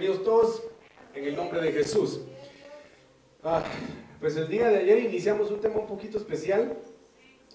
Bienvenidos 0.00 0.24
todos 0.24 0.62
en 1.14 1.24
el 1.26 1.36
nombre 1.36 1.60
de 1.60 1.72
Jesús. 1.72 2.22
Ah, 3.44 3.62
pues 4.18 4.34
el 4.34 4.48
día 4.48 4.70
de 4.70 4.78
ayer 4.78 4.98
iniciamos 5.00 5.50
un 5.50 5.60
tema 5.60 5.76
un 5.76 5.86
poquito 5.86 6.16
especial 6.16 6.74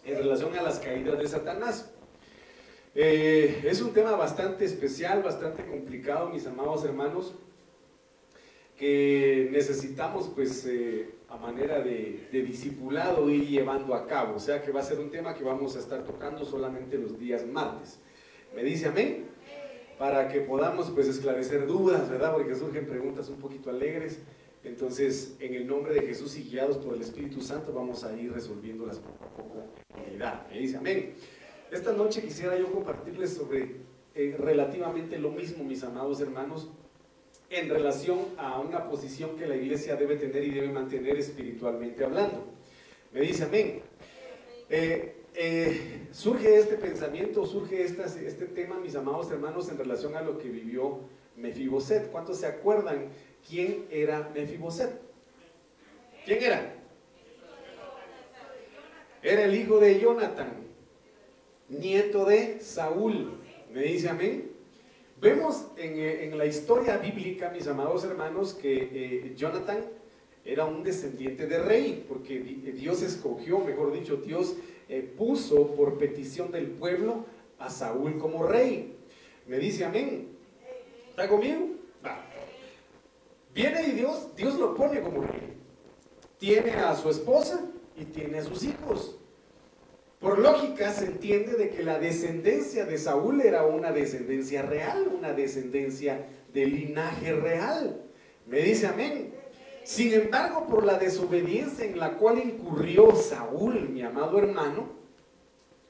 en 0.04 0.16
relación 0.16 0.56
a 0.56 0.62
las 0.62 0.78
caídas 0.78 1.18
de 1.18 1.28
Satanás. 1.28 1.92
Eh, 2.94 3.64
es 3.64 3.82
un 3.82 3.94
tema 3.94 4.12
bastante 4.12 4.64
especial, 4.64 5.24
bastante 5.24 5.66
complicado, 5.66 6.30
mis 6.30 6.46
amados 6.46 6.86
hermanos, 6.86 7.34
que 8.78 9.50
necesitamos 9.52 10.30
pues 10.36 10.68
eh, 10.68 11.16
a 11.30 11.38
manera 11.38 11.80
de, 11.80 12.28
de 12.32 12.44
discipulado 12.44 13.28
ir 13.28 13.48
llevando 13.48 13.96
a 13.96 14.06
cabo. 14.06 14.36
O 14.36 14.40
sea 14.40 14.62
que 14.62 14.72
va 14.72 14.82
a 14.82 14.84
ser 14.84 15.00
un 15.00 15.10
tema 15.10 15.34
que 15.34 15.44
vamos 15.44 15.76
a 15.78 15.80
estar 15.80 16.04
tocando 16.04 16.46
solamente 16.46 16.96
los 17.00 17.18
días 17.18 17.44
martes. 17.44 17.98
¿Me 18.56 18.62
dice 18.62 18.90
amén? 18.90 19.35
Para 19.98 20.28
que 20.28 20.42
podamos 20.42 20.90
pues 20.92 21.08
esclarecer 21.08 21.68
dudas, 21.68 22.10
¿verdad? 22.10 22.34
Porque 22.34 22.56
surgen 22.56 22.86
preguntas 22.86 23.30
un 23.30 23.38
poquito 23.38 23.70
alegres. 23.70 24.20
Entonces, 24.64 25.36
en 25.40 25.54
el 25.54 25.68
nombre 25.68 25.94
de 25.94 26.02
Jesús 26.02 26.36
y 26.38 26.44
guiados 26.44 26.78
por 26.78 26.96
el 26.96 27.02
Espíritu 27.02 27.42
Santo, 27.42 27.72
vamos 27.72 28.04
a 28.04 28.18
ir 28.18 28.34
resolviéndolas 28.34 28.98
poco 28.98 29.26
a 29.26 29.30
poco. 29.30 29.64
Me 30.52 30.60
dice 30.60 30.78
amén. 30.78 31.14
Esta 31.72 31.94
noche 31.94 32.22
quisiera 32.22 32.58
yo 32.58 32.72
compartirles 32.72 33.34
sobre 33.34 33.76
eh, 34.16 34.36
relativamente 34.40 35.18
lo 35.20 35.32
mismo, 35.32 35.64
mis 35.64 35.84
amados 35.84 36.20
hermanos, 36.22 36.70
en 37.50 37.70
relación 37.70 38.20
a 38.38 38.60
una 38.60 38.88
posición 38.90 39.38
que 39.38 39.46
la 39.46 39.56
iglesia 39.56 39.96
debe 39.96 40.16
tener 40.16 40.44
y 40.44 40.52
debe 40.52 40.70
mantener 40.70 41.18
espiritualmente 41.18 42.04
hablando. 42.04 42.46
Me 43.14 43.22
dice 43.22 43.44
amén. 43.44 43.82
Eh, 44.70 45.15
eh, 45.38 46.08
surge 46.12 46.58
este 46.58 46.76
pensamiento, 46.76 47.46
surge 47.46 47.84
este 47.84 48.46
tema, 48.48 48.80
mis 48.80 48.96
amados 48.96 49.30
hermanos, 49.32 49.70
en 49.70 49.78
relación 49.78 50.16
a 50.16 50.22
lo 50.22 50.38
que 50.38 50.50
vivió 50.50 51.02
Mefiboset. 51.36 52.12
¿Cuántos 52.12 52.38
se 52.38 52.48
acuerdan 52.48 53.10
quién 53.48 53.86
era 53.90 54.32
Mefiboset? 54.34 55.00
¿Quién 56.26 56.44
era? 56.44 56.76
Era 59.22 59.44
el 59.44 59.56
hijo 59.56 59.80
de 59.80 60.00
Jonathan, 60.00 60.54
nieto 61.70 62.26
de 62.26 62.60
Saúl. 62.62 63.40
¿Me 63.74 63.82
dice 63.82 64.10
amén? 64.10 64.52
Vemos 65.20 65.68
en, 65.78 65.94
eh, 65.98 66.32
la 66.36 66.46
historia 66.46 66.98
bíblica, 66.98 67.50
mis 67.50 67.68
amados 67.68 68.04
hermanos, 68.04 68.54
que 68.54 68.76
eh, 68.76 69.34
Jonathan 69.36 69.84
era 70.44 70.66
un 70.66 70.84
descendiente 70.84 71.48
de 71.48 71.58
rey, 71.58 72.06
porque 72.08 72.40
Dios 72.40 73.02
escogió, 73.02 73.60
mejor 73.60 73.92
dicho, 73.92 74.18
Dios 74.18 74.56
eh, 74.90 75.02
puso 75.18 75.76
por 75.76 75.98
petición 75.98 76.52
del 76.52 76.68
pueblo 76.68 77.26
a 77.60 77.70
Saúl 77.70 78.18
como 78.18 78.44
rey. 78.44 78.96
Me 79.48 79.58
dice 79.58 79.86
amén. 79.86 80.30
¿Está 81.10 81.28
conmigo? 81.28 81.70
Va. 82.06 82.24
Viene 83.54 83.88
y 83.88 83.92
Dios, 83.92 84.36
Dios 84.36 84.56
lo 84.56 84.76
pone 84.76 85.02
como 85.02 85.22
rey. 85.22 85.54
Tiene 86.38 86.72
a 86.72 86.96
su 86.96 87.10
esposa 87.10 87.66
y 87.96 88.06
tiene 88.06 88.40
a 88.40 88.44
sus 88.44 88.64
hijos. 88.64 89.18
Por 90.20 90.40
lógica 90.40 90.92
se 90.92 91.06
entiende 91.06 91.54
de 91.54 91.70
que 91.70 91.84
la 91.84 92.00
descendencia 92.00 92.86
de 92.86 92.98
Saúl 92.98 93.42
era 93.42 93.66
una 93.66 93.92
descendencia 93.92 94.62
real, 94.62 95.08
una 95.08 95.34
descendencia 95.34 96.26
de 96.54 96.66
linaje 96.66 97.34
real. 97.34 98.02
Me 98.48 98.60
dice 98.60 98.88
amén. 98.88 99.34
Sin 99.86 100.12
embargo, 100.14 100.66
por 100.66 100.84
la 100.84 100.98
desobediencia 100.98 101.86
en 101.86 102.00
la 102.00 102.14
cual 102.14 102.40
incurrió 102.40 103.16
Saúl, 103.16 103.88
mi 103.90 104.02
amado 104.02 104.40
hermano, 104.40 104.90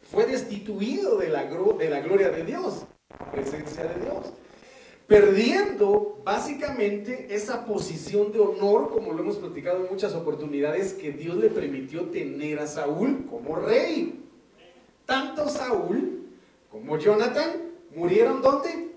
fue 0.01 0.25
destituido 0.25 1.17
de 1.17 1.29
la, 1.29 1.45
de 1.45 1.89
la 1.89 2.01
gloria 2.01 2.29
de 2.29 2.43
Dios, 2.43 2.85
la 3.17 3.31
presencia 3.31 3.85
de 3.85 4.01
Dios, 4.01 4.33
perdiendo 5.07 6.21
básicamente 6.25 7.33
esa 7.33 7.65
posición 7.65 8.33
de 8.33 8.41
honor, 8.41 8.91
como 8.91 9.13
lo 9.13 9.23
hemos 9.23 9.37
platicado 9.37 9.85
en 9.85 9.89
muchas 9.89 10.13
oportunidades, 10.13 10.93
que 10.93 11.11
Dios 11.11 11.37
le 11.37 11.49
permitió 11.49 12.09
tener 12.09 12.59
a 12.59 12.67
Saúl 12.67 13.25
como 13.29 13.55
rey. 13.55 14.25
Tanto 15.05 15.47
Saúl 15.47 16.33
como 16.69 16.97
Jonathan 16.97 17.61
murieron 17.95 18.41
¿dónde? 18.41 18.89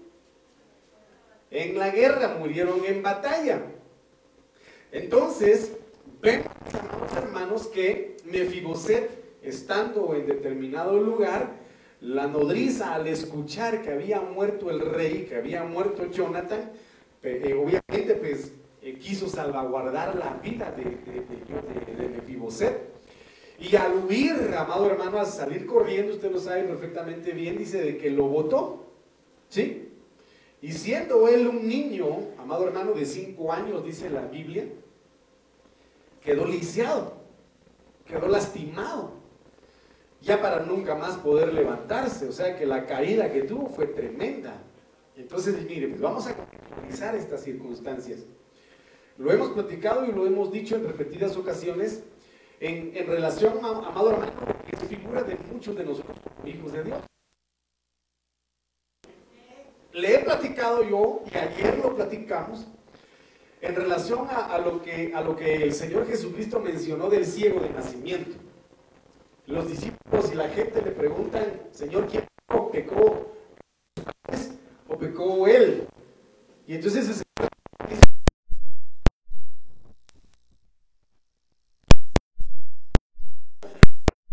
En 1.52 1.78
la 1.78 1.90
guerra, 1.90 2.36
murieron 2.40 2.84
en 2.84 3.00
batalla. 3.00 3.62
Entonces, 4.92 5.72
vemos, 6.20 6.46
hermanos, 7.16 7.66
que 7.66 8.16
Mefiboset, 8.24 9.10
estando 9.42 10.14
en 10.14 10.26
determinado 10.26 10.98
lugar, 10.98 11.56
la 12.00 12.26
nodriza 12.26 12.94
al 12.94 13.06
escuchar 13.06 13.82
que 13.82 13.90
había 13.90 14.20
muerto 14.20 14.70
el 14.70 14.80
rey, 14.80 15.26
que 15.28 15.36
había 15.36 15.64
muerto 15.64 16.10
Jonathan, 16.10 16.70
eh, 17.22 17.54
obviamente 17.54 18.14
pues 18.14 18.52
eh, 18.82 18.94
quiso 18.98 19.28
salvaguardar 19.28 20.14
la 20.14 20.34
vida 20.34 20.72
de, 20.72 20.84
de, 20.84 22.08
Mefiboset. 22.08 22.88
Y 23.58 23.74
al 23.74 24.04
huir, 24.04 24.54
amado 24.56 24.86
hermano, 24.86 25.18
al 25.18 25.26
salir 25.26 25.66
corriendo, 25.66 26.14
usted 26.14 26.30
lo 26.30 26.38
sabe 26.38 26.62
perfectamente 26.62 27.32
bien, 27.32 27.58
dice 27.58 27.82
de 27.82 27.98
que 27.98 28.10
lo 28.10 28.28
votó. 28.28 28.84
¿Sí? 29.48 29.87
Y 30.60 30.72
siendo 30.72 31.28
él 31.28 31.46
un 31.46 31.68
niño, 31.68 32.18
amado 32.38 32.66
hermano, 32.66 32.92
de 32.92 33.04
cinco 33.04 33.52
años, 33.52 33.84
dice 33.84 34.10
la 34.10 34.22
Biblia, 34.22 34.66
quedó 36.20 36.44
lisiado, 36.44 37.14
quedó 38.04 38.26
lastimado, 38.26 39.12
ya 40.20 40.42
para 40.42 40.60
nunca 40.60 40.96
más 40.96 41.16
poder 41.18 41.54
levantarse. 41.54 42.26
O 42.26 42.32
sea 42.32 42.56
que 42.56 42.66
la 42.66 42.86
caída 42.86 43.32
que 43.32 43.42
tuvo 43.42 43.68
fue 43.68 43.86
tremenda. 43.86 44.60
Entonces, 45.16 45.64
mire, 45.64 45.88
pues 45.88 46.00
vamos 46.00 46.26
a 46.26 46.34
analizar 46.76 47.14
estas 47.14 47.42
circunstancias. 47.42 48.24
Lo 49.16 49.32
hemos 49.32 49.50
platicado 49.50 50.06
y 50.06 50.12
lo 50.12 50.26
hemos 50.26 50.50
dicho 50.50 50.76
en 50.76 50.86
repetidas 50.86 51.36
ocasiones 51.36 52.02
en, 52.60 53.06
relación, 53.06 53.64
a, 53.64 53.68
amado 53.68 54.10
hermano, 54.10 54.32
que 54.66 54.74
es 54.74 54.82
figura 54.82 55.22
de 55.22 55.36
muchos 55.52 55.76
de 55.76 55.84
nosotros 55.84 56.16
hijos 56.44 56.72
de 56.72 56.82
Dios 56.82 56.98
le 59.92 60.14
he 60.14 60.18
platicado 60.20 60.82
yo, 60.82 61.22
y 61.32 61.36
ayer 61.36 61.78
lo 61.78 61.94
platicamos, 61.94 62.66
en 63.60 63.74
relación 63.74 64.28
a, 64.30 64.58
lo 64.58 64.82
que, 64.82 65.62
el 65.62 65.72
Señor 65.72 66.06
Jesucristo 66.06 66.60
mencionó 66.60 67.10
del 67.10 67.26
ciego 67.26 67.60
de 67.60 67.70
nacimiento. 67.70 68.36
Los 69.46 69.68
discípulos 69.68 70.30
y 70.32 70.36
la 70.36 70.48
gente 70.48 70.82
le 70.82 70.92
preguntan, 70.92 71.62
Señor, 71.72 72.06
¿quién 72.06 72.24
pecó? 72.46 72.70
¿Pecó 72.70 73.32
o 74.88 74.98
pecó 74.98 75.48
él? 75.48 75.88
Y 76.66 76.74
entonces 76.74 77.08
el 77.08 77.14
Señor 77.14 77.88
dice, 77.88 78.02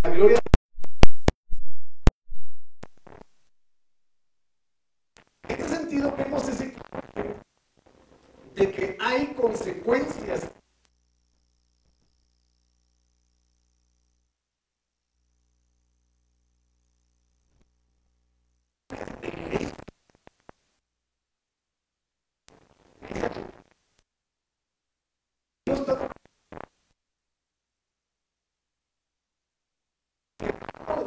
la 0.04 0.10
gloria 0.12 0.40
vemos 5.90 6.48
ese 6.50 6.74
de 8.56 8.72
que 8.72 8.98
hay 9.00 9.28
consecuencias. 9.34 10.50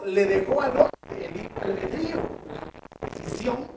Le 0.06 0.24
dejó 0.24 0.62
al 0.62 0.72
el 1.10 1.50
albedrío, 1.60 2.22
la 2.46 3.08
decisión 3.08 3.68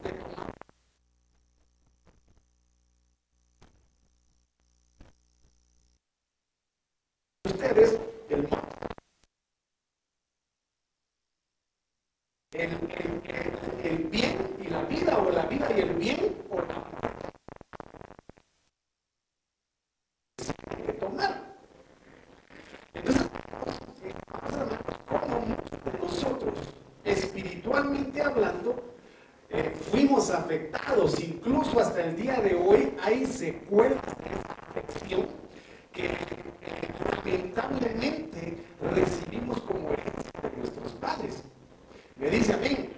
el, 13.84 13.98
bien 14.10 14.38
y 14.60 14.68
la 14.68 14.84
vida, 14.84 15.18
o 15.18 15.32
la 15.32 15.46
vida 15.46 15.68
y 15.76 15.80
el 15.82 15.94
bien, 15.96 16.36
o 16.50 16.58
la 16.62 16.76
muerte. 16.76 17.30
Hay 20.70 20.84
que 20.84 20.94
tomar. 20.94 21.42
Entonces, 22.94 23.28
como 25.08 25.40
muchos 25.40 25.84
de 25.86 26.00
nosotros, 26.00 26.54
espiritualmente 27.04 28.22
hablando, 28.22 28.96
eh, 29.50 29.76
fuimos 29.92 30.30
afectados, 30.32 31.20
incluso 31.20 31.80
hasta 31.80 32.06
el 32.06 32.16
día 32.16 32.40
de 32.42 32.56
hoy 32.56 32.94
hay 33.02 33.26
secuelas 33.26 34.02
de 34.18 34.30
esa 34.30 34.56
afección 34.70 35.28
que 35.92 36.06
eh, 36.06 36.14
lamentablemente 37.26 38.58
recibimos 38.82 39.62
como 39.62 39.92
herencia 39.92 40.32
de 40.42 40.58
nuestros 40.58 40.92
padres. 40.94 41.44
Me 42.16 42.30
dice 42.30 42.54
a 42.54 42.58
mí, 42.58 42.92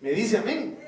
Me 0.00 0.12
amén. 0.36 0.78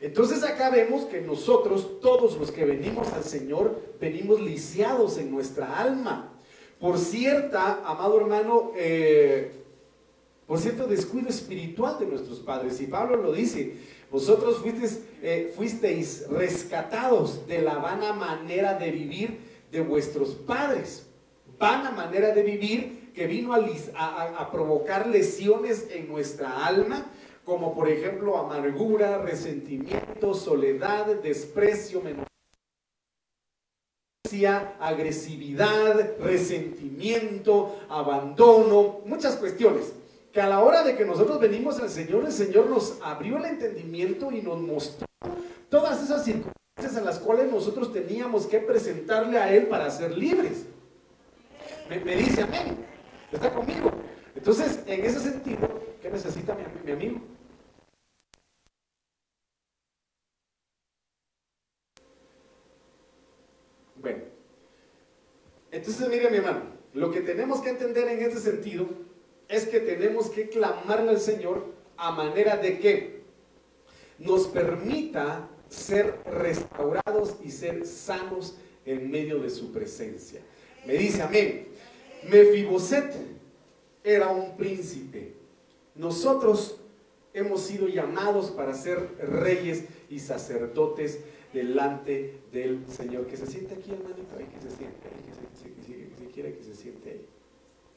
Entonces 0.00 0.42
acá 0.42 0.70
vemos 0.70 1.04
que 1.04 1.20
nosotros, 1.20 2.00
todos 2.00 2.36
los 2.36 2.50
que 2.50 2.64
venimos 2.64 3.12
al 3.12 3.24
Señor, 3.24 3.80
venimos 4.00 4.40
lisiados 4.40 5.18
en 5.18 5.30
nuestra 5.30 5.78
alma. 5.78 6.32
Por 6.78 6.98
cierta, 6.98 7.82
amado 7.84 8.20
hermano, 8.20 8.72
eh, 8.76 9.50
por 10.46 10.58
cierto 10.58 10.86
descuido 10.86 11.28
espiritual 11.28 11.98
de 11.98 12.06
nuestros 12.06 12.40
padres. 12.40 12.80
Y 12.80 12.86
Pablo 12.86 13.16
lo 13.16 13.32
dice, 13.32 13.74
vosotros 14.10 14.58
fuisteis, 14.58 15.00
eh, 15.22 15.52
fuisteis 15.56 16.28
rescatados 16.28 17.46
de 17.46 17.62
la 17.62 17.78
vana 17.78 18.12
manera 18.12 18.74
de 18.74 18.90
vivir 18.90 19.38
de 19.72 19.80
vuestros 19.80 20.30
padres. 20.34 21.06
Vana 21.58 21.90
manera 21.90 22.32
de 22.32 22.42
vivir 22.42 23.12
que 23.14 23.26
vino 23.26 23.54
a, 23.54 24.50
provocar 24.52 25.06
lesiones 25.06 25.86
en 25.90 26.06
nuestra 26.06 26.66
alma, 26.66 27.06
como 27.46 27.74
por 27.74 27.88
ejemplo 27.88 28.36
amargura, 28.36 29.18
resentimiento, 29.18 30.34
soledad, 30.34 31.06
desprecio, 31.22 32.02
agresividad, 34.80 36.18
resentimiento, 36.18 37.78
abandono, 37.88 39.00
muchas 39.06 39.36
cuestiones. 39.36 39.94
Que 40.30 40.42
a 40.42 40.48
la 40.48 40.62
hora 40.62 40.82
de 40.82 40.96
que 40.96 41.06
nosotros 41.06 41.40
venimos 41.40 41.80
al 41.80 41.88
Señor, 41.88 42.26
el 42.26 42.32
Señor 42.32 42.68
nos 42.68 42.98
abrió 43.02 43.38
el 43.38 43.46
entendimiento 43.46 44.30
y 44.30 44.42
nos 44.42 44.60
mostró 44.60 45.06
todas 45.70 46.02
esas 46.02 46.24
circunstancias 46.24 46.96
en 46.98 47.04
las 47.06 47.18
cuales 47.18 47.50
nosotros 47.50 47.90
teníamos 47.92 48.46
que 48.46 48.58
presentarle 48.58 49.38
a 49.38 49.54
Él 49.54 49.68
para 49.68 49.88
ser 49.90 50.14
libres. 50.18 50.66
Me 51.88 52.16
dice 52.16 52.42
amén 52.42 52.84
está 53.32 53.52
conmigo. 53.52 53.90
Entonces, 54.34 54.82
en 54.86 55.04
ese 55.04 55.20
sentido, 55.20 55.68
¿qué 56.02 56.10
necesita 56.10 56.56
mi, 56.84 56.92
amigo? 56.92 57.20
Bueno, 63.96 64.24
entonces 65.76 66.08
mire 66.08 66.30
mi 66.30 66.38
hermano, 66.38 66.62
lo 66.94 67.10
que 67.10 67.20
tenemos 67.20 67.60
que 67.60 67.70
entender 67.70 68.08
en 68.08 68.22
este 68.22 68.40
sentido 68.40 68.88
es 69.48 69.66
que 69.66 69.80
tenemos 69.80 70.30
que 70.30 70.48
clamarle 70.48 71.10
al 71.10 71.20
Señor 71.20 71.66
a 71.96 72.10
manera 72.12 72.56
de 72.56 72.78
que 72.78 73.20
nos 74.18 74.46
permita 74.46 75.48
ser 75.68 76.18
restaurados 76.24 77.36
y 77.44 77.50
ser 77.50 77.86
sanos 77.86 78.56
en 78.84 79.10
medio 79.10 79.40
de 79.40 79.50
su 79.50 79.72
presencia. 79.72 80.40
Me 80.86 80.94
dice 80.94 81.22
amén. 81.22 81.68
Mefiboset 82.28 83.14
era 84.02 84.28
un 84.28 84.56
príncipe. 84.56 85.34
Nosotros 85.94 86.80
hemos 87.34 87.60
sido 87.60 87.88
llamados 87.88 88.50
para 88.50 88.72
ser 88.72 89.10
reyes 89.18 89.84
y 90.08 90.20
sacerdotes 90.20 91.18
delante 91.56 92.40
del 92.52 92.86
Señor. 92.86 93.26
Que 93.26 93.36
se 93.36 93.46
siente 93.46 93.74
aquí, 93.74 93.90
hermanito, 93.90 94.36
que 94.36 94.60
se 94.60 94.76
siente, 94.76 95.08
que 95.08 96.24
se, 96.24 96.30
quiere 96.30 96.54
que 96.54 96.62
se 96.62 96.74
siente 96.74 97.10
ahí. 97.10 97.26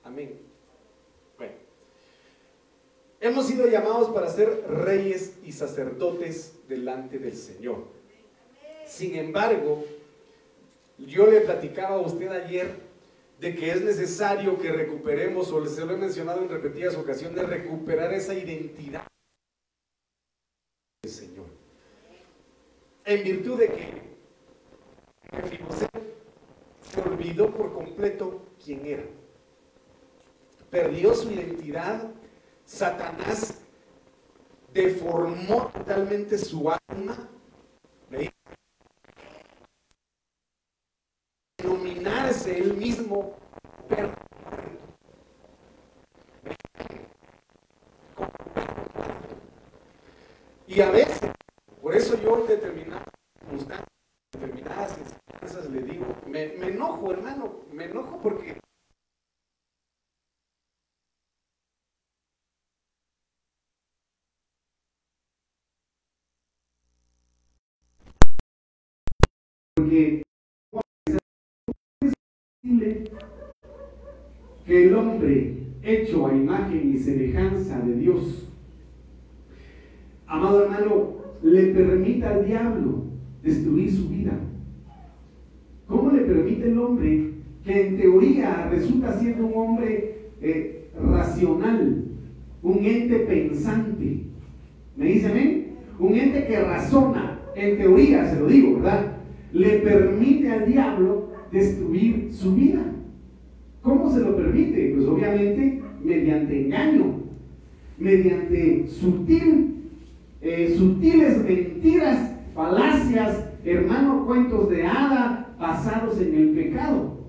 Amén. 0.05 0.39
Bueno, 1.37 1.53
hemos 3.19 3.45
sido 3.47 3.67
llamados 3.67 4.09
para 4.09 4.29
ser 4.29 4.63
reyes 4.69 5.33
y 5.43 5.51
sacerdotes 5.51 6.53
delante 6.69 7.19
del 7.19 7.35
Señor. 7.35 7.83
Sin 8.85 9.15
embargo, 9.15 9.83
yo 10.97 11.27
le 11.27 11.41
platicaba 11.41 11.95
a 11.95 11.99
usted 11.99 12.31
ayer 12.31 12.89
de 13.41 13.55
que 13.55 13.71
es 13.71 13.81
necesario 13.81 14.57
que 14.57 14.71
recuperemos, 14.71 15.51
o 15.51 15.65
se 15.65 15.85
lo 15.85 15.93
he 15.93 15.97
mencionado 15.97 16.41
en 16.41 16.49
repetidas 16.49 16.95
ocasiones, 16.95 17.47
recuperar 17.47 18.13
esa 18.13 18.33
identidad 18.33 19.05
del 21.03 21.11
Señor. 21.11 21.59
En 23.09 23.23
virtud 23.23 23.57
de 23.57 23.67
que 23.69 24.09
se 26.91 27.01
olvidó 27.01 27.49
por 27.49 27.73
completo 27.73 28.45
quién 28.63 28.85
era. 28.85 29.03
Perdió 30.69 31.15
su 31.15 31.31
identidad. 31.31 32.11
Satanás 32.65 33.63
deformó 34.71 35.71
totalmente 35.73 36.37
su 36.37 36.69
alma. 36.69 37.27
denominarse 41.57 42.59
él 42.59 42.75
mismo 42.75 43.35
Y 50.67 50.81
a 50.81 50.91
veces, 50.91 51.31
por 51.89 51.97
eso 51.97 52.21
yo 52.21 52.41
en 52.41 52.47
determinadas 52.47 53.03
determinadas 54.31 54.95
enseñanzas 54.99 55.71
le 55.71 55.81
digo, 55.81 56.05
me, 56.27 56.49
me 56.59 56.67
enojo 56.67 57.11
hermano, 57.11 57.61
me 57.73 57.85
enojo 57.85 58.19
porque 58.21 58.59
porque 69.75 70.23
que 74.67 74.85
el 74.85 74.93
hombre 74.93 75.57
hecho 75.81 76.27
a 76.27 76.35
imagen 76.35 76.93
y 76.93 76.99
semejanza 76.99 77.79
de 77.79 77.95
Dios, 77.95 78.47
amado 80.27 80.65
hermano, 80.65 81.19
le 81.43 81.67
permita 81.67 82.31
al 82.31 82.45
diablo 82.45 83.03
destruir 83.43 83.91
su 83.91 84.09
vida. 84.09 84.33
¿Cómo 85.87 86.11
le 86.11 86.21
permite 86.21 86.69
el 86.69 86.77
hombre 86.77 87.31
que 87.63 87.87
en 87.87 87.97
teoría 87.97 88.67
resulta 88.69 89.17
siendo 89.19 89.47
un 89.47 89.53
hombre 89.55 90.31
eh, 90.41 90.89
racional, 91.01 92.03
un 92.61 92.77
ente 92.77 93.19
pensante? 93.19 94.23
¿Me 94.95 95.05
dice 95.05 95.27
amén? 95.27 95.67
Un 95.97 96.15
ente 96.15 96.45
que 96.45 96.59
razona, 96.59 97.39
en 97.55 97.77
teoría 97.77 98.29
se 98.29 98.39
lo 98.39 98.47
digo, 98.47 98.75
¿verdad? 98.75 99.17
Le 99.51 99.79
permite 99.79 100.51
al 100.51 100.65
diablo 100.65 101.29
destruir 101.51 102.29
su 102.31 102.55
vida. 102.55 102.85
¿Cómo 103.81 104.11
se 104.11 104.19
lo 104.19 104.35
permite? 104.35 104.93
Pues 104.95 105.07
obviamente 105.07 105.81
mediante 106.03 106.65
engaño, 106.65 107.21
mediante 107.97 108.87
sutil, 108.87 109.78
eh, 110.41 110.75
sutiles 110.77 111.43
mentiras, 111.43 112.31
falacias, 112.55 113.45
hermanos 113.65 114.25
cuentos 114.25 114.69
de 114.69 114.83
hada 114.83 115.55
basados 115.59 116.19
en 116.21 116.35
el 116.35 116.49
pecado. 116.51 117.19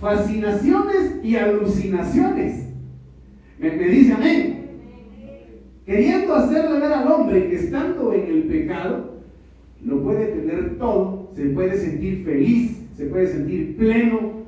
Fascinaciones 0.00 1.20
y 1.22 1.36
alucinaciones. 1.36 2.68
Me, 3.58 3.72
me 3.72 3.88
dice 3.88 4.12
amén. 4.14 4.58
Queriendo 5.84 6.34
hacerle 6.34 6.80
ver 6.80 6.92
al 6.92 7.10
hombre 7.10 7.48
que 7.48 7.56
estando 7.56 8.12
en 8.12 8.26
el 8.26 8.42
pecado, 8.44 9.22
lo 9.84 10.02
puede 10.02 10.26
tener 10.26 10.78
todo, 10.78 11.32
se 11.34 11.46
puede 11.46 11.78
sentir 11.78 12.24
feliz, 12.24 12.78
se 12.96 13.06
puede 13.06 13.26
sentir 13.28 13.76
pleno, 13.76 14.38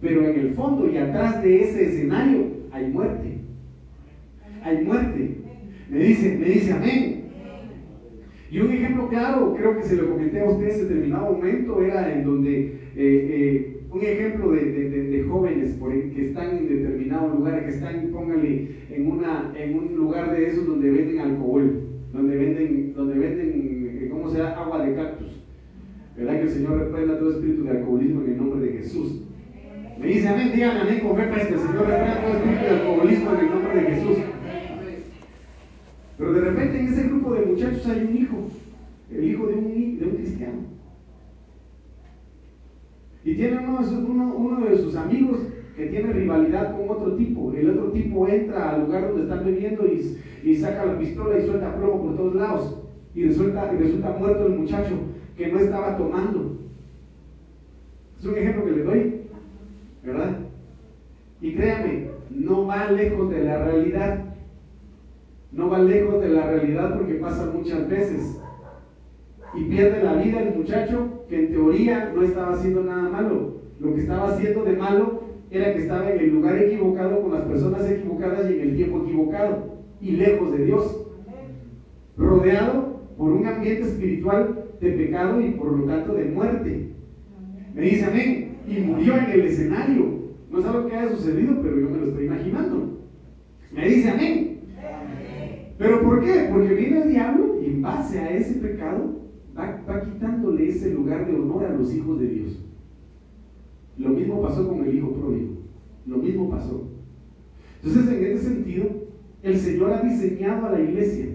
pero 0.00 0.28
en 0.28 0.40
el 0.40 0.54
fondo 0.54 0.90
y 0.90 0.96
atrás 0.96 1.42
de 1.42 1.62
ese 1.62 1.86
escenario 1.86 2.46
hay 2.72 2.86
muerte. 2.88 3.38
Hay 4.62 4.84
muerte. 4.84 5.39
Me 5.90 5.98
dice, 5.98 6.38
me 6.38 6.46
dice 6.46 6.72
amén. 6.72 7.20
Y 8.50 8.60
un 8.60 8.70
ejemplo 8.72 9.08
claro, 9.08 9.54
creo 9.54 9.76
que 9.76 9.82
se 9.82 9.96
lo 9.96 10.10
comenté 10.10 10.40
a 10.40 10.50
ustedes 10.50 10.80
en 10.80 10.88
determinado 10.88 11.32
momento, 11.34 11.82
era 11.82 12.12
en 12.12 12.24
donde 12.24 12.58
eh, 12.60 12.76
eh, 12.96 13.80
un 13.90 14.00
ejemplo 14.00 14.52
de, 14.52 15.24
jóvenes 15.28 15.78
que 16.14 16.26
están 16.26 16.58
en 16.58 16.68
determinado 16.68 17.28
lugar, 17.28 17.64
que 17.64 17.70
están, 17.70 18.08
pónganle, 18.12 18.68
en, 18.90 19.06
una, 19.06 19.52
en 19.56 19.78
un 19.78 19.96
lugar 19.96 20.36
de 20.36 20.46
esos 20.46 20.66
donde 20.66 20.90
venden 20.90 21.18
alcohol, 21.18 21.88
donde 22.12 22.36
venden, 22.36 22.94
donde 22.94 23.18
venden 23.18 23.52
eh, 24.02 24.08
¿cómo 24.10 24.30
se 24.30 24.38
llama? 24.38 24.50
Agua 24.50 24.84
de 24.84 24.94
cactus. 24.94 25.42
¿Verdad 26.16 26.34
que 26.34 26.42
el 26.42 26.50
Señor 26.50 26.78
reprenda 26.78 27.18
todo 27.18 27.30
espíritu 27.32 27.64
de 27.64 27.70
alcoholismo 27.70 28.22
en 28.22 28.30
el 28.30 28.36
nombre 28.36 28.66
de 28.66 28.78
Jesús? 28.78 29.22
Me 30.00 30.06
dice 30.06 30.28
amén, 30.28 30.50
díganme 30.52 30.80
amén 30.80 31.00
con 31.00 31.16
fe 31.16 31.24
para 31.24 31.46
que 31.46 31.54
el 31.54 31.60
Señor 31.60 31.86
reprenda 31.86 32.20
todo 32.20 32.36
espíritu 32.36 32.62
de 32.62 32.70
alcoholismo 32.70 33.30
en 33.32 33.40
el 33.40 33.50
nombre 33.50 33.74
de 33.74 33.82
Jesús. 33.82 34.18
Pero 36.18 36.32
de 36.34 36.40
repente 36.40 36.80
en 36.80 36.86
ese 36.86 37.08
hay 37.88 38.04
un 38.04 38.16
hijo, 38.16 38.36
el 39.10 39.24
hijo 39.24 39.46
de 39.46 39.54
un, 39.54 39.98
de 39.98 40.04
un 40.06 40.16
cristiano. 40.16 40.58
Y 43.24 43.34
tiene 43.34 43.58
uno 43.58 44.34
uno, 44.36 44.66
de 44.66 44.78
sus 44.78 44.96
amigos 44.96 45.38
que 45.76 45.86
tiene 45.86 46.12
rivalidad 46.12 46.76
con 46.76 46.88
otro 46.88 47.14
tipo. 47.16 47.52
El 47.52 47.70
otro 47.70 47.92
tipo 47.92 48.26
entra 48.28 48.70
al 48.70 48.86
lugar 48.86 49.08
donde 49.08 49.22
están 49.22 49.44
bebiendo 49.44 49.86
y, 49.86 50.18
y 50.42 50.56
saca 50.56 50.86
la 50.86 50.98
pistola 50.98 51.38
y 51.38 51.46
suelta 51.46 51.76
plomo 51.76 52.02
por 52.02 52.16
todos 52.16 52.34
lados. 52.34 52.76
Y 53.14 53.24
resulta, 53.24 53.72
y 53.74 53.82
resulta 53.82 54.16
muerto 54.18 54.46
el 54.46 54.58
muchacho 54.58 54.94
que 55.36 55.48
no 55.48 55.58
estaba 55.58 55.96
tomando. 55.96 56.56
Es 58.18 58.24
un 58.24 58.36
ejemplo 58.36 58.64
que 58.64 58.70
le 58.72 58.82
doy. 58.82 59.20
¿verdad? 60.02 60.38
Y 61.40 61.54
créame, 61.54 62.10
no 62.30 62.66
va 62.66 62.90
lejos 62.90 63.30
de 63.30 63.44
la 63.44 63.64
realidad. 63.64 64.24
No 65.52 65.68
va 65.68 65.78
lejos 65.80 66.20
de 66.20 66.28
la 66.28 66.46
realidad 66.46 66.94
porque 66.96 67.14
pasa 67.14 67.50
muchas 67.52 67.88
veces. 67.88 68.40
Y 69.54 69.64
pierde 69.64 70.04
la 70.04 70.14
vida 70.14 70.42
el 70.42 70.56
muchacho 70.56 71.24
que 71.28 71.40
en 71.40 71.50
teoría 71.50 72.12
no 72.14 72.22
estaba 72.22 72.52
haciendo 72.52 72.84
nada 72.84 73.08
malo. 73.08 73.60
Lo 73.80 73.94
que 73.94 74.02
estaba 74.02 74.28
haciendo 74.28 74.62
de 74.64 74.76
malo 74.76 75.22
era 75.50 75.72
que 75.72 75.80
estaba 75.80 76.10
en 76.10 76.20
el 76.20 76.30
lugar 76.30 76.56
equivocado, 76.56 77.22
con 77.22 77.32
las 77.32 77.42
personas 77.42 77.90
equivocadas 77.90 78.48
y 78.48 78.54
en 78.54 78.60
el 78.60 78.76
tiempo 78.76 79.02
equivocado. 79.02 79.80
Y 80.00 80.12
lejos 80.12 80.52
de 80.52 80.64
Dios. 80.64 81.06
Rodeado 82.16 83.00
por 83.16 83.32
un 83.32 83.46
ambiente 83.46 83.82
espiritual 83.82 84.64
de 84.80 84.92
pecado 84.92 85.40
y 85.40 85.50
por 85.50 85.76
lo 85.76 85.84
tanto 85.84 86.14
de 86.14 86.26
muerte. 86.26 86.92
Me 87.74 87.82
dice 87.82 88.04
amén. 88.04 88.56
Y 88.68 88.80
murió 88.80 89.16
en 89.16 89.30
el 89.30 89.40
escenario. 89.46 90.20
No 90.50 90.62
sabe 90.62 90.82
lo 90.82 90.86
que 90.86 90.96
haya 90.96 91.10
sucedido, 91.10 91.56
pero 91.60 91.80
yo 91.80 91.90
me 91.90 91.98
lo 91.98 92.06
estoy 92.06 92.26
imaginando. 92.26 92.98
Me 93.72 93.88
dice 93.88 94.10
amén. 94.10 94.49
¿Pero 95.80 96.02
por 96.02 96.20
qué? 96.20 96.50
Porque 96.52 96.74
viene 96.74 97.00
el 97.04 97.08
diablo 97.08 97.58
y 97.58 97.64
en 97.64 97.80
base 97.80 98.18
a 98.18 98.36
ese 98.36 98.56
pecado 98.56 99.30
va, 99.58 100.02
quitándole 100.04 100.68
ese 100.68 100.92
lugar 100.92 101.26
de 101.26 101.34
honor 101.34 101.64
a 101.64 101.74
los 101.74 101.94
hijos 101.94 102.20
de 102.20 102.28
Dios. 102.28 102.62
Lo 103.96 104.10
mismo 104.10 104.42
pasó 104.42 104.68
con 104.68 104.84
el 104.84 104.94
hijo 104.94 105.10
pródigo. 105.14 105.54
Lo 106.06 106.18
mismo 106.18 106.50
pasó. 106.50 106.86
Entonces, 107.82 108.12
en 108.12 108.24
ese 108.26 108.44
sentido, 108.44 108.88
el 109.42 109.56
Señor 109.56 109.94
ha 109.94 110.02
diseñado 110.02 110.66
a 110.66 110.72
la 110.72 110.82
iglesia 110.82 111.28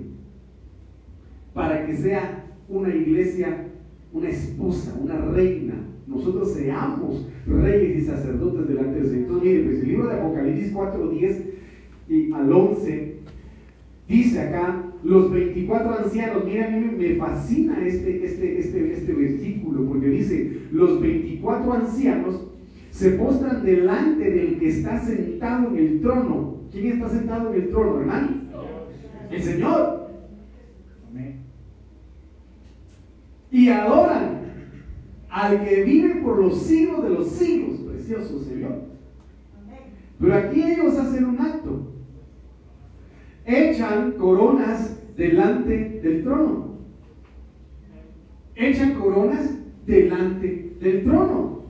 para 1.55 1.83
que 1.87 1.97
sea 1.97 2.45
una 2.69 2.93
iglesia, 2.93 3.71
una 4.13 4.29
esposa, 4.29 4.95
una 5.01 5.25
reina. 5.25 5.73
Nosotros 6.05 6.53
seamos 6.53 7.27
reyes 7.47 7.97
y 7.97 8.05
sacerdotes 8.05 8.67
delante 8.67 8.99
del 8.99 9.07
Señor. 9.07 9.21
Entonces, 9.23 9.49
mire, 9.49 9.63
pues 9.63 9.79
el 9.79 9.87
libro 9.87 10.07
de 10.07 10.19
Apocalipsis 10.19 10.71
4, 10.71 11.09
10 11.09 11.45
y 12.09 12.31
al 12.31 12.53
11 12.53 13.14
Dice 14.07 14.39
acá, 14.39 14.83
los 15.03 15.31
24 15.31 15.99
ancianos, 15.99 16.45
mira, 16.45 16.67
a 16.67 16.69
mí 16.69 16.95
me 16.95 17.15
fascina 17.15 17.83
este, 17.85 18.23
este, 18.23 18.59
este, 18.59 18.93
este 18.93 19.13
versículo, 19.13 19.85
porque 19.87 20.09
dice, 20.09 20.61
los 20.71 21.01
24 21.01 21.73
ancianos 21.73 22.41
se 22.91 23.11
postran 23.11 23.65
delante 23.65 24.29
del 24.29 24.59
que 24.59 24.69
está 24.69 24.99
sentado 24.99 25.69
en 25.69 25.77
el 25.77 26.01
trono. 26.01 26.55
¿Quién 26.71 26.93
está 26.93 27.09
sentado 27.09 27.51
en 27.53 27.61
el 27.61 27.69
trono, 27.69 27.99
hermano? 27.99 28.29
El 29.31 29.41
Señor. 29.41 30.05
Y 33.51 33.69
adoran 33.69 34.41
al 35.29 35.63
que 35.63 35.83
vive 35.83 36.15
por 36.21 36.39
los 36.39 36.61
siglos 36.61 37.03
de 37.03 37.09
los 37.09 37.29
siglos, 37.29 37.79
precioso 37.79 38.43
Señor. 38.43 38.83
Pero 40.19 40.33
aquí 40.35 40.61
ellos 40.61 40.97
hacen 40.97 41.25
un 41.25 41.39
acto 41.39 41.94
echan 43.45 44.13
coronas 44.13 44.99
delante 45.15 45.99
del 46.03 46.23
trono. 46.23 46.75
Echan 48.55 48.95
coronas 48.95 49.57
delante 49.85 50.75
del 50.79 51.03
trono. 51.03 51.63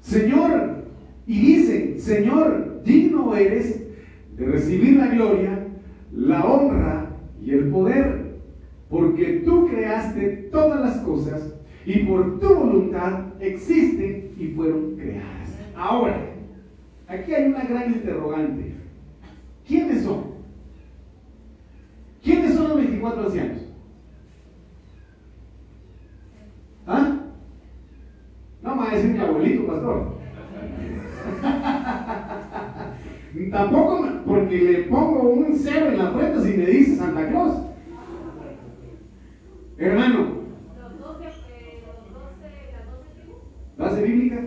Señor, 0.00 0.84
y 1.26 1.40
dicen, 1.40 2.00
Señor, 2.00 2.82
digno 2.84 3.34
eres 3.34 3.82
de 4.36 4.46
recibir 4.46 4.96
la 4.96 5.08
gloria, 5.08 5.66
la 6.12 6.44
honra 6.44 7.10
y 7.42 7.50
el 7.50 7.68
poder, 7.68 8.36
porque 8.88 9.42
tú 9.44 9.66
creaste 9.66 10.48
todas 10.52 10.80
las 10.80 10.98
cosas 10.98 11.54
y 11.84 12.00
por 12.00 12.38
tu 12.38 12.54
voluntad 12.54 13.24
existen 13.40 14.30
y 14.38 14.48
fueron 14.48 14.96
creadas. 14.96 15.56
Ahora, 15.74 16.20
aquí 17.08 17.34
hay 17.34 17.48
una 17.48 17.64
gran 17.64 17.92
interrogante. 17.92 18.74
¿Quiénes 19.66 20.02
son? 20.02 20.35
¿Quiénes 22.26 22.54
son 22.56 22.68
los 22.70 22.76
24 22.78 23.22
ancianos? 23.22 23.58
¿Ah? 26.84 27.20
No 28.62 28.74
me 28.74 28.82
va 28.82 28.90
a 28.90 28.94
decir 28.96 29.12
mi 29.12 29.20
abuelito, 29.20 29.64
pastor. 29.64 30.16
Tampoco 33.52 34.08
porque 34.26 34.60
le 34.60 34.78
pongo 34.88 35.28
un 35.28 35.56
cero 35.56 35.92
en 35.92 35.98
la 35.98 36.10
frente 36.10 36.42
si 36.42 36.56
me 36.56 36.66
dice 36.66 36.96
Santa 36.96 37.28
Claus. 37.28 37.62
Hermano. 39.78 40.18
Los 40.18 40.98
12, 40.98 41.26
eh, 41.26 41.84
los 41.86 42.12
12, 42.12 42.72
las 42.72 42.90
12 42.90 43.08
tribus. 43.14 43.38
¿Base 43.78 44.02
bíblica? 44.08 44.42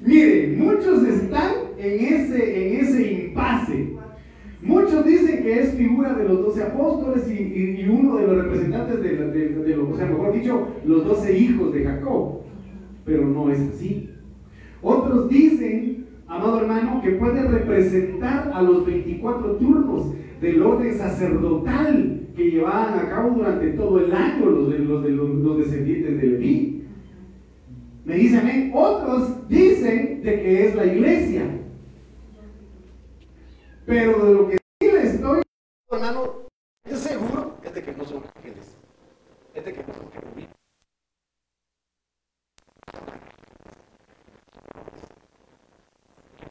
Mire, 0.00 0.56
muchos 0.56 1.04
están 1.04 1.55
en 1.94 2.14
ese, 2.14 2.66
en 2.66 2.80
ese 2.80 3.12
impasse. 3.12 3.96
Muchos 4.62 5.04
dicen 5.04 5.42
que 5.42 5.60
es 5.60 5.74
figura 5.74 6.14
de 6.14 6.24
los 6.24 6.42
doce 6.42 6.62
apóstoles 6.62 7.30
y, 7.30 7.86
uno 7.88 8.16
de 8.16 8.26
los 8.26 8.44
representantes 8.44 9.00
de, 9.02 9.16
de, 9.16 9.76
o 9.78 9.96
sea, 9.96 10.06
mejor 10.06 10.32
dicho, 10.32 10.68
los 10.84 11.04
doce 11.04 11.38
hijos 11.38 11.72
de 11.72 11.84
Jacob. 11.84 12.40
Pero 13.04 13.26
no 13.26 13.50
es 13.50 13.60
así. 13.60 14.10
Otros 14.82 15.28
dicen, 15.28 16.06
amado 16.26 16.60
hermano, 16.60 17.00
que 17.02 17.12
puede 17.12 17.46
representar 17.46 18.50
a 18.52 18.62
los 18.62 18.84
24 18.84 19.56
turnos 19.56 20.12
del 20.40 20.62
orden 20.62 20.94
sacerdotal 20.94 22.20
que 22.34 22.50
llevaban 22.50 22.98
a 22.98 23.08
cabo 23.08 23.36
durante 23.36 23.68
todo 23.70 24.00
el 24.00 24.12
año 24.12 24.46
los, 24.46 24.68
los, 24.80 25.10
los, 25.10 25.30
los 25.36 25.58
descendientes 25.58 26.20
de 26.20 26.26
Leví. 26.26 26.82
Me 28.04 28.14
dicen, 28.16 28.70
otros 28.74 29.48
dicen 29.48 30.22
de 30.22 30.42
que 30.42 30.66
es 30.66 30.74
la 30.74 30.86
iglesia. 30.86 31.42
Pero 33.86 34.26
de 34.26 34.34
lo 34.34 34.48
que 34.48 34.58
sí 34.80 34.90
le 34.90 35.02
estoy, 35.02 35.42
hermano, 35.92 36.48
es 36.82 36.98
seguro 36.98 37.56
es 37.62 37.72
de 37.72 37.84
que 37.84 37.92
no 37.92 38.04
son 38.04 38.24
ángeles. 38.34 38.76
Es 39.54 39.64
de 39.64 39.72
que 39.72 39.84
no 39.84 39.94
son 39.94 40.10
querubines. 40.10 40.50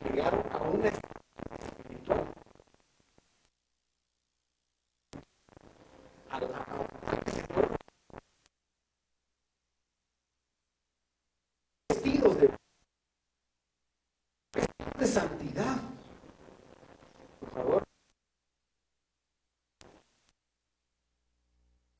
Llegaron 0.05 0.43
a 0.49 0.57
una 0.63 0.87
espiritual. 0.87 2.25
A, 6.29 6.37
a, 6.37 6.39
a, 6.39 7.17
vestidos 11.89 12.39
de, 12.39 12.49
de 14.99 15.05
santidad. 15.05 15.81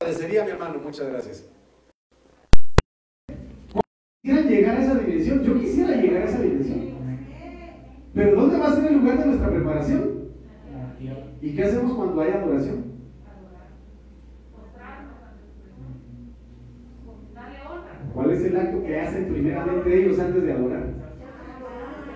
Agradecería 0.06 0.44
mi 0.44 0.50
hermano, 0.52 0.78
muchas 0.84 1.08
gracias. 1.08 1.50
Quisieran 4.22 4.48
llegar 4.48 4.76
a 4.76 4.82
esa 4.84 4.94
dimensión, 5.00 5.42
yo 5.42 5.58
quisiera 5.58 5.96
llegar 5.96 6.22
a 6.22 6.24
esa 6.26 6.42
dimensión. 6.42 6.80
Pero 8.14 8.40
¿dónde 8.40 8.56
va 8.56 8.68
a 8.68 8.76
ser 8.76 8.86
el 8.86 8.98
lugar 8.98 9.18
de 9.18 9.26
nuestra 9.26 9.50
preparación? 9.50 10.28
¿Y 11.42 11.56
qué 11.56 11.64
hacemos 11.64 11.96
cuando 11.96 12.20
hay 12.20 12.30
adoración? 12.30 12.84
¿Cuál 18.14 18.30
es 18.30 18.44
el 18.44 18.56
acto 18.56 18.84
que 18.84 19.00
hacen 19.00 19.24
primeramente 19.32 20.04
ellos 20.04 20.20
antes 20.20 20.40
de 20.40 20.52
adorar? 20.52 20.84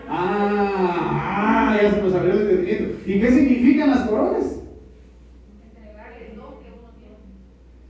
Ah, 0.09 1.73
ah 1.73 1.79
ya 1.83 1.91
se 1.91 2.03
nos 2.03 2.15
abrió 2.15 2.35
el 2.35 2.41
entendimiento. 2.43 2.99
¿Y 3.05 3.21
qué 3.21 3.31
significan 3.33 3.91
las 3.91 4.09
coronas? 4.09 4.61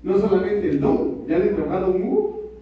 No 0.03 0.19
solamente 0.19 0.71
el 0.71 0.81
don, 0.81 1.27
ya 1.29 1.39
le 1.39 1.47
he 1.47 1.49
tocado 1.51 1.91
un 1.93 2.03
Hugo. 2.03 2.53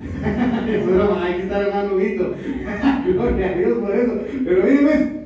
eso 0.00 1.18
hay 1.20 1.34
que 1.34 1.42
estar 1.42 1.62
hermano 1.62 1.96
Vito. 1.96 2.34
Gloria 3.06 3.50
a 3.50 3.54
Dios 3.54 3.78
por 3.78 3.94
eso. 3.94 4.20
Pero 4.44 4.62
miren, 4.64 5.18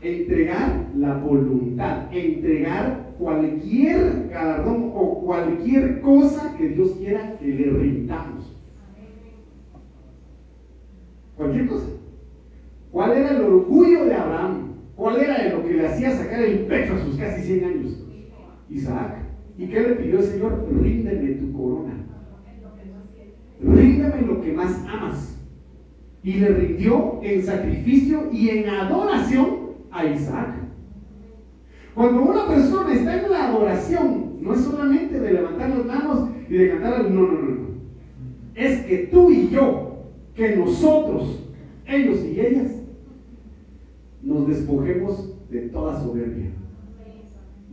entregar 0.00 0.86
la 0.96 1.18
voluntad, 1.18 2.12
entregar 2.12 3.14
cualquier 3.18 4.28
galardón 4.28 4.92
o 4.94 5.20
cualquier 5.24 6.00
cosa 6.00 6.54
que 6.56 6.68
Dios 6.68 6.92
quiera 6.98 7.36
que 7.38 7.46
le 7.46 7.70
rindamos. 7.70 8.54
Cualquier 11.36 11.66
cosa. 11.66 11.86
¿Cuál 12.90 13.12
era 13.12 13.30
el 13.30 13.42
orgullo 13.42 14.04
de 14.04 14.14
Abraham? 14.14 14.74
¿Cuál 14.94 15.20
era 15.20 15.48
lo 15.52 15.64
que 15.64 15.74
le 15.74 15.86
hacía 15.86 16.12
sacar 16.12 16.42
el 16.42 16.60
pecho 16.60 16.94
a 16.94 16.98
sus 16.98 17.16
casi 17.16 17.42
100 17.42 17.64
años? 17.64 18.06
Isaac. 18.70 19.16
¿Y 19.58 19.66
qué 19.66 19.80
le 19.80 19.94
pidió 19.96 20.18
el 20.18 20.24
Señor? 20.24 20.66
Ríndeme 20.80 21.34
tu 21.34 21.52
corona. 21.52 21.94
Ríndeme 23.60 24.22
lo 24.22 24.40
que 24.40 24.52
más 24.52 24.84
amas. 24.88 25.33
Y 26.24 26.32
le 26.34 26.48
rindió 26.48 27.20
en 27.22 27.42
sacrificio 27.42 28.28
y 28.32 28.48
en 28.48 28.68
adoración 28.68 29.74
a 29.92 30.04
Isaac. 30.06 30.54
Cuando 31.94 32.22
una 32.22 32.48
persona 32.48 32.92
está 32.92 33.22
en 33.22 33.30
la 33.30 33.48
adoración, 33.50 34.38
no 34.40 34.54
es 34.54 34.60
solamente 34.62 35.20
de 35.20 35.32
levantar 35.32 35.68
las 35.68 35.86
manos 35.86 36.30
y 36.48 36.54
de 36.54 36.70
cantar, 36.70 37.08
no, 37.08 37.20
no, 37.20 37.32
no, 37.32 37.48
no. 37.50 37.66
Es 38.56 38.84
que 38.86 39.08
tú 39.12 39.30
y 39.30 39.50
yo, 39.50 40.06
que 40.34 40.56
nosotros, 40.56 41.44
ellos 41.86 42.18
y 42.24 42.40
ellas, 42.40 42.72
nos 44.22 44.48
despojemos 44.48 45.32
de 45.50 45.68
toda 45.68 46.00
soberbia 46.00 46.50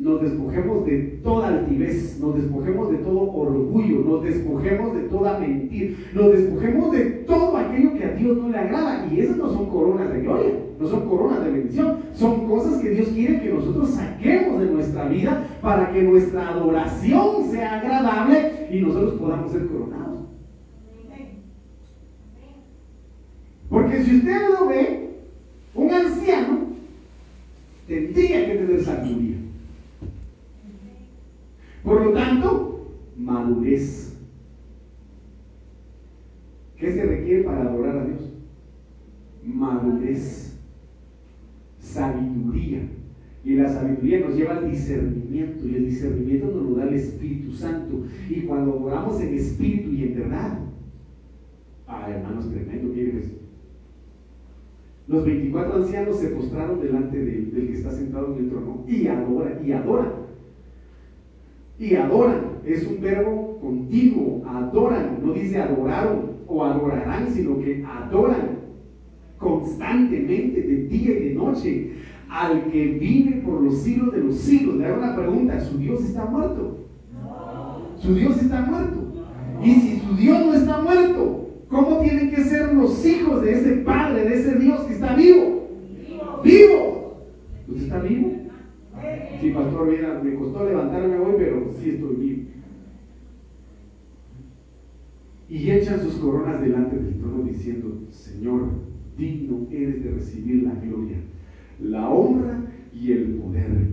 nos 0.02 0.20
despojemos 0.20 0.84
de 0.88 0.98
toda 1.24 1.50
altivez, 1.50 2.20
nos 2.20 2.36
despojemos 2.36 2.92
de 2.92 2.98
todo 2.98 3.32
orgullo, 3.32 4.00
nos 4.00 4.24
despojemos 4.24 4.96
de 4.96 5.02
toda 5.02 5.38
mentira, 5.38 5.96
nos 6.14 6.32
despojemos 6.32 6.92
de 6.92 7.02
todo 7.28 7.56
aquello 7.56 7.94
que 7.94 8.06
a 8.06 8.14
Dios 8.14 8.36
no 8.36 8.50
le 8.50 8.58
agrada. 8.58 9.08
Y 9.12 9.20
esas 9.20 9.38
no 9.38 9.54
son 9.54 9.68
coronas 9.68 10.12
de 10.12 10.22
gloria, 10.22 10.54
no 10.80 10.88
son 10.88 11.08
coronas 11.08 11.46
de 11.46 11.52
bendición, 11.52 11.98
son 12.14 12.48
cosas 12.48 12.82
que 12.82 12.90
Dios 12.90 13.10
quiere 13.10 13.42
que 13.42 13.54
nosotros 13.54 13.92
saquemos 13.92 14.60
de 14.60 14.72
nuestra 14.72 15.08
vida 15.08 15.48
para 15.62 15.92
que 15.92 16.02
nuestra 16.02 16.50
adoración 16.50 17.52
sea 17.52 17.80
agradable 17.80 18.70
y 18.72 18.82
nosotros 18.82 19.14
podamos 19.20 19.52
ser 19.52 19.68
coronados. 19.68 20.22
Porque 23.70 24.04
si 24.04 24.18
usted 24.18 24.38
lo 24.60 24.68
ve, 24.68 25.10
un 25.76 25.92
anciano 25.92 26.58
tendría 27.88 28.48
que 28.48 28.56
tener 28.56 28.84
sabiduría. 28.84 29.41
Por 31.84 32.06
lo 32.06 32.14
tanto, 32.14 32.92
madurez. 33.18 34.20
¿Qué 36.78 36.92
se 36.92 37.06
requiere 37.06 37.44
para 37.44 37.62
adorar 37.62 37.98
a 37.98 38.06
Dios? 38.06 38.34
Madurez, 39.44 40.60
sabiduría. 41.80 42.88
Y 43.44 43.56
la 43.56 43.68
sabiduría 43.68 44.20
nos 44.20 44.36
lleva 44.36 44.58
al 44.58 44.70
discernimiento 44.70 45.68
y 45.68 45.76
el 45.76 45.86
discernimiento 45.86 46.48
nos 46.48 46.70
lo 46.70 46.76
da 46.76 46.88
el 46.88 46.94
Espíritu 46.94 47.52
Santo. 47.52 48.04
Y 48.30 48.42
cuando 48.42 48.74
adoramos 48.74 49.20
en 49.22 49.34
espíritu 49.34 49.92
y 49.92 50.04
en 50.04 50.16
verdad, 50.16 50.60
ah, 51.88 52.08
hermanos, 52.10 52.50
tremendo, 52.52 52.94
miren 52.94 53.24
Los 55.08 55.26
24 55.26 55.76
ancianos 55.76 56.20
se 56.20 56.30
postraron 56.30 56.80
delante 56.82 57.18
del 57.18 57.52
que 57.52 57.74
está 57.74 57.90
sentado 57.90 58.36
en 58.36 58.44
el 58.44 58.50
trono 58.50 58.86
y 58.88 59.08
adoran, 59.08 59.66
y 59.66 59.72
adoran 59.72 60.21
y 61.80 61.96
adoran. 61.96 62.60
Es 62.66 62.86
un 62.88 63.02
verbo 63.02 63.60
continuo, 63.62 64.44
adoran, 64.48 65.20
no 65.24 65.34
dice 65.34 65.60
adoraron 65.60 66.32
o 66.48 66.64
adorarán, 66.64 67.28
sino 67.32 67.60
que 67.60 67.84
adoran 67.84 68.62
constantemente, 69.38 70.62
de 70.62 70.88
día 70.88 71.12
y 71.12 71.30
de 71.30 71.34
noche, 71.36 71.92
al 72.30 72.66
que 72.72 72.86
vive 73.00 73.42
por 73.44 73.62
los 73.62 73.80
siglos 73.80 74.14
de 74.14 74.20
los 74.20 74.36
siglos. 74.36 74.76
Le 74.76 74.86
hago 74.86 75.00
una 75.00 75.16
pregunta, 75.16 75.60
¿su 75.60 75.78
Dios 75.78 76.02
está 76.02 76.26
muerto? 76.26 76.78
Su 77.98 78.16
Dios 78.16 78.42
está 78.42 78.62
muerto. 78.62 79.00
Y 79.64 79.72
si 79.74 80.00
su 80.00 80.16
Dios 80.16 80.46
no 80.46 80.54
está 80.54 80.82
muerto, 80.82 81.50
¿cómo 81.70 82.00
tienen 82.00 82.32
que 82.32 82.44
ser 82.44 82.74
los 82.74 83.06
hijos 83.06 83.42
de 83.42 83.52
ese 83.54 83.72
Padre, 83.78 84.24
de 84.24 84.40
ese 84.40 84.56
Dios 84.60 84.82
que 84.82 84.94
está 84.94 85.16
vivo? 85.16 85.68
Vivo. 86.44 87.18
¿Usted 87.68 87.84
está 87.84 88.00
vivo? 88.00 88.32
Sí, 89.40 89.52
pastor, 89.52 89.90
mira, 89.90 90.22
me 90.24 90.36
costó 90.36 90.66
levantarme 90.66 91.18
hoy, 91.18 91.34
pero 91.38 91.72
sí 91.80 91.90
estoy 91.92 92.16
vivo. 92.16 92.42
Y 95.50 95.72
echan 95.72 96.00
sus 96.00 96.16
coronas 96.16 96.62
delante 96.62 96.96
del 96.96 97.18
trono 97.18 97.44
diciendo, 97.44 98.00
Señor, 98.10 98.70
digno 99.18 99.68
eres 99.70 100.04
de 100.04 100.12
recibir 100.12 100.64
la 100.64 100.76
gloria, 100.76 101.18
la 101.82 102.10
honra 102.10 102.62
y 102.94 103.12
el 103.12 103.36
poder, 103.36 103.88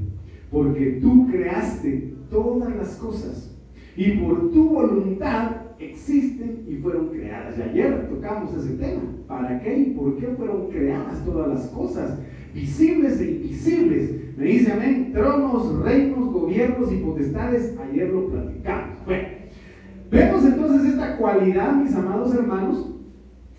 porque 0.51 0.99
tú 1.03 1.27
creaste 1.29 2.15
todas 2.31 2.77
las 2.77 2.97
cosas 2.97 3.57
y 3.97 4.13
por 4.13 4.53
tu 4.53 4.69
voluntad 4.69 5.57
existen 5.81 6.65
y 6.69 6.77
fueron 6.77 7.09
creadas. 7.09 7.59
Y 7.59 7.63
ayer 7.63 8.09
tocamos 8.09 8.55
ese 8.55 8.75
tema. 8.75 9.03
¿Para 9.27 9.61
qué 9.61 9.77
y 9.77 9.85
por 9.91 10.17
qué 10.17 10.29
fueron 10.29 10.69
creadas 10.71 11.25
todas 11.25 11.49
las 11.49 11.67
cosas? 11.69 12.21
Visibles 12.55 13.21
e 13.21 13.33
invisibles. 13.33 14.11
Me 14.39 14.45
dice 14.45 14.73
amén. 14.73 15.11
Tronos, 15.13 15.83
reinos, 15.83 16.33
gobiernos 16.33 16.93
y 16.93 16.99
potestades. 16.99 17.77
Ayer 17.77 18.09
lo 18.09 18.29
platicamos. 18.29 19.05
Bueno, 19.05 19.29
vemos 20.13 20.45
entonces 20.45 20.93
esta 20.93 21.17
cualidad, 21.17 21.75
mis 21.75 21.93
amados 21.97 22.33
hermanos, 22.37 22.89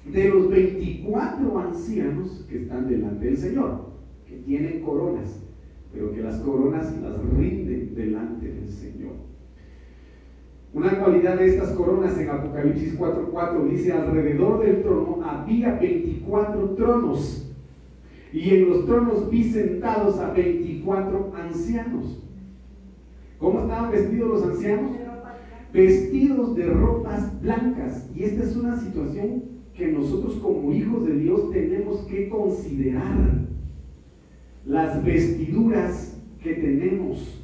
de 0.05 0.29
los 0.29 0.49
24 0.49 1.59
ancianos 1.59 2.45
que 2.49 2.61
están 2.61 2.87
delante 2.87 3.25
del 3.25 3.37
Señor, 3.37 3.89
que 4.25 4.37
tienen 4.37 4.81
coronas, 4.81 5.43
pero 5.91 6.13
que 6.13 6.21
las 6.21 6.37
coronas 6.37 6.95
las 7.01 7.19
rinden 7.37 7.93
delante 7.93 8.47
del 8.47 8.69
Señor. 8.69 9.15
Una 10.73 10.97
cualidad 10.97 11.37
de 11.39 11.47
estas 11.47 11.71
coronas 11.71 12.17
en 12.17 12.29
Apocalipsis 12.29 12.97
4:4 12.97 13.65
dice, 13.69 13.91
alrededor 13.91 14.63
del 14.63 14.81
trono 14.81 15.19
había 15.25 15.73
24 15.73 16.69
tronos 16.69 17.48
y 18.31 18.49
en 18.49 18.69
los 18.69 18.85
tronos 18.85 19.29
vi 19.29 19.43
sentados 19.43 20.19
a 20.19 20.31
24 20.31 21.33
ancianos. 21.35 22.19
¿Cómo 23.39 23.61
estaban 23.61 23.91
vestidos 23.91 24.29
los 24.29 24.43
ancianos? 24.43 24.91
Vestidos 25.73 26.55
de 26.55 26.65
ropas 26.65 27.41
blancas. 27.41 28.09
Y 28.15 28.23
esta 28.23 28.43
es 28.43 28.55
una 28.55 28.79
situación 28.79 29.43
que 29.73 29.87
nosotros 29.87 30.35
como 30.35 30.73
hijos 30.73 31.05
de 31.05 31.15
Dios 31.15 31.51
tenemos 31.51 31.99
que 32.01 32.29
considerar. 32.29 33.47
Las 34.65 35.03
vestiduras 35.03 36.21
que 36.43 36.53
tenemos 36.53 37.38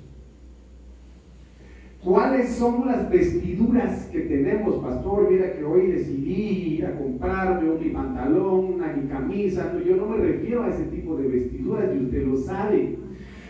¿Cuáles 2.05 2.49
son 2.49 2.85
las 2.85 3.09
vestiduras 3.09 4.07
que 4.11 4.19
tenemos, 4.19 4.75
pastor? 4.75 5.27
Mira 5.31 5.53
que 5.53 5.63
hoy 5.63 5.87
decidí 5.87 6.75
ir 6.75 6.85
a 6.85 6.95
comprarme 6.95 7.67
mi 7.83 7.89
pantalón, 7.89 8.75
una 8.75 8.93
mi 8.93 9.09
camisa. 9.09 9.73
yo 9.83 9.95
no 9.95 10.09
me 10.09 10.17
refiero 10.17 10.61
a 10.61 10.69
ese 10.69 10.83
tipo 10.83 11.17
de 11.17 11.27
vestiduras, 11.27 11.89
y 11.95 12.03
usted 12.03 12.27
lo 12.27 12.37
sabe. 12.37 12.97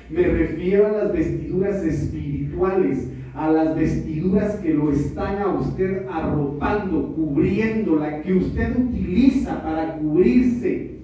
Me 0.09 0.23
refiero 0.23 0.87
a 0.87 0.91
las 0.91 1.11
vestiduras 1.11 1.83
espirituales, 1.83 3.09
a 3.33 3.51
las 3.51 3.75
vestiduras 3.75 4.55
que 4.61 4.73
lo 4.73 4.89
están 4.89 5.41
a 5.41 5.47
usted 5.47 6.05
arropando, 6.09 7.13
cubriendo, 7.13 7.97
la 7.97 8.21
que 8.21 8.35
usted 8.35 8.73
utiliza 8.77 9.61
para 9.63 9.97
cubrirse 9.97 11.01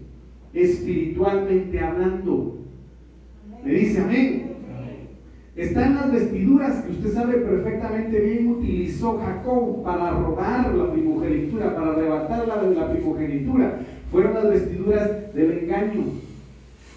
espiritualmente 0.53 1.81
hablando. 1.81 2.59
Me 3.65 3.73
dice 3.73 3.99
amén. 3.99 4.50
Están 5.61 5.93
las 5.93 6.11
vestiduras 6.11 6.83
que 6.83 6.91
usted 6.91 7.13
sabe 7.13 7.37
perfectamente 7.37 8.19
bien 8.19 8.47
utilizó 8.47 9.19
Jacob 9.19 9.83
para 9.83 10.09
robar 10.09 10.73
la 10.73 10.91
primogenitura, 10.91 11.75
para 11.75 11.91
arrebatar 11.91 12.47
la, 12.47 12.63
la 12.63 12.91
primogenitura. 12.91 13.77
Fueron 14.11 14.33
las 14.33 14.49
vestiduras 14.49 15.35
del 15.35 15.59
engaño. 15.59 16.03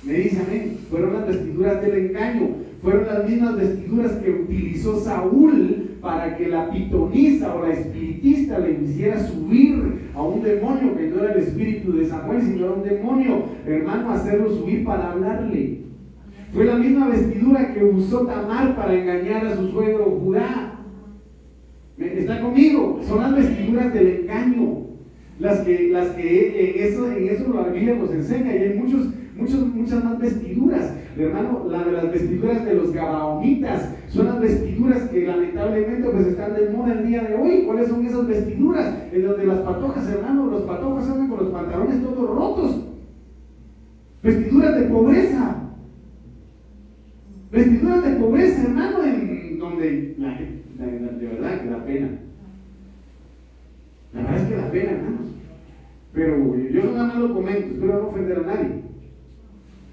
Me 0.03 0.14
dice 0.14 0.40
amén. 0.40 0.79
Fueron 0.90 1.12
las 1.12 1.27
vestiduras 1.27 1.83
del 1.83 2.07
engaño. 2.07 2.48
Fueron 2.81 3.07
las 3.07 3.29
mismas 3.29 3.57
vestiduras 3.57 4.12
que 4.12 4.31
utilizó 4.31 4.98
Saúl 4.98 5.98
para 6.00 6.35
que 6.35 6.48
la 6.48 6.70
pitonisa 6.70 7.55
o 7.55 7.66
la 7.66 7.74
espiritista 7.74 8.61
le 8.61 8.81
hiciera 8.83 9.27
subir 9.27 10.09
a 10.14 10.22
un 10.22 10.42
demonio 10.42 10.96
que 10.96 11.09
no 11.09 11.22
era 11.22 11.35
el 11.35 11.40
espíritu 11.40 11.92
de 11.92 12.07
Samuel, 12.07 12.40
sino 12.40 12.64
era 12.64 12.74
un 12.74 12.83
demonio, 12.83 13.44
hermano, 13.66 14.11
hacerlo 14.11 14.48
subir 14.48 14.87
para 14.87 15.12
hablarle. 15.12 15.85
Fue 16.54 16.64
la 16.64 16.76
misma 16.76 17.08
vestidura 17.08 17.74
que 17.74 17.84
usó 17.84 18.20
Tamar 18.20 18.76
para 18.76 18.94
engañar 18.94 19.44
a 19.44 19.56
su 19.56 19.68
suegro 19.70 20.04
Judá. 20.22 20.78
¿Está 21.98 22.40
conmigo? 22.40 23.00
Son 23.02 23.20
las 23.20 23.34
vestiduras 23.34 23.92
del 23.92 24.06
engaño. 24.20 24.84
Las 25.40 25.58
que, 25.60 25.88
las 25.90 26.10
que 26.10 26.76
en 26.76 26.92
eso, 26.92 27.10
en 27.10 27.28
eso 27.28 27.52
la 27.52 27.72
Biblia 27.72 27.96
nos 27.96 28.12
enseña 28.12 28.54
y 28.54 28.58
hay 28.58 28.78
muchos, 28.78 29.08
muchos, 29.36 29.66
muchas 29.66 30.04
más 30.04 30.16
vestiduras. 30.20 30.94
Hermano, 31.18 31.66
la 31.68 31.82
de 31.82 31.90
las 31.90 32.12
vestiduras 32.12 32.64
de 32.64 32.74
los 32.74 32.92
gabaonitas 32.92 33.92
son 34.08 34.26
las 34.26 34.40
vestiduras 34.40 35.08
que 35.10 35.26
lamentablemente 35.26 36.08
pues 36.08 36.28
están 36.28 36.54
de 36.54 36.70
moda 36.70 36.92
el 36.92 37.04
día 37.08 37.24
de 37.24 37.34
hoy. 37.34 37.64
¿Cuáles 37.66 37.88
son 37.88 38.06
esas 38.06 38.28
vestiduras? 38.28 38.94
En 39.12 39.26
donde 39.26 39.44
las 39.44 39.58
patojas, 39.58 40.08
hermano, 40.08 40.46
los 40.46 40.62
patojos 40.62 41.08
andan 41.08 41.28
con 41.28 41.38
los 41.40 41.52
pantalones 41.52 42.00
todos 42.00 42.30
rotos. 42.30 42.84
Vestiduras 44.22 44.78
de 44.78 44.86
pobreza. 44.86 45.63
Vestiduras 47.54 48.04
de 48.04 48.16
pobreza, 48.16 48.62
hermano, 48.64 49.04
en 49.04 49.58
donde 49.60 50.16
la, 50.18 50.36
de 50.36 51.26
verdad 51.26 51.62
que 51.62 51.70
da 51.70 51.84
pena. 51.84 52.08
La 54.12 54.22
verdad 54.22 54.42
es 54.42 54.48
que 54.48 54.56
da 54.56 54.70
pena, 54.72 54.90
hermanos. 54.90 55.28
Pero 56.12 56.56
yo 56.56 56.92
nada 56.92 57.06
más 57.06 57.16
lo 57.16 57.32
comento, 57.32 57.74
espero 57.74 58.02
no 58.02 58.08
ofender 58.08 58.38
a 58.38 58.42
nadie. 58.42 58.82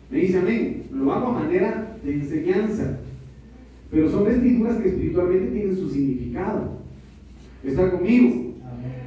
Me 0.09 0.17
dice 0.17 0.39
amén. 0.39 0.83
Lo 0.91 1.13
hago 1.13 1.27
a 1.27 1.43
manera 1.43 1.97
de 2.03 2.13
enseñanza. 2.13 2.97
Pero 3.91 4.09
son 4.09 4.25
vestiduras 4.25 4.77
que 4.77 4.89
espiritualmente 4.89 5.51
tienen 5.51 5.75
su 5.75 5.87
significado. 5.87 6.79
¿Está 7.63 7.91
conmigo? 7.91 8.55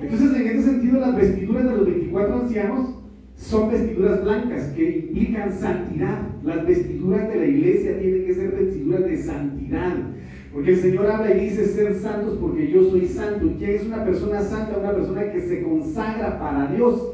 Entonces, 0.00 0.32
en 0.32 0.46
este 0.46 0.62
sentido, 0.62 1.00
las 1.00 1.16
vestiduras 1.16 1.64
de 1.64 1.76
los 1.76 1.86
24 1.86 2.34
ancianos 2.42 2.88
son 3.36 3.70
vestiduras 3.70 4.22
blancas 4.22 4.72
que 4.74 4.98
implican 4.98 5.52
santidad. 5.52 6.18
Las 6.44 6.66
vestiduras 6.66 7.28
de 7.28 7.36
la 7.36 7.46
iglesia 7.46 7.98
tienen 7.98 8.26
que 8.26 8.34
ser 8.34 8.52
vestiduras 8.52 9.04
de 9.04 9.16
santidad. 9.18 9.96
Porque 10.52 10.70
el 10.70 10.78
Señor 10.78 11.06
habla 11.10 11.34
y 11.34 11.40
dice 11.40 11.66
ser 11.66 11.94
santos 11.94 12.38
porque 12.40 12.70
yo 12.70 12.88
soy 12.88 13.06
santo. 13.06 13.46
¿Y 13.58 13.64
es 13.64 13.84
una 13.84 14.04
persona 14.04 14.40
santa? 14.40 14.78
Una 14.78 14.92
persona 14.92 15.32
que 15.32 15.40
se 15.40 15.62
consagra 15.62 16.38
para 16.38 16.68
Dios. 16.68 17.10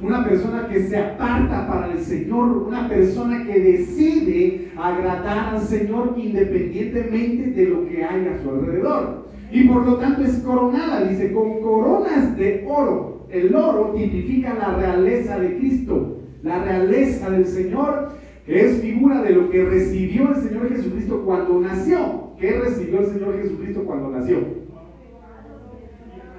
una 0.00 0.24
persona 0.24 0.68
que 0.68 0.82
se 0.82 0.98
aparta 0.98 1.68
para 1.68 1.92
el 1.92 2.00
Señor, 2.00 2.58
una 2.66 2.88
persona 2.88 3.46
que 3.46 3.58
decide 3.60 4.72
agradar 4.76 5.54
al 5.54 5.60
Señor 5.62 6.14
independientemente 6.18 7.52
de 7.52 7.66
lo 7.68 7.86
que 7.86 8.04
hay 8.04 8.26
a 8.26 8.42
su 8.42 8.50
alrededor. 8.50 9.24
Y 9.50 9.68
por 9.68 9.86
lo 9.86 9.94
tanto 9.96 10.24
es 10.24 10.38
coronada, 10.40 11.04
dice, 11.04 11.32
con 11.32 11.60
coronas 11.60 12.36
de 12.36 12.64
oro. 12.68 13.13
El 13.34 13.52
oro 13.52 13.92
tipifica 13.96 14.54
la 14.54 14.76
realeza 14.76 15.40
de 15.40 15.58
Cristo, 15.58 16.18
la 16.44 16.62
realeza 16.62 17.30
del 17.30 17.44
Señor, 17.44 18.12
que 18.46 18.64
es 18.64 18.80
figura 18.80 19.22
de 19.22 19.30
lo 19.30 19.50
que 19.50 19.64
recibió 19.64 20.28
el 20.28 20.36
Señor 20.36 20.68
Jesucristo 20.68 21.22
cuando 21.24 21.60
nació. 21.60 22.30
¿Qué 22.38 22.60
recibió 22.60 23.00
el 23.00 23.06
Señor 23.06 23.36
Jesucristo 23.42 23.82
cuando 23.84 24.10
nació? 24.10 24.38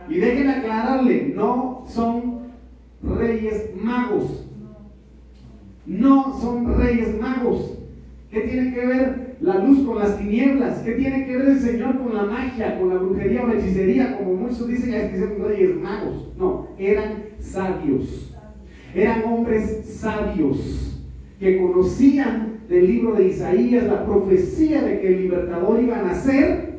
Y 0.07 0.19
déjenme 0.19 0.53
aclararle, 0.53 1.33
no 1.35 1.83
son 1.85 2.53
reyes 3.03 3.71
magos. 3.75 4.47
No 5.85 6.39
son 6.39 6.77
reyes 6.77 7.19
magos. 7.19 7.77
¿Qué 8.31 8.39
tiene 8.39 8.73
que 8.73 8.85
ver 8.85 9.35
la 9.41 9.59
luz 9.59 9.85
con 9.85 9.99
las 9.99 10.17
tinieblas? 10.17 10.79
¿Qué 10.79 10.93
tiene 10.93 11.25
que 11.25 11.35
ver 11.35 11.49
el 11.49 11.59
Señor 11.59 11.97
con 12.01 12.15
la 12.15 12.23
magia, 12.23 12.79
con 12.79 12.87
la 12.87 12.95
brujería 12.95 13.43
o 13.43 13.47
la 13.47 13.55
hechicería? 13.55 14.17
Como 14.17 14.33
muchos 14.35 14.65
dicen 14.69 15.11
que 15.11 15.19
son 15.19 15.45
reyes 15.45 15.75
magos. 15.75 16.31
No, 16.37 16.64
eran 16.77 17.23
sabios. 17.39 18.33
Eran 18.93 19.23
hombres 19.25 19.85
sabios 19.99 21.01
que 21.39 21.57
conocían 21.57 22.59
del 22.69 22.87
libro 22.87 23.15
de 23.15 23.27
Isaías 23.27 23.85
la 23.85 24.05
profecía 24.05 24.81
de 24.81 24.99
que 24.99 25.07
el 25.07 25.21
libertador 25.23 25.81
iba 25.81 25.99
a 25.99 26.03
nacer 26.03 26.75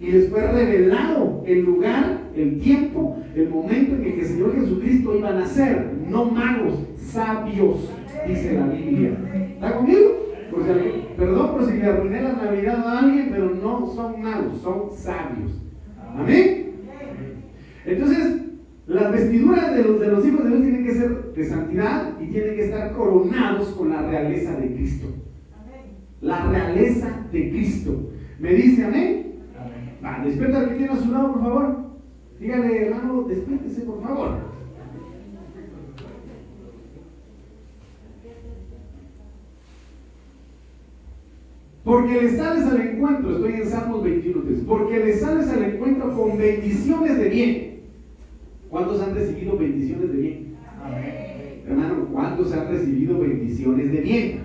y 0.00 0.10
les 0.10 0.28
fue 0.28 0.40
revelado 0.40 1.42
el 1.46 1.64
lugar, 1.64 2.30
el 2.34 2.60
tiempo, 2.60 3.18
el 3.34 3.48
momento 3.48 3.96
en 3.96 4.02
que 4.02 4.20
el 4.20 4.26
Señor 4.26 4.54
Jesucristo 4.54 5.16
iba 5.16 5.30
a 5.30 5.34
nacer. 5.34 5.92
No 6.08 6.24
magos, 6.26 6.86
sabios, 6.96 7.90
dice 8.26 8.54
la 8.54 8.66
Biblia. 8.68 9.18
¿Está 9.54 9.76
conmigo? 9.76 10.28
perdón 11.16 11.52
por 11.52 11.66
si 11.66 11.76
le 11.76 11.84
arruiné 11.84 12.22
la 12.22 12.32
Navidad 12.32 12.86
a 12.86 12.98
alguien, 13.00 13.28
pero 13.30 13.54
no 13.54 13.86
son 13.86 14.22
magos, 14.22 14.60
son 14.62 14.90
sabios. 14.92 15.52
Amén. 16.16 16.70
Entonces, 17.84 18.47
las 18.88 19.12
vestiduras 19.12 19.76
de 19.76 19.84
los, 19.84 20.00
de 20.00 20.08
los 20.08 20.26
hijos 20.26 20.44
de 20.44 20.48
Dios 20.48 20.62
tienen 20.62 20.84
que 20.84 20.94
ser 20.94 21.32
de 21.34 21.44
santidad 21.44 22.18
y 22.18 22.26
tienen 22.28 22.56
que 22.56 22.64
estar 22.64 22.92
coronados 22.92 23.68
con 23.68 23.90
la 23.90 24.00
realeza 24.00 24.52
de 24.56 24.74
Cristo. 24.74 25.08
La 26.22 26.50
realeza 26.50 27.26
de 27.30 27.50
Cristo. 27.50 28.10
¿Me 28.38 28.54
dice 28.54 28.86
amén? 28.86 29.34
Va, 30.02 30.24
despierta 30.24 30.60
al 30.60 30.68
que 30.70 30.74
tiene 30.76 30.92
a 30.92 30.96
su 30.96 31.12
lado, 31.12 31.34
por 31.34 31.42
favor. 31.42 31.76
Dígale, 32.40 32.86
hermano, 32.86 33.22
despiértese, 33.24 33.82
por 33.82 34.02
favor. 34.02 34.38
Porque 41.84 42.22
le 42.22 42.36
sales 42.36 42.66
al 42.66 42.80
encuentro, 42.80 43.36
estoy 43.36 43.52
en 43.52 43.66
Salmos 43.66 44.02
21, 44.02 44.42
porque 44.66 44.98
le 44.98 45.14
sales 45.14 45.48
al 45.48 45.64
encuentro 45.64 46.14
con 46.16 46.38
bendiciones 46.38 47.18
de 47.18 47.28
bien. 47.28 47.77
¿Cuántos 48.68 49.00
han 49.00 49.14
recibido 49.14 49.56
bendiciones 49.56 50.12
de 50.12 50.16
bien? 50.18 50.56
Amén. 50.82 51.62
Hermano, 51.66 52.08
¿cuántos 52.12 52.52
han 52.52 52.68
recibido 52.68 53.18
bendiciones 53.18 53.92
de 53.92 54.00
bien? 54.00 54.40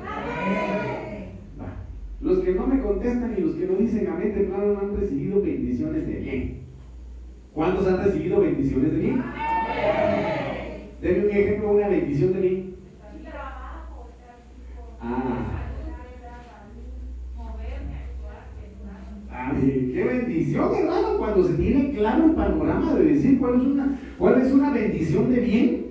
Los 2.21 2.39
que 2.39 2.53
no 2.53 2.67
me 2.67 2.79
contestan 2.79 3.35
y 3.37 3.41
los 3.41 3.55
que 3.55 3.67
no 3.67 3.75
dicen 3.75 4.07
amén, 4.07 4.33
hermano, 4.37 4.73
no 4.73 4.79
han 4.79 4.97
recibido 4.97 5.41
bendiciones 5.41 6.07
de 6.07 6.13
bien. 6.13 6.63
¿Cuántos 7.53 7.87
han 7.87 7.97
recibido 8.05 8.39
bendiciones 8.39 8.93
de 8.93 8.99
bien? 8.99 9.23
Denme 11.01 11.25
un 11.25 11.31
ejemplo 11.31 11.67
de 11.67 11.75
una 11.75 11.87
bendición 11.89 12.33
de 12.33 12.39
bien. 12.39 12.75
Ah. 15.01 15.62
Qué 19.51 20.03
bendición, 20.03 20.71
hermano, 20.75 21.17
cuando 21.17 21.43
se 21.43 21.53
tiene 21.53 21.91
claro 21.91 22.25
el 22.25 22.31
panorama 22.31 22.93
de 22.95 23.05
decir 23.05 23.39
cuál 23.39 23.55
es 23.55 23.61
una, 23.61 23.99
cuál 24.17 24.41
es 24.41 24.51
una 24.51 24.71
bendición 24.71 25.33
de 25.33 25.39
bien. 25.39 25.83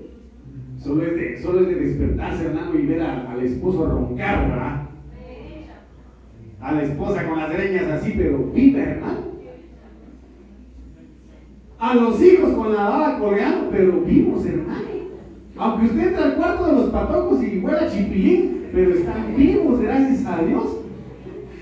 Solo 0.79 1.05
es 1.05 1.15
de, 1.15 1.43
solo 1.43 1.61
es 1.61 1.69
de 1.69 1.75
despertarse, 1.77 2.47
hermano, 2.47 2.79
y 2.79 2.87
ver 2.87 3.03
al 3.03 3.41
esposo 3.43 3.87
roncar, 3.87 4.49
¿verdad? 4.49 4.83
A 6.61 6.73
la 6.73 6.83
esposa 6.83 7.29
con 7.29 7.39
las 7.39 7.53
greñas 7.53 7.87
así, 7.87 8.15
pero 8.17 8.39
viva, 8.53 8.81
hermano. 8.81 9.33
A 11.79 11.95
los 11.95 12.23
hijos 12.23 12.53
con 12.53 12.73
la 12.73 12.89
baba 12.89 13.19
colgando, 13.19 13.71
pero 13.71 14.01
vivos, 14.01 14.47
hermano. 14.47 14.93
Aunque 15.57 15.87
usted 15.87 16.09
entra 16.09 16.25
al 16.25 16.35
cuarto 16.35 16.67
de 16.67 16.73
los 16.73 16.91
patojos 16.91 17.43
y 17.43 17.59
huela 17.59 17.91
chipilín, 17.91 18.67
pero 18.73 18.95
están 18.95 19.37
vivos, 19.37 19.81
gracias 19.81 20.25
a 20.27 20.43
Dios. 20.43 20.79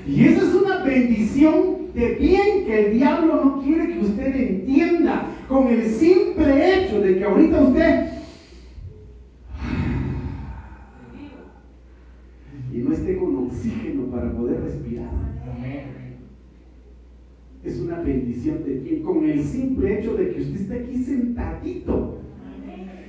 Y 0.07 0.25
esa 0.25 0.43
es 0.43 0.55
una 0.55 0.83
bendición 0.85 1.80
de 1.95 2.15
bien 2.15 2.65
que 2.67 2.87
el 2.87 2.93
diablo 2.95 3.45
no 3.45 3.63
quiere 3.63 3.93
que 3.93 3.99
usted 4.01 4.35
entienda 4.35 5.27
con 5.49 5.69
el 5.69 5.87
simple 5.87 6.75
hecho 6.75 7.01
de 7.01 7.19
que 7.19 7.25
ahorita 7.25 7.63
usted 7.63 8.11
y 12.73 12.79
no 12.79 12.93
esté 12.93 13.17
con 13.17 13.37
oxígeno 13.37 14.05
para 14.05 14.33
poder 14.33 14.61
respirar. 14.63 15.11
Es 17.63 17.79
una 17.81 18.01
bendición 18.01 18.65
de 18.65 18.75
bien 18.75 19.03
con 19.03 19.25
el 19.29 19.43
simple 19.45 19.99
hecho 19.99 20.15
de 20.15 20.31
que 20.31 20.41
usted 20.41 20.61
esté 20.61 20.75
aquí 20.77 20.97
sentadito, 21.05 22.19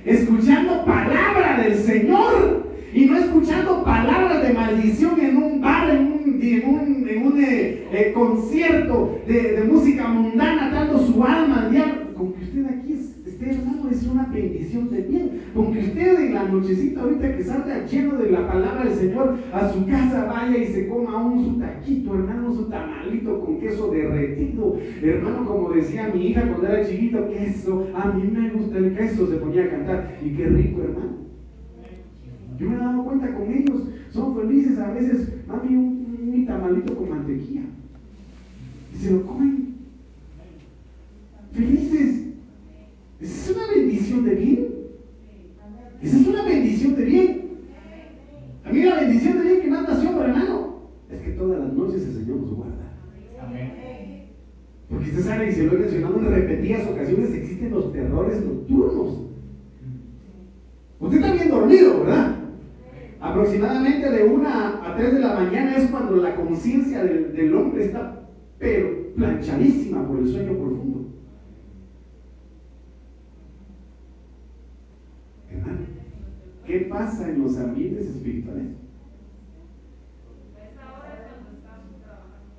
escuchando 0.04 0.84
palabra 0.84 1.62
del 1.62 1.74
Señor 1.76 2.71
y 2.94 3.06
no 3.06 3.16
escuchando 3.16 3.82
palabras 3.82 4.46
de 4.46 4.52
maldición 4.52 5.18
en 5.20 5.36
un 5.36 5.60
bar, 5.60 5.90
en 5.90 6.12
un, 6.12 6.40
en 6.42 7.26
un, 7.26 7.40
eh, 7.42 7.88
eh, 7.92 8.12
concierto 8.14 9.18
de, 9.26 9.64
música 9.70 10.08
mundana, 10.08 10.70
dando 10.70 10.98
su 10.98 11.22
alma 11.24 11.62
al 11.62 11.70
diablo. 11.70 12.12
Con 12.14 12.34
que 12.34 12.44
usted 12.44 12.66
aquí 12.66 12.92
esté 12.92 13.50
hermano 13.50 13.88
es 13.90 14.06
una 14.06 14.26
bendición 14.26 14.90
de 14.90 15.02
bien. 15.02 15.40
Con 15.54 15.72
que 15.72 15.80
usted 15.80 16.20
en 16.20 16.34
la 16.34 16.44
nochecita 16.44 17.00
ahorita 17.00 17.36
que 17.36 17.42
salga 17.42 17.86
lleno 17.86 18.18
de 18.18 18.30
la 18.30 18.46
palabra 18.46 18.84
del 18.84 18.94
Señor, 18.94 19.38
a 19.52 19.72
su 19.72 19.86
casa 19.86 20.24
vaya 20.26 20.58
y 20.58 20.66
se 20.66 20.88
coma 20.88 21.24
un 21.24 21.44
su 21.44 21.58
taquito, 21.58 22.14
hermano, 22.14 22.52
su 22.52 22.68
tamalito 22.68 23.40
con 23.40 23.58
queso 23.58 23.90
derretido. 23.90 24.76
Hermano, 25.02 25.46
como 25.46 25.70
decía 25.70 26.10
mi 26.14 26.28
hija 26.28 26.46
cuando 26.46 26.66
era 26.66 26.86
chiquito, 26.86 27.28
queso, 27.30 27.88
a 27.94 28.12
mí 28.12 28.30
me 28.30 28.50
gusta 28.50 28.78
el 28.78 28.94
queso, 28.94 29.26
se 29.26 29.36
ponía 29.36 29.64
a 29.64 29.70
cantar. 29.70 30.18
Y 30.22 30.30
qué 30.30 30.44
rico, 30.44 30.82
hermano. 30.82 31.21
Yo 32.62 32.70
me 32.70 32.76
he 32.76 32.78
dado 32.78 33.04
cuenta 33.04 33.34
con 33.34 33.52
ellos, 33.52 33.82
son 34.12 34.36
felices 34.36 34.78
a 34.78 34.92
veces, 34.92 35.28
mami, 35.48 35.74
un, 35.74 36.32
un 36.32 36.46
tamalito 36.46 36.96
con 36.96 37.10
mantequilla. 37.10 37.62
Y 38.94 38.98
se 38.98 39.10
lo 39.10 39.26
comen. 39.26 39.74
Felices. 41.50 42.22
Esa 43.20 43.50
es 43.50 43.56
una 43.56 43.66
bendición 43.74 44.24
de 44.24 44.34
bien. 44.36 44.66
Esa 46.00 46.16
es 46.20 46.26
una 46.28 46.44
bendición 46.44 46.94
de 46.94 47.04
bien. 47.04 47.42
A 48.64 48.72
mí 48.72 48.82
la 48.84 49.00
bendición 49.00 49.38
de 49.38 49.44
bien 49.44 49.60
que 49.62 49.68
más 49.68 49.88
nació, 49.88 50.22
hermano, 50.22 50.82
es 51.10 51.20
que 51.20 51.30
todas 51.32 51.58
las 51.58 51.72
noches 51.72 52.06
el 52.06 52.14
Señor 52.14 52.36
nos 52.36 52.54
guarda. 52.54 52.92
Amén. 53.42 53.72
Porque 54.88 55.08
usted 55.10 55.22
sabe, 55.24 55.50
y 55.50 55.52
se 55.52 55.64
lo 55.64 55.72
he 55.72 55.78
mencionado 55.78 56.16
en 56.20 56.26
repetidas 56.26 56.86
ocasiones, 56.86 57.34
existen 57.34 57.72
los 57.72 57.92
terrores 57.92 58.40
nocturnos. 58.44 59.22
Usted 61.00 61.16
está 61.16 61.32
bien 61.32 61.48
dormido, 61.48 62.04
¿verdad? 62.04 62.31
Aproximadamente 63.32 64.10
de 64.10 64.24
una 64.24 64.86
a 64.86 64.94
tres 64.94 65.14
de 65.14 65.20
la 65.20 65.32
mañana 65.32 65.74
es 65.74 65.90
cuando 65.90 66.16
la 66.16 66.34
conciencia 66.36 67.02
del, 67.02 67.54
hombre 67.54 67.86
está, 67.86 68.28
pero 68.58 69.14
planchadísima 69.14 70.06
por 70.06 70.18
el 70.18 70.28
sueño 70.28 70.52
profundo. 70.52 71.06
Hermano, 75.50 75.78
¿qué 76.66 76.80
pasa 76.80 77.30
en 77.30 77.42
los 77.42 77.56
ambientes 77.56 78.06
espirituales? 78.06 78.66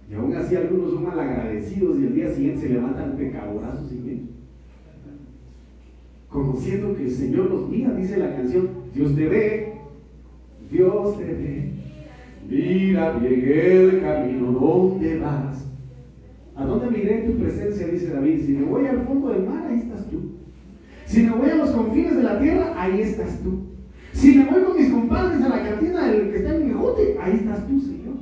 Y 0.09 0.13
aún 0.15 0.35
así 0.35 0.55
algunos 0.55 0.91
son 0.91 1.03
malagradecidos 1.03 1.99
y 1.99 2.05
el 2.07 2.15
día 2.15 2.33
siguiente 2.33 2.61
se 2.61 2.69
levantan 2.69 3.15
pecadorazos 3.15 3.89
sin 3.89 4.33
Conociendo 6.29 6.95
que 6.95 7.03
el 7.03 7.11
Señor 7.11 7.51
los 7.51 7.69
mira, 7.69 7.93
dice 7.93 8.17
la 8.17 8.35
canción, 8.35 8.69
Dios 8.91 9.15
te 9.15 9.27
ve, 9.27 9.72
Dios 10.73 11.17
te 11.19 11.23
ve. 11.23 11.71
Mira 12.49 13.11
bien 13.17 13.89
el 13.91 14.01
camino 14.01 14.51
donde 14.51 15.19
vas. 15.19 15.67
¿A 16.55 16.65
dónde 16.65 16.89
miré 16.89 17.21
tu 17.21 17.37
presencia? 17.37 17.87
Dice 17.87 18.11
David. 18.11 18.41
Si 18.45 18.53
me 18.53 18.65
voy 18.65 18.87
al 18.87 19.05
fondo 19.05 19.29
del 19.29 19.43
mar, 19.43 19.65
ahí 19.67 19.79
estás 19.79 20.07
tú. 20.09 20.33
Si 21.05 21.21
me 21.23 21.31
voy 21.31 21.49
a 21.49 21.55
los 21.55 21.71
confines 21.71 22.15
de 22.15 22.23
la 22.23 22.39
tierra, 22.39 22.73
ahí 22.75 23.01
estás 23.01 23.39
tú. 23.43 23.73
Si 24.13 24.35
me 24.35 24.45
voy 24.45 24.63
con 24.63 24.77
mis 24.77 24.91
compadres 24.91 25.41
a 25.43 25.49
la 25.49 25.63
cantina 25.63 26.07
del 26.07 26.31
que 26.31 26.37
está 26.37 26.55
en 26.55 26.67
mi 26.67 26.73
jute, 26.73 27.17
ahí 27.21 27.33
estás 27.33 27.67
tú, 27.67 27.79
Señor. 27.79 28.15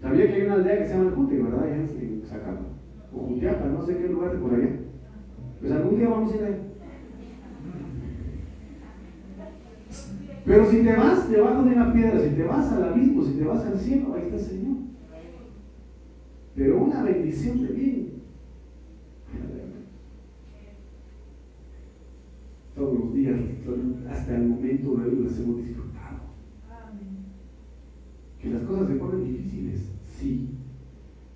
Sabía 0.00 0.26
que 0.26 0.34
hay 0.34 0.42
una 0.42 0.54
aldea 0.54 0.78
que 0.78 0.86
se 0.86 0.94
llama 0.94 1.10
el 1.10 1.14
Jute, 1.14 1.42
¿verdad? 1.42 1.62
Allá 1.62 1.76
en 1.76 2.22
Zacapa. 2.24 2.66
O 3.12 3.18
Jutiapa, 3.26 3.66
no 3.66 3.84
sé 3.84 3.96
qué 3.96 4.08
lugar 4.08 4.32
de 4.32 4.38
por 4.38 4.54
allá. 4.54 4.70
Pues 5.60 5.72
algún 5.72 5.98
día 5.98 6.08
vamos 6.08 6.32
a 6.32 6.36
ir 6.36 6.44
ahí. 6.44 6.69
Pero 10.50 10.68
si 10.68 10.78
te 10.78 10.96
vas 10.96 11.30
debajo 11.30 11.62
de 11.62 11.76
una 11.76 11.92
piedra, 11.92 12.20
si 12.20 12.30
te 12.30 12.42
vas 12.42 12.72
al 12.72 12.82
abismo, 12.82 13.22
si 13.22 13.34
te 13.34 13.44
vas 13.44 13.64
al 13.64 13.78
cielo, 13.78 14.14
ahí 14.14 14.22
está 14.22 14.34
el 14.34 14.42
Señor. 14.42 14.76
Pero 16.56 16.82
una 16.82 17.04
bendición 17.04 17.64
de 17.64 17.72
bien. 17.72 18.08
Todos 22.74 22.98
los 22.98 23.14
días, 23.14 23.38
hasta 24.10 24.36
el 24.38 24.48
momento 24.48 24.96
de 24.96 25.04
hoy, 25.04 25.22
las 25.22 25.38
hemos 25.38 25.58
disfrutado. 25.58 26.18
Que 28.42 28.50
las 28.50 28.62
cosas 28.64 28.88
se 28.88 28.94
ponen 28.94 29.24
difíciles, 29.24 29.82
sí. 30.18 30.48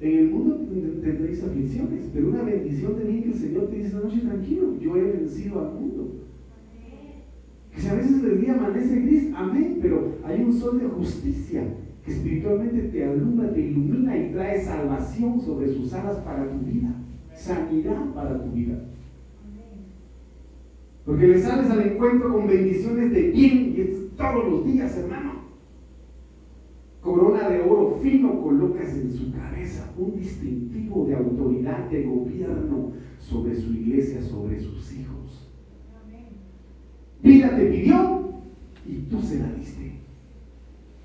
En 0.00 0.18
el 0.18 0.30
mundo 0.32 0.56
tendréis 1.00 1.44
aflicciones, 1.44 2.10
pero 2.12 2.30
una 2.30 2.42
bendición 2.42 2.98
de 2.98 3.04
bien 3.04 3.22
que 3.22 3.28
el 3.28 3.38
Señor 3.38 3.68
te 3.68 3.76
dice 3.76 3.88
esta 3.90 4.00
noche, 4.00 4.22
tranquilo, 4.22 4.76
yo 4.80 4.96
he 4.96 5.02
vencido 5.02 5.60
al 5.60 5.74
mundo. 5.74 6.03
Que 7.74 7.80
si 7.80 7.88
a 7.88 7.94
veces 7.94 8.22
el 8.22 8.40
día 8.40 8.54
amanece 8.54 9.00
gris, 9.00 9.32
amén, 9.34 9.78
pero 9.82 10.12
hay 10.24 10.42
un 10.42 10.52
sol 10.52 10.78
de 10.78 10.86
justicia 10.86 11.64
que 12.04 12.12
espiritualmente 12.12 12.82
te 12.88 13.04
alumbra, 13.04 13.52
te 13.52 13.60
ilumina 13.60 14.16
y 14.16 14.30
trae 14.32 14.62
salvación 14.62 15.40
sobre 15.40 15.72
sus 15.72 15.92
alas 15.92 16.18
para 16.18 16.48
tu 16.48 16.58
vida, 16.58 16.94
sanidad 17.34 18.12
para 18.14 18.44
tu 18.44 18.50
vida. 18.52 18.78
Porque 21.04 21.26
le 21.26 21.40
sales 21.40 21.70
al 21.70 21.82
encuentro 21.82 22.32
con 22.32 22.46
bendiciones 22.46 23.10
de 23.12 23.30
bien 23.30 23.74
y 23.76 24.16
todos 24.16 24.50
los 24.50 24.66
días, 24.66 24.96
hermano. 24.96 25.32
Corona 27.02 27.50
de 27.50 27.60
oro 27.60 27.98
fino 28.02 28.40
colocas 28.40 28.94
en 28.94 29.12
su 29.12 29.30
cabeza, 29.32 29.90
un 29.98 30.18
distintivo 30.18 31.04
de 31.06 31.16
autoridad 31.16 31.90
de 31.90 32.04
gobierno 32.04 32.92
sobre 33.18 33.54
su 33.54 33.74
iglesia, 33.74 34.22
sobre 34.22 34.58
sus 34.58 34.92
hijos. 34.94 35.13
Vida 37.24 37.56
te 37.56 37.64
pidió 37.64 38.34
y 38.86 38.96
tú 39.10 39.22
se 39.22 39.38
la 39.38 39.46
diste. 39.58 39.92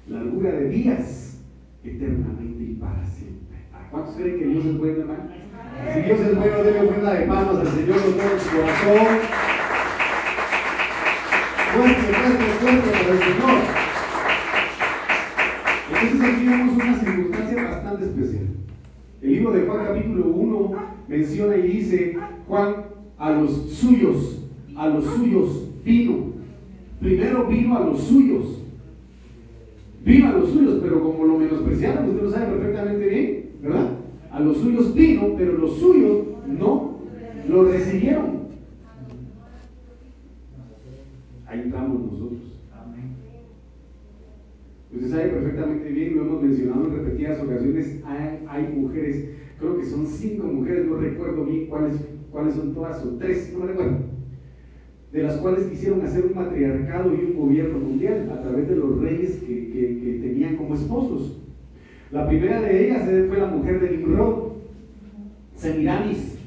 Largura 0.09 0.51
de 0.51 0.67
días 0.67 1.39
eternamente 1.81 2.61
y 2.61 2.73
para 2.75 3.05
siempre. 3.05 3.55
¿A 3.73 3.89
cuántos 3.89 4.15
creen 4.15 4.37
que 4.37 4.47
Dios 4.47 4.65
es 4.65 4.77
bueno, 4.77 4.99
hermano? 4.99 5.29
Si 5.93 6.01
Dios 6.01 6.19
es 6.19 6.35
bueno, 6.35 6.57
denle 6.61 6.81
ofrenda 6.81 7.13
de 7.13 7.25
palmas 7.25 7.55
al 7.55 7.67
Señor 7.67 8.01
con 8.01 8.13
todo 8.15 8.37
su 8.37 8.49
corazón. 8.49 9.17
Fuerte, 11.73 12.01
fuerte, 12.01 12.45
fuerte 12.59 12.89
para 12.91 13.11
el 13.13 13.19
Señor. 13.19 13.59
Entonces 15.87 16.35
aquí 16.35 16.45
vemos 16.45 16.75
una 16.75 16.99
circunstancia 16.99 17.63
bastante 17.63 18.03
especial. 18.03 18.47
El 19.21 19.31
libro 19.31 19.51
de 19.53 19.65
Juan 19.65 19.85
capítulo 19.85 20.25
1 20.25 20.75
menciona 21.07 21.55
y 21.55 21.61
dice, 21.61 22.17
Juan 22.45 22.75
a 23.17 23.31
los 23.31 23.71
suyos, 23.71 24.49
a 24.75 24.87
los 24.87 25.05
suyos 25.05 25.68
vino. 25.89 26.17
Primero 26.99 27.47
vino 27.47 27.77
a 27.77 27.85
los 27.85 28.01
suyos. 28.01 28.61
Vino 30.05 30.27
a 30.27 30.33
los 30.33 30.49
suyos, 30.51 30.79
pero 30.81 31.01
como 31.01 31.25
lo 31.25 31.37
menospreciaron, 31.37 32.09
usted 32.09 32.23
lo 32.23 32.31
sabe 32.31 32.57
perfectamente 32.57 33.07
bien, 33.07 33.49
¿verdad? 33.61 33.91
A 34.31 34.39
los 34.39 34.57
suyos 34.57 34.93
vino, 34.93 35.33
pero 35.37 35.57
los 35.57 35.77
suyos 35.77 36.25
no 36.47 36.99
lo 37.47 37.63
recibieron. 37.63 38.39
Ahí 41.47 41.61
estamos 41.65 42.11
nosotros. 42.11 42.39
Usted 44.93 45.09
sabe 45.09 45.29
perfectamente 45.29 45.89
bien, 45.89 46.15
lo 46.15 46.21
hemos 46.23 46.41
mencionado 46.41 46.85
en 46.85 46.95
repetidas 46.95 47.41
ocasiones, 47.43 48.01
hay, 48.05 48.73
mujeres, 48.75 49.29
creo 49.59 49.77
que 49.77 49.85
son 49.85 50.05
cinco 50.05 50.47
mujeres, 50.47 50.87
no 50.87 50.97
recuerdo 50.97 51.45
bien 51.45 51.67
cuáles, 51.67 51.95
cuáles 52.31 52.55
son 52.55 52.73
todas, 52.73 53.05
o 53.05 53.15
tres, 53.17 53.53
no 53.53 53.59
me 53.59 53.67
recuerdo, 53.67 53.97
de 55.11 55.23
las 55.23 55.37
cuales 55.37 55.65
quisieron 55.65 56.01
hacer 56.01 56.25
un 56.25 56.35
matriarcado 56.35 57.13
y 57.13 57.31
un 57.31 57.37
gobierno 57.37 57.79
mundial 57.79 58.29
a 58.31 58.41
través 58.41 58.67
de 58.67 58.75
los 58.75 58.99
reyes 58.99 59.37
que, 59.37 59.69
que, 59.71 60.19
tenían 60.21 60.55
como 60.55 60.75
esposos. 60.75 61.39
La 62.11 62.27
primera 62.27 62.61
de 62.61 62.85
ellas 62.85 63.09
fue 63.27 63.37
la 63.37 63.47
mujer 63.47 63.79
de 63.79 63.97
Nimrod, 63.97 64.53
Semiramis. 65.55 66.37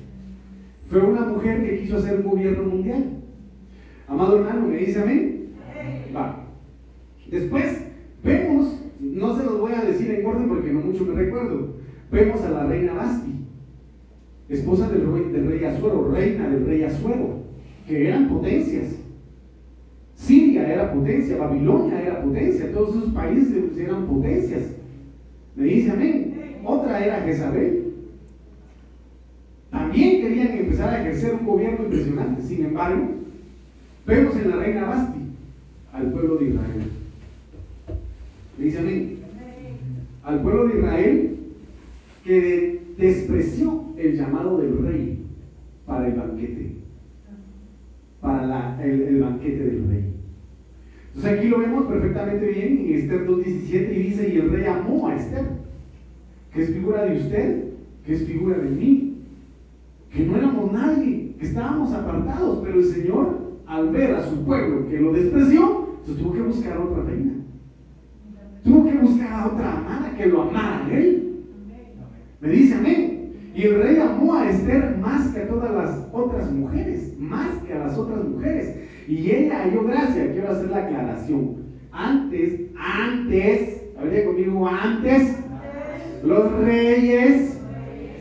Fue 0.89 1.01
una 1.01 1.23
mujer 1.23 1.65
que 1.65 1.79
quiso 1.79 1.97
hacer 1.97 2.21
un 2.21 2.31
gobierno 2.31 2.65
mundial. 2.65 3.05
Amado 4.07 4.39
hermano, 4.39 4.69
¿me 4.69 4.77
dice 4.77 5.01
amén? 5.01 5.49
Va. 6.15 6.47
Después 7.31 7.87
vemos, 8.23 8.79
no 9.01 9.37
se 9.37 9.45
los 9.45 9.59
voy 9.59 9.73
a 9.73 9.85
decir 9.85 10.11
en 10.11 10.27
orden 10.27 10.49
porque 10.49 10.73
no 10.73 10.81
mucho 10.81 11.05
me 11.05 11.15
recuerdo, 11.15 11.77
vemos 12.11 12.43
a 12.43 12.51
la 12.51 12.67
reina 12.67 12.93
Basti, 12.93 13.33
esposa 14.49 14.89
del 14.91 15.11
rey, 15.11 15.33
del 15.33 15.49
rey 15.49 15.65
Azuero, 15.65 16.11
reina 16.13 16.49
del 16.49 16.67
rey 16.67 16.85
Azuero, 16.85 17.42
que 17.93 18.09
eran 18.09 18.29
potencias. 18.29 18.97
Siria 20.17 20.73
era 20.73 20.93
potencia, 20.93 21.37
Babilonia 21.37 22.01
era 22.01 22.23
potencia, 22.23 22.73
todos 22.73 22.97
esos 22.97 23.13
países 23.13 23.77
eran 23.77 24.07
potencias. 24.07 24.63
Me 25.57 25.65
dice 25.65 25.91
amén. 25.91 26.35
Otra 26.65 27.05
era 27.05 27.21
Jezabel. 27.23 27.93
También 29.71 30.23
querían 30.23 30.53
empezar 30.59 30.95
a 30.95 31.01
ejercer 31.01 31.35
un 31.35 31.47
gobierno 31.47 31.85
impresionante. 31.85 32.43
Sin 32.43 32.65
embargo, 32.65 33.23
Vemos 34.05 34.35
en 34.35 34.51
la 34.51 34.57
reina 34.57 34.85
Basti 34.85 35.21
al 35.93 36.11
pueblo 36.11 36.37
de 36.37 36.49
Israel. 36.49 36.83
dice 38.59 38.79
amén. 38.79 39.19
Al 40.25 40.43
pueblo 40.43 40.67
de 40.67 40.79
Israel 40.79 41.37
que 42.25 42.83
despreció 42.99 43.85
el 43.97 44.17
llamado 44.17 44.59
del 44.59 44.79
rey 44.79 45.25
para 45.87 46.09
el 46.09 46.15
banquete. 46.15 46.82
Para 48.23 48.83
el, 48.83 49.21
banquete 49.21 49.65
del 49.65 49.89
rey. 49.89 50.15
Entonces 51.09 51.39
aquí 51.39 51.49
lo 51.49 51.59
vemos 51.59 51.87
perfectamente 51.87 52.47
bien 52.47 52.79
en 52.87 52.95
Esther 52.95 53.27
2.17 53.27 53.97
y 53.97 54.03
dice, 54.03 54.33
y 54.33 54.39
el 54.39 54.51
rey 54.51 54.65
amó 54.65 55.09
a 55.09 55.17
Esther, 55.17 55.45
que 56.55 56.63
es 56.63 56.71
figura 56.71 57.05
de 57.05 57.19
usted, 57.19 57.65
que 58.07 58.15
es 58.15 58.25
figura 58.25 58.59
de 58.59 58.71
mí, 58.71 59.19
que 60.11 60.25
no 60.25 60.37
éramos 60.37 60.73
nadie, 60.73 61.35
que 61.39 61.47
estábamos 61.47 61.93
apartados, 61.93 62.61
pero 62.65 62.79
el 62.79 62.85
Señor 62.85 63.43
al 63.67 63.89
ver 63.91 64.15
a 64.15 64.23
su 64.23 64.45
pueblo 64.45 64.89
que 64.89 65.01
lo 65.01 65.13
despreció, 65.13 65.89
entonces 65.99 66.23
tuvo 66.23 66.33
que 66.33 66.43
buscar 66.43 66.77
a 66.77 66.85
otra 66.85 67.03
reina. 67.03 67.33
Tuvo 68.63 68.85
que 68.85 68.97
buscar 68.99 69.33
a 69.33 69.47
otra 69.49 69.79
amada 69.79 70.15
que 70.17 70.27
lo 70.27 70.43
amara 70.43 70.87
a 70.87 70.93
él. 70.93 71.45
Me 72.41 72.49
dice 72.49 72.75
amén. 72.75 73.33
Y 73.55 73.63
el 73.63 73.83
rey 73.83 73.99
amó 73.99 74.35
a 74.35 74.49
Esther 74.49 74.97
más 74.99 75.29
que 75.29 75.43
a 75.43 75.49
todas 75.49 75.73
las 75.73 76.09
otras 76.13 76.53
mujeres, 76.53 77.12
más 77.19 77.59
que 77.67 77.73
a 77.73 77.79
las 77.79 77.99
otras 77.99 78.25
mujeres. 78.25 78.77
Y 79.09 79.31
ella 79.31 79.65
halló 79.65 79.85
gracia. 79.85 80.33
Quiero 80.33 80.51
hacer 80.51 80.71
la 80.71 80.79
aclaración. 80.79 81.63
Antes, 81.91 82.61
antes, 82.77 83.83
habría 83.99 84.25
conmigo 84.25 84.67
antes, 84.67 85.37
los 86.25 86.53
reyes 86.61 87.61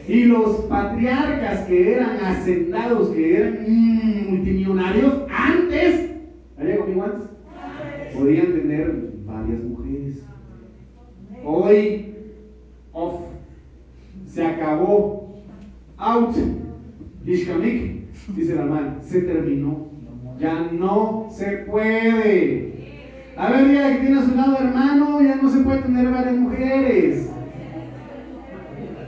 y 0.07 0.25
los 0.25 0.61
patriarcas 0.61 1.61
que 1.67 1.93
eran 1.93 2.17
hacendados, 2.17 3.09
que 3.09 3.37
eran 3.37 4.29
multimillonarios, 4.29 5.21
antes, 5.29 6.11
¿había 6.59 6.77
conmigo 6.77 7.03
antes? 7.03 7.27
Podían 8.13 8.47
tener 8.47 9.13
varias 9.25 9.63
mujeres. 9.63 10.23
Hoy, 11.45 12.13
off, 12.91 13.21
se 14.27 14.45
acabó, 14.45 15.41
out, 15.97 16.35
Ishkamik, 17.25 18.00
dice 18.27 18.55
la 18.55 18.63
hermana, 18.63 18.97
se 19.01 19.21
terminó. 19.21 19.89
Ya 20.39 20.69
no 20.71 21.27
se 21.31 21.57
puede. 21.69 22.71
A 23.37 23.51
ver, 23.51 23.73
ya 23.73 23.91
que 23.91 23.99
tiene 23.99 24.19
a 24.19 24.23
su 24.23 24.35
lado 24.35 24.57
hermano, 24.57 25.21
ya 25.21 25.35
no 25.35 25.49
se 25.49 25.59
puede 25.59 25.81
tener 25.81 26.09
varias 26.09 26.35
mujeres. 26.35 27.29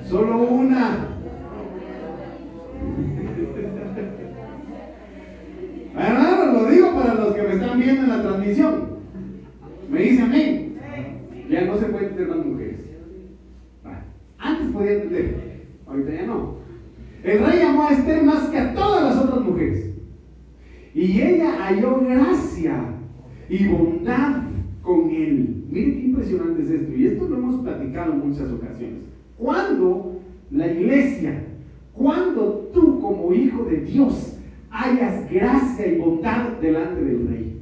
Solo 0.03 0.37
una. 0.43 1.07
Hermano, 5.95 6.53
lo 6.53 6.69
digo 6.69 6.93
para 6.93 7.13
los 7.15 7.35
que 7.35 7.41
me 7.43 7.53
están 7.53 7.79
viendo 7.79 8.03
en 8.03 8.09
la 8.09 8.21
transmisión. 8.21 8.93
Me 9.89 10.01
dice 10.01 10.23
amén. 10.23 10.77
Ya 11.49 11.65
no 11.65 11.77
se 11.77 11.85
puede 11.85 12.07
tener 12.07 12.27
más 12.27 12.45
mujeres. 12.45 12.79
Antes 14.39 14.67
podía 14.69 15.01
tener, 15.03 15.65
ahorita 15.87 16.11
ya 16.11 16.25
no. 16.25 16.62
El 17.23 17.39
rey 17.39 17.61
amó 17.61 17.87
a 17.87 17.93
Esther 17.93 18.21
más 18.23 18.49
que 18.49 18.57
a 18.57 18.73
todas 18.73 19.03
las 19.03 19.25
otras 19.25 19.45
mujeres. 19.45 19.91
Y 20.93 21.21
ella 21.21 21.55
halló 21.57 22.01
gracia 22.01 22.83
y 23.49 23.67
bondad 23.67 24.43
con 24.81 25.09
él. 25.09 25.65
Miren 25.69 25.93
qué 25.93 26.05
impresionante 26.05 26.63
es 26.63 26.69
esto. 26.69 26.93
Y 26.93 27.07
esto 27.07 27.27
lo 27.29 27.37
hemos 27.37 27.61
platicado 27.61 28.13
en 28.13 28.29
muchas 28.29 28.51
ocasiones. 28.51 28.99
Cuando 29.37 30.19
la 30.51 30.67
iglesia, 30.67 31.45
cuando 31.93 32.69
tú 32.73 32.99
como 32.99 33.33
hijo 33.33 33.63
de 33.63 33.77
Dios 33.77 34.37
hayas 34.69 35.31
gracia 35.31 35.87
y 35.87 35.97
bondad 35.97 36.57
delante 36.59 37.03
del 37.03 37.27
rey. 37.27 37.61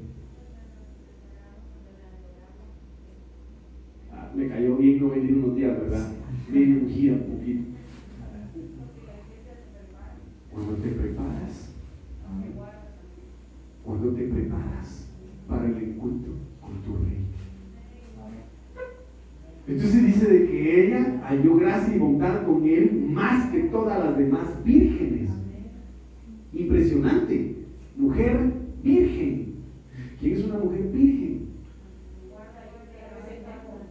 Ah, 4.11 4.31
me 4.35 4.47
cayó 4.47 4.75
bien 4.77 4.99
no 4.99 5.09
venir 5.09 5.35
unos 5.35 5.55
días, 5.55 5.79
¿verdad? 5.79 6.07
Bien 6.51 6.81
ungida 6.83 7.17
Cuando 10.71 10.87
te 10.87 10.95
preparas, 10.95 11.73
cuando 13.83 14.13
te 14.13 14.23
preparas 14.23 15.07
para 15.45 15.65
el 15.65 15.75
encuentro 15.75 16.31
con 16.61 16.81
tu 16.81 17.03
rey. 17.03 17.25
Entonces 19.67 20.05
dice 20.05 20.27
de 20.27 20.47
que 20.47 20.87
ella 20.87 21.21
halló 21.25 21.57
gracia 21.57 21.93
y 21.93 21.99
bondad 21.99 22.45
con 22.45 22.63
él 22.63 23.09
más 23.09 23.51
que 23.51 23.63
todas 23.63 23.99
las 23.99 24.17
demás 24.17 24.63
vírgenes. 24.63 25.31
Impresionante. 26.53 27.65
Mujer 27.97 28.53
virgen. 28.81 29.55
¿Quién 30.21 30.37
es 30.37 30.45
una 30.45 30.57
mujer 30.57 30.83
virgen? 30.83 31.49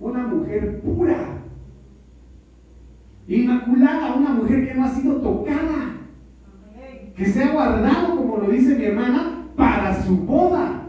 Una 0.01 0.27
mujer 0.29 0.81
pura. 0.81 1.43
Inmaculada, 3.29 4.17
una 4.17 4.33
mujer 4.33 4.67
que 4.67 4.75
no 4.75 4.85
ha 4.85 4.89
sido 4.89 5.21
tocada. 5.21 6.00
Que 7.21 7.27
se 7.27 7.45
ha 7.45 7.53
guardado, 7.53 8.17
como 8.17 8.39
lo 8.39 8.51
dice 8.51 8.77
mi 8.77 8.85
hermana, 8.85 9.45
para 9.55 10.03
su 10.03 10.17
boda. 10.17 10.89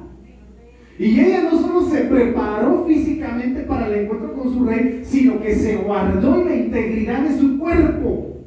Y 0.97 1.19
ella 1.19 1.49
no 1.51 1.59
solo 1.59 1.81
se 1.81 2.05
preparó 2.05 2.85
físicamente 2.85 3.63
para 3.63 3.87
el 3.87 4.03
encuentro 4.05 4.31
con 4.33 4.53
su 4.53 4.63
rey, 4.63 5.01
sino 5.03 5.41
que 5.41 5.53
se 5.53 5.75
guardó 5.75 6.39
en 6.39 6.45
la 6.47 6.55
integridad 6.55 7.23
de 7.23 7.37
su 7.37 7.59
cuerpo. 7.59 8.37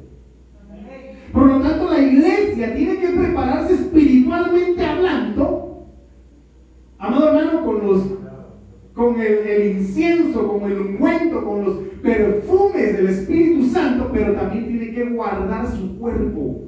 Por 1.31 1.45
lo 1.45 1.61
tanto, 1.61 1.91
la 1.91 2.01
iglesia 2.01 2.73
tiene 2.73 2.97
que 2.97 3.09
prepararse 3.09 3.75
espiritualmente 3.75 4.83
hablando, 4.83 5.85
amado 6.97 7.37
hermano, 7.37 7.65
con 7.65 7.85
los 7.85 8.03
con 8.95 9.21
el, 9.21 9.77
incienso, 9.77 10.47
con 10.47 10.71
el 10.71 10.79
ungüento, 10.79 11.45
con 11.45 11.65
los 11.65 11.75
perfumes 12.01 12.97
del 12.97 13.07
Espíritu 13.09 13.67
Santo, 13.67 14.09
pero 14.11 14.33
también 14.33 14.69
tiene 14.69 14.91
que 14.91 15.03
guardar 15.03 15.67
su 15.67 15.99
cuerpo, 15.99 16.63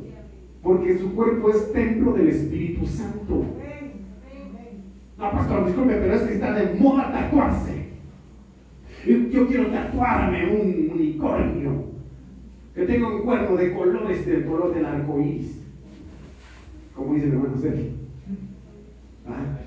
porque 0.67 0.97
su 0.97 1.15
cuerpo 1.15 1.49
es 1.49 1.71
templo 1.71 2.11
del 2.11 2.27
Espíritu 2.27 2.85
Santo. 2.85 3.45
No, 5.17 5.31
pastor, 5.31 5.65
disculpe, 5.65 5.95
pero 5.95 6.13
es 6.13 6.21
que 6.23 6.33
está 6.33 6.53
de 6.53 6.77
moda 6.77 7.09
tatuarse. 7.09 7.87
Yo 9.31 9.47
quiero 9.47 9.67
tatuarme 9.67 10.51
un 10.51 10.91
unicornio. 10.91 11.85
Que 12.75 12.85
tenga 12.85 13.07
un 13.07 13.21
cuerno 13.21 13.55
de 13.55 13.73
colores 13.73 14.25
del 14.25 14.45
color 14.45 14.75
del 14.75 14.85
arco 14.85 15.21
iris. 15.21 15.63
Como 16.93 17.13
dice 17.13 17.27
mi 17.27 17.31
hermano 17.31 17.57
Sergio. 17.57 17.91
¿Ah? 19.25 19.59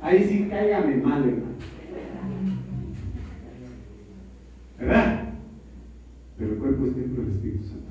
Ahí 0.00 0.24
sí 0.24 0.46
cáigame 0.48 0.96
mal, 0.96 1.22
hermano. 1.22 1.52
¿Verdad? 4.78 5.34
Pero 6.38 6.52
el 6.52 6.58
cuerpo 6.58 6.86
es 6.86 6.94
templo 6.94 7.22
del 7.24 7.32
Espíritu 7.32 7.64
Santo. 7.64 7.81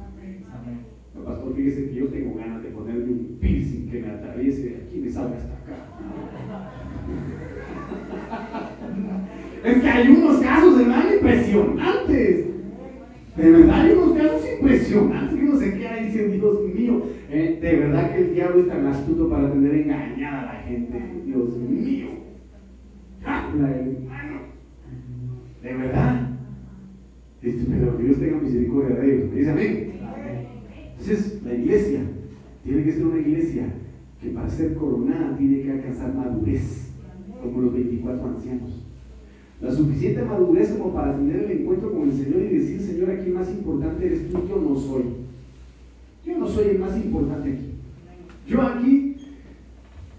No, 1.21 1.27
pastor, 1.27 1.55
fíjese 1.55 1.89
que 1.89 1.95
yo 1.95 2.07
tengo 2.07 2.35
ganas 2.35 2.63
de 2.63 2.69
ponerme 2.69 3.03
un 3.03 3.37
piercing 3.39 3.89
que 3.91 4.01
me 4.01 4.09
atraviese 4.09 4.81
aquí 4.83 4.97
y 4.97 5.01
me 5.01 5.11
salga 5.11 5.37
hasta 5.37 5.53
acá. 5.53 5.75
Es 9.63 9.79
que 9.79 9.87
hay 9.87 10.07
unos 10.07 10.39
casos, 10.41 10.81
hermano, 10.81 11.13
impresionantes. 11.13 12.47
De 13.37 13.51
verdad 13.51 13.81
hay 13.81 13.91
unos 13.91 14.17
casos 14.17 14.41
impresionantes 14.59 15.37
que 15.37 15.45
uno 15.45 15.55
se 15.59 15.77
queda 15.77 15.97
diciendo, 15.97 16.33
Dios 16.33 16.73
mío, 16.73 17.03
eh, 17.29 17.59
de 17.61 17.75
verdad 17.75 18.11
que 18.11 18.21
el 18.21 18.33
diablo 18.33 18.61
es 18.61 18.67
tan 18.67 18.87
astuto 18.87 19.29
para 19.29 19.51
tener 19.51 19.75
engañada 19.75 20.41
a 20.41 20.53
la 20.53 20.59
gente. 20.61 20.99
Dios 21.27 21.55
mío. 21.57 22.07
De 25.61 25.73
verdad. 25.73 26.27
Pero 27.41 27.97
que 27.97 28.03
Dios 28.03 28.19
tenga 28.19 28.41
misericordia 28.41 28.95
de 28.95 29.15
ellos. 29.15 29.35
dice 29.35 29.51
amén? 29.51 30.00
Entonces, 31.01 31.41
la 31.43 31.55
iglesia 31.55 32.01
tiene 32.63 32.83
que 32.83 32.91
ser 32.91 33.05
una 33.07 33.19
iglesia 33.19 33.73
que 34.21 34.29
para 34.29 34.47
ser 34.47 34.75
coronada 34.75 35.35
tiene 35.35 35.63
que 35.63 35.71
alcanzar 35.71 36.13
madurez, 36.13 36.91
como 37.41 37.61
los 37.61 37.73
24 37.73 38.27
ancianos. 38.27 38.85
La 39.59 39.71
suficiente 39.71 40.23
madurez 40.23 40.73
como 40.73 40.93
para 40.93 41.15
tener 41.15 41.43
el 41.43 41.61
encuentro 41.61 41.91
con 41.91 42.03
el 42.03 42.13
Señor 42.15 42.41
y 42.43 42.55
decir, 42.55 42.81
Señor, 42.81 43.09
aquí 43.09 43.31
más 43.31 43.49
importante 43.49 44.05
eres 44.05 44.29
tú, 44.29 44.47
yo 44.47 44.61
no 44.61 44.75
soy. 44.75 45.03
Yo 46.23 46.37
no 46.37 46.47
soy 46.47 46.69
el 46.69 46.79
más 46.79 46.95
importante 46.95 47.49
aquí. 47.49 47.71
Yo 48.47 48.61
aquí 48.61 49.15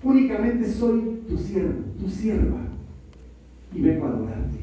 únicamente 0.03 0.69
soy 0.69 1.23
tu 1.29 1.39
siervo, 1.39 1.75
tu 2.01 2.09
sierva, 2.09 2.61
y 3.73 3.81
vengo 3.81 4.07
a 4.07 4.09
adorarte. 4.09 4.59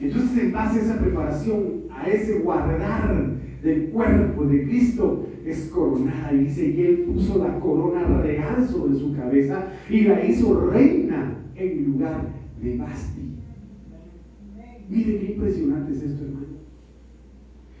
Entonces, 0.00 0.38
en 0.38 0.52
base 0.52 0.80
a 0.80 0.82
esa 0.82 0.98
preparación, 0.98 1.84
a 1.88 2.08
ese 2.08 2.40
guardar 2.40 3.35
del 3.62 3.88
cuerpo 3.88 4.44
de 4.44 4.64
Cristo, 4.64 5.26
es 5.44 5.66
coronada. 5.66 6.32
Y 6.32 6.44
dice, 6.44 6.68
y 6.68 6.80
él 6.82 6.96
puso 7.08 7.38
la 7.38 7.58
corona 7.58 8.22
real 8.22 8.66
sobre 8.68 8.98
su 8.98 9.14
cabeza 9.14 9.72
y 9.88 10.02
la 10.02 10.24
hizo 10.24 10.68
reina 10.70 11.36
en 11.54 11.84
lugar 11.84 12.28
de 12.62 12.76
Basti. 12.76 13.22
Mire 14.88 15.18
qué 15.18 15.32
impresionante 15.32 15.92
es 15.92 16.02
esto, 16.02 16.24
hermano. 16.24 16.46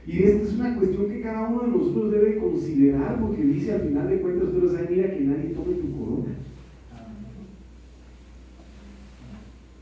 Y 0.06 0.22
esta 0.22 0.42
es 0.42 0.54
una 0.54 0.76
cuestión 0.76 1.08
que 1.08 1.20
cada 1.20 1.48
uno 1.48 1.62
de 1.62 1.68
nosotros 1.68 2.12
debe 2.12 2.36
considerar, 2.38 3.20
porque 3.20 3.42
dice 3.42 3.72
al 3.72 3.80
final 3.82 4.08
de 4.08 4.20
cuentas, 4.20 4.48
usted 4.48 4.62
lo 4.62 4.68
sabe, 4.70 4.88
mira 4.90 5.10
que 5.10 5.20
nadie 5.20 5.50
tome 5.50 5.76
tu 5.76 5.98
corona. 5.98 6.32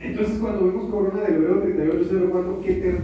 Entonces, 0.00 0.38
cuando 0.38 0.66
vemos 0.66 0.90
corona 0.90 1.20
del 1.22 1.34
hebreo 1.36 1.62
3804, 1.62 2.62
Keter 2.62 3.00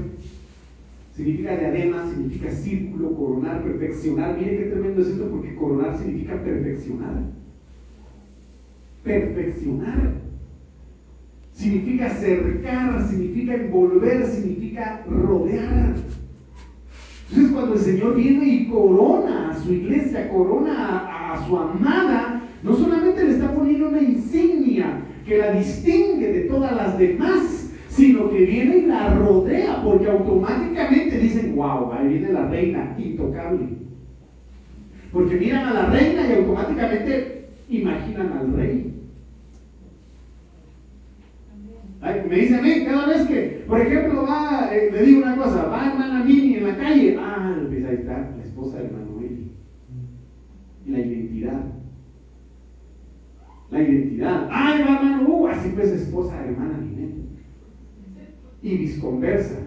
significa 1.20 1.56
diadema, 1.56 2.06
significa 2.08 2.50
círculo, 2.50 3.14
coronar, 3.14 3.62
perfeccionar. 3.62 4.38
Mire 4.38 4.58
qué 4.58 4.64
tremendo 4.70 5.02
es 5.02 5.08
esto, 5.08 5.28
porque 5.28 5.54
coronar 5.54 5.96
significa 5.96 6.42
perfeccionar. 6.42 7.24
Perfeccionar. 9.04 10.12
Significa 11.52 12.08
cercar, 12.08 13.06
significa 13.06 13.54
envolver, 13.54 14.24
significa 14.26 15.04
rodear. 15.06 15.94
Entonces 17.28 17.52
cuando 17.52 17.74
el 17.74 17.80
Señor 17.80 18.16
viene 18.16 18.46
y 18.46 18.68
corona 18.68 19.50
a 19.50 19.56
su 19.56 19.72
iglesia, 19.74 20.30
corona 20.30 21.32
a 21.32 21.46
su 21.46 21.56
amada, 21.56 22.42
no 22.62 22.74
solamente 22.74 23.24
le 23.24 23.32
está 23.32 23.54
poniendo 23.54 23.90
una 23.90 24.00
insignia 24.00 25.02
que 25.26 25.36
la 25.36 25.52
distingue 25.52 26.32
de 26.32 26.40
todas 26.42 26.74
las 26.74 26.98
demás, 26.98 27.69
sino 27.90 28.30
que 28.30 28.44
viene 28.44 28.78
y 28.78 28.86
la 28.86 29.14
rodea, 29.14 29.82
porque 29.82 30.08
automáticamente 30.08 31.18
dicen, 31.18 31.56
wow, 31.56 31.92
ahí 31.92 32.08
viene 32.08 32.32
la 32.32 32.46
reina, 32.46 32.94
intocable. 32.96 33.66
Porque 35.12 35.34
miran 35.34 35.66
a 35.66 35.74
la 35.74 35.86
reina 35.86 36.22
y 36.26 36.32
automáticamente 36.34 37.48
imaginan 37.68 38.32
al 38.32 38.52
rey. 38.54 38.86
me 42.28 42.36
dice 42.36 42.56
a 42.56 42.62
mí, 42.62 42.84
cada 42.84 43.08
vez 43.08 43.26
que, 43.26 43.64
por 43.66 43.80
ejemplo, 43.80 44.22
va, 44.22 44.70
eh, 44.72 44.90
le 44.92 45.02
digo 45.02 45.22
una 45.22 45.36
cosa, 45.36 45.64
va 45.64 45.88
hermana 45.88 46.24
Mini 46.24 46.54
en 46.54 46.68
la 46.68 46.76
calle, 46.76 47.18
ah, 47.20 47.56
pues 47.68 47.84
ahí 47.84 47.94
está, 47.96 48.30
la 48.36 48.42
esposa 48.44 48.78
de 48.78 48.88
Manuel. 48.88 49.50
La 50.86 50.98
identidad. 50.98 51.60
La 53.70 53.82
identidad. 53.82 54.48
Ay, 54.50 54.80
hermano, 54.80 55.28
uh, 55.28 55.48
así 55.48 55.70
pues 55.74 55.90
esposa 55.90 56.40
de 56.40 56.50
hermana 56.50 56.78
Ninette 56.78 56.99
y 58.62 58.76
visconversa. 58.76 59.58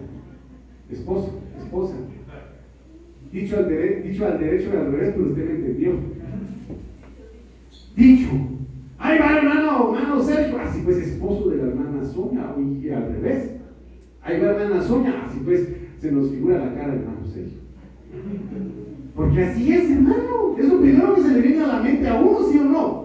Esposo, 0.90 1.40
esposa. 1.58 1.94
Dicho 3.32 3.56
al, 3.56 3.68
dicho 4.02 4.26
al 4.26 4.38
derecho 4.38 4.70
y 4.72 4.76
al 4.76 4.92
revés, 4.92 5.12
pero 5.14 5.26
usted 5.26 5.44
me 5.44 5.54
entendió. 5.54 5.92
Dicho. 7.96 8.30
Ay, 8.98 9.18
va 9.18 9.38
hermano, 9.38 9.96
hermano 9.96 10.22
Sergio, 10.22 10.58
así 10.60 10.80
pues 10.84 10.98
esposo 10.98 11.50
de 11.50 11.56
la 11.56 11.64
hermana 11.64 12.04
Sonia, 12.04 12.54
y 12.58 12.90
al 12.90 13.12
revés. 13.12 13.50
Ahí 14.22 14.40
va 14.40 14.50
hermana 14.50 14.82
Sonia, 14.82 15.24
así 15.26 15.40
pues 15.44 15.68
se 15.98 16.12
nos 16.12 16.30
figura 16.30 16.58
la 16.58 16.74
cara 16.74 16.94
hermano 16.94 17.26
Sergio. 17.26 17.58
Porque 19.14 19.44
así 19.44 19.72
es, 19.72 19.90
hermano. 19.90 20.56
Es 20.58 20.68
lo 20.68 20.80
primero 20.80 21.14
que 21.14 21.22
se 21.22 21.34
le 21.34 21.40
viene 21.40 21.64
a 21.64 21.66
la 21.66 21.82
mente 21.82 22.08
a 22.08 22.20
uno, 22.20 22.38
¿sí 22.48 22.58
o 22.58 22.64
no? 22.64 23.03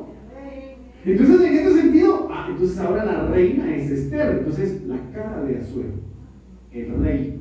Entonces, 1.11 1.41
en 1.41 1.55
este 1.55 1.81
sentido, 1.81 2.27
ah, 2.31 2.47
entonces 2.51 2.77
ahora 2.77 3.03
la 3.03 3.27
reina 3.29 3.75
es 3.75 3.89
Esther, 3.89 4.37
entonces 4.39 4.83
la 4.85 4.97
cara 5.11 5.43
de 5.43 5.57
Azuero, 5.57 5.89
el 6.71 7.03
rey, 7.03 7.39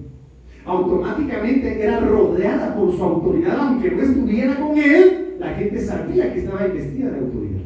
automáticamente 0.64 1.82
era 1.82 2.00
rodeada 2.00 2.74
por 2.74 2.96
su 2.96 3.02
autoridad, 3.02 3.58
aunque 3.58 3.90
no 3.90 4.02
estuviera 4.02 4.58
con 4.58 4.78
él, 4.78 5.36
la 5.38 5.50
gente 5.50 5.80
sabía 5.80 6.32
que 6.32 6.40
estaba 6.40 6.66
investida 6.66 7.10
de 7.10 7.18
autoridad. 7.18 7.60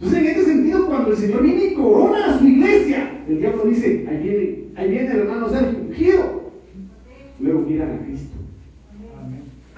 Entonces, 0.00 0.18
en 0.18 0.26
este 0.26 0.44
sentido, 0.44 0.86
cuando 0.86 1.10
el 1.10 1.16
Señor 1.16 1.42
viene 1.42 1.64
y 1.66 1.74
corona 1.74 2.26
a 2.26 2.38
su 2.38 2.46
iglesia, 2.46 3.22
el 3.28 3.38
diablo 3.38 3.64
dice, 3.66 4.06
ahí 4.08 4.22
viene, 4.22 4.64
ahí 4.74 4.90
viene 4.90 5.12
el 5.12 5.18
hermano 5.20 5.48
Sergio 5.48 5.78
ungido. 5.78 6.40
Luego 7.38 7.60
miran 7.60 7.92
a 7.92 8.04
Cristo. 8.04 8.39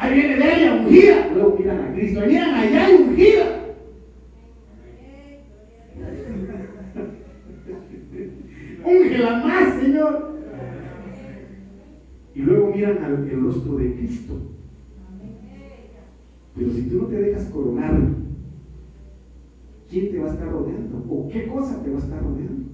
Ahí 0.02 0.14
viene 0.14 0.34
ella 0.34 0.74
ungida, 0.74 1.30
luego 1.32 1.56
miran 1.56 1.80
a 1.80 1.92
Cristo. 1.92 2.20
Ahí 2.20 2.28
miran 2.30 2.54
allá 2.54 2.90
y 2.90 2.94
ungida. 3.02 3.76
Úngela 8.84 9.44
más, 9.44 9.80
Señor. 9.80 10.32
Y 12.34 12.40
luego 12.40 12.74
miran 12.74 13.04
al 13.04 13.30
rostro 13.30 13.76
de 13.76 13.94
Cristo. 13.94 14.40
Pero 16.56 16.72
si 16.72 16.82
tú 16.82 17.02
no 17.02 17.06
te 17.06 17.20
dejas 17.22 17.44
coronar, 17.44 17.96
¿quién 19.88 20.10
te 20.10 20.18
va 20.18 20.30
a 20.30 20.32
estar 20.32 20.50
rodeando? 20.50 21.04
¿O 21.08 21.28
qué 21.28 21.46
cosa 21.46 21.80
te 21.80 21.90
va 21.90 21.98
a 21.98 22.02
estar 22.02 22.20
rodeando? 22.20 22.72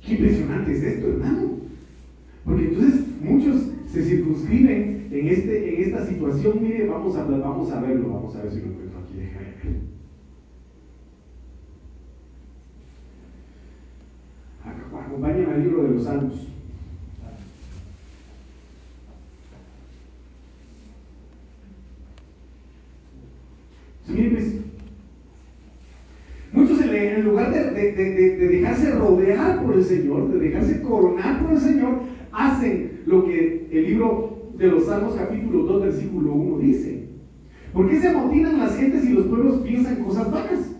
Qué 0.00 0.12
impresionante 0.12 0.70
es 0.70 0.82
esto, 0.84 1.08
hermano. 1.08 1.58
Porque 2.44 2.68
entonces 2.68 3.07
se 3.90 4.02
circunscriben 4.02 5.08
en, 5.10 5.28
este, 5.28 5.74
en 5.74 5.84
esta 5.84 6.06
situación. 6.06 6.58
Mire, 6.62 6.86
vamos 6.86 7.16
a, 7.16 7.24
vamos 7.24 7.72
a 7.72 7.80
verlo, 7.80 8.12
vamos 8.12 8.36
a 8.36 8.42
ver 8.42 8.52
si 8.52 8.60
lo 8.60 8.66
encuentro 8.66 9.00
aquí. 9.00 9.14
Acompáñame 14.98 15.52
al 15.52 15.62
libro 15.62 15.82
de 15.84 15.90
los 15.90 16.04
Salmos. 16.04 16.48
Pues, 24.08 24.54
muchos 26.52 26.80
en 26.80 27.24
lugar 27.24 27.52
de, 27.52 27.92
de, 27.92 28.36
dejarse 28.36 28.67
rodear 28.98 29.62
por 29.62 29.74
el 29.74 29.84
Señor, 29.84 30.30
de 30.32 30.38
dejarse 30.38 30.82
coronar 30.82 31.42
por 31.42 31.52
el 31.52 31.60
Señor, 31.60 32.00
hacen 32.32 33.02
lo 33.06 33.24
que 33.24 33.68
el 33.70 33.84
libro 33.86 34.52
de 34.56 34.66
los 34.66 34.86
Salmos 34.86 35.14
capítulo 35.14 35.62
2 35.64 35.82
versículo 35.82 36.32
1 36.32 36.58
dice. 36.58 37.08
¿Por 37.72 37.88
qué 37.88 38.00
se 38.00 38.08
amotinan 38.08 38.58
las 38.58 38.76
gentes 38.76 39.04
y 39.04 39.12
los 39.12 39.26
pueblos 39.26 39.60
piensan 39.60 40.02
cosas 40.02 40.30
vanas? 40.30 40.72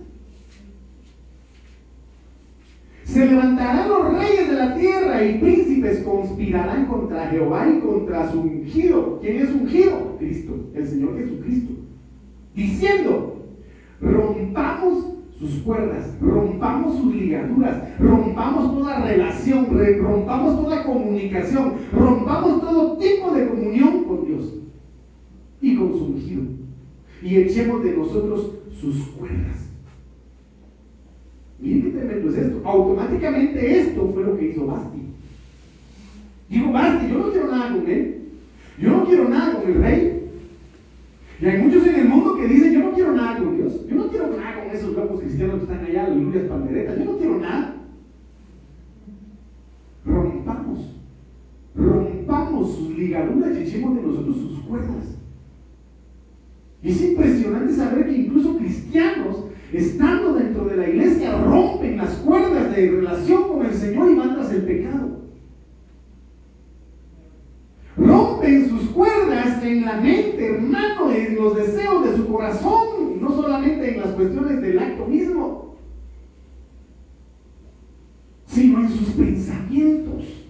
Se 3.05 3.25
levantarán 3.25 3.89
los 3.89 4.19
reyes 4.19 4.51
de 4.51 4.57
la 4.57 4.75
tierra 4.75 5.25
y 5.25 5.39
príncipes 5.39 6.01
conspirarán 6.01 6.87
contra 6.87 7.29
Jehová 7.29 7.67
y 7.69 7.81
contra 7.81 8.31
su 8.31 8.41
ungido. 8.41 9.19
¿Quién 9.21 9.39
es 9.39 9.51
ungido? 9.51 10.17
Cristo, 10.19 10.71
el 10.75 10.87
Señor 10.87 11.17
Jesucristo. 11.17 11.73
Diciendo, 12.55 13.47
rompamos 14.01 15.15
sus 15.39 15.63
cuerdas, 15.63 16.15
rompamos 16.21 16.97
sus 16.97 17.15
ligaduras, 17.15 17.83
rompamos 17.99 18.79
toda 18.79 19.05
relación, 19.05 19.67
rompamos 20.01 20.63
toda 20.63 20.85
comunicación, 20.85 21.75
rompamos 21.93 22.61
todo 22.61 22.97
tipo 22.97 23.33
de 23.33 23.49
comunión 23.49 24.05
con 24.05 24.27
Dios 24.27 24.55
y 25.61 25.77
con 25.77 25.93
su 25.93 26.05
ungido. 26.05 26.43
Y 27.23 27.37
echemos 27.37 27.83
de 27.83 27.97
nosotros 27.97 28.53
sus 28.81 29.09
cuerdas. 29.09 29.69
Miren 31.59 31.83
qué 31.83 31.91
tremendo 31.91 32.31
es 32.31 32.37
esto. 32.37 32.61
Automáticamente 32.65 33.81
esto 33.81 34.11
fue 34.15 34.23
lo 34.23 34.37
que 34.37 34.51
hizo 34.51 34.67
Basti. 34.67 34.99
Digo, 36.49 36.73
Basti, 36.73 37.09
yo 37.09 37.19
no 37.19 37.31
quiero 37.31 37.49
nada 37.49 37.73
con 37.73 37.91
él. 37.91 38.19
Yo 38.79 38.91
no 38.91 39.05
quiero 39.05 39.29
nada 39.29 39.61
con 39.61 39.73
el 39.73 39.83
rey. 39.83 40.31
Y 41.41 41.47
hay 41.47 41.63
muchos 41.63 41.87
en 41.87 41.95
el 41.97 42.09
mundo 42.09 42.37
que 42.37 42.47
dicen, 42.47 42.73
yo 42.73 42.81
no 42.81 42.93
quiero 42.93 43.13
nada 43.13 43.39
con 43.39 43.57
Dios. 43.57 43.87
Yo 43.89 43.97
no 43.97 44.09
quiero 44.09 44.29
nada 44.29 44.63
con 44.63 44.77
esos 44.77 44.95
locos 44.95 45.21
cristianos 45.21 45.57
que 45.57 45.63
están 45.63 45.85
allá, 45.85 46.07
aleluyas, 46.07 46.45
panderetas. 46.45 46.99
Yo 46.99 47.05
no 47.05 47.19
quiero 47.19 47.39
nada. 47.39 47.77
Rompamos. 50.05 50.95
Rompamos 51.75 52.75
sus 52.75 52.97
ligaduras 52.97 53.57
y 53.57 53.63
echemos 53.63 53.97
de 53.97 54.03
nosotros 54.03 54.37
sus 54.37 54.61
cuerdas. 54.61 55.19
Es 56.83 57.03
impresionante 57.03 57.75
saber 57.75 58.07
que 58.07 58.17
incluso 58.17 58.57
cristianos, 58.57 59.47
estando 59.73 60.35
dentro 60.35 60.65
de 60.65 60.77
la 60.77 60.89
iglesia, 60.89 61.43
rompen 61.43 61.97
las 61.97 62.15
cuerdas 62.17 62.75
de 62.75 62.91
relación 62.91 63.49
con 63.49 63.67
el 63.67 63.75
Señor 63.75 64.11
y 64.11 64.15
van 64.15 64.35
tras 64.35 64.53
el 64.53 64.63
pecado. 64.63 65.19
Rompen 67.97 68.69
sus 68.69 68.91
cuerdas 68.91 69.63
en 69.65 69.85
la 69.85 69.97
mente, 69.97 70.47
hermano, 70.47 71.11
en 71.11 71.35
los 71.35 71.57
deseos 71.57 72.05
de 72.09 72.17
su 72.17 72.29
corazón, 72.29 73.21
no 73.21 73.35
solamente 73.35 73.95
en 73.95 74.01
las 74.01 74.11
cuestiones 74.11 74.63
del 74.63 74.79
acto 74.79 75.07
mismo, 75.07 75.77
sino 78.47 78.81
en 78.81 78.89
sus 78.89 79.09
pensamientos. 79.11 80.48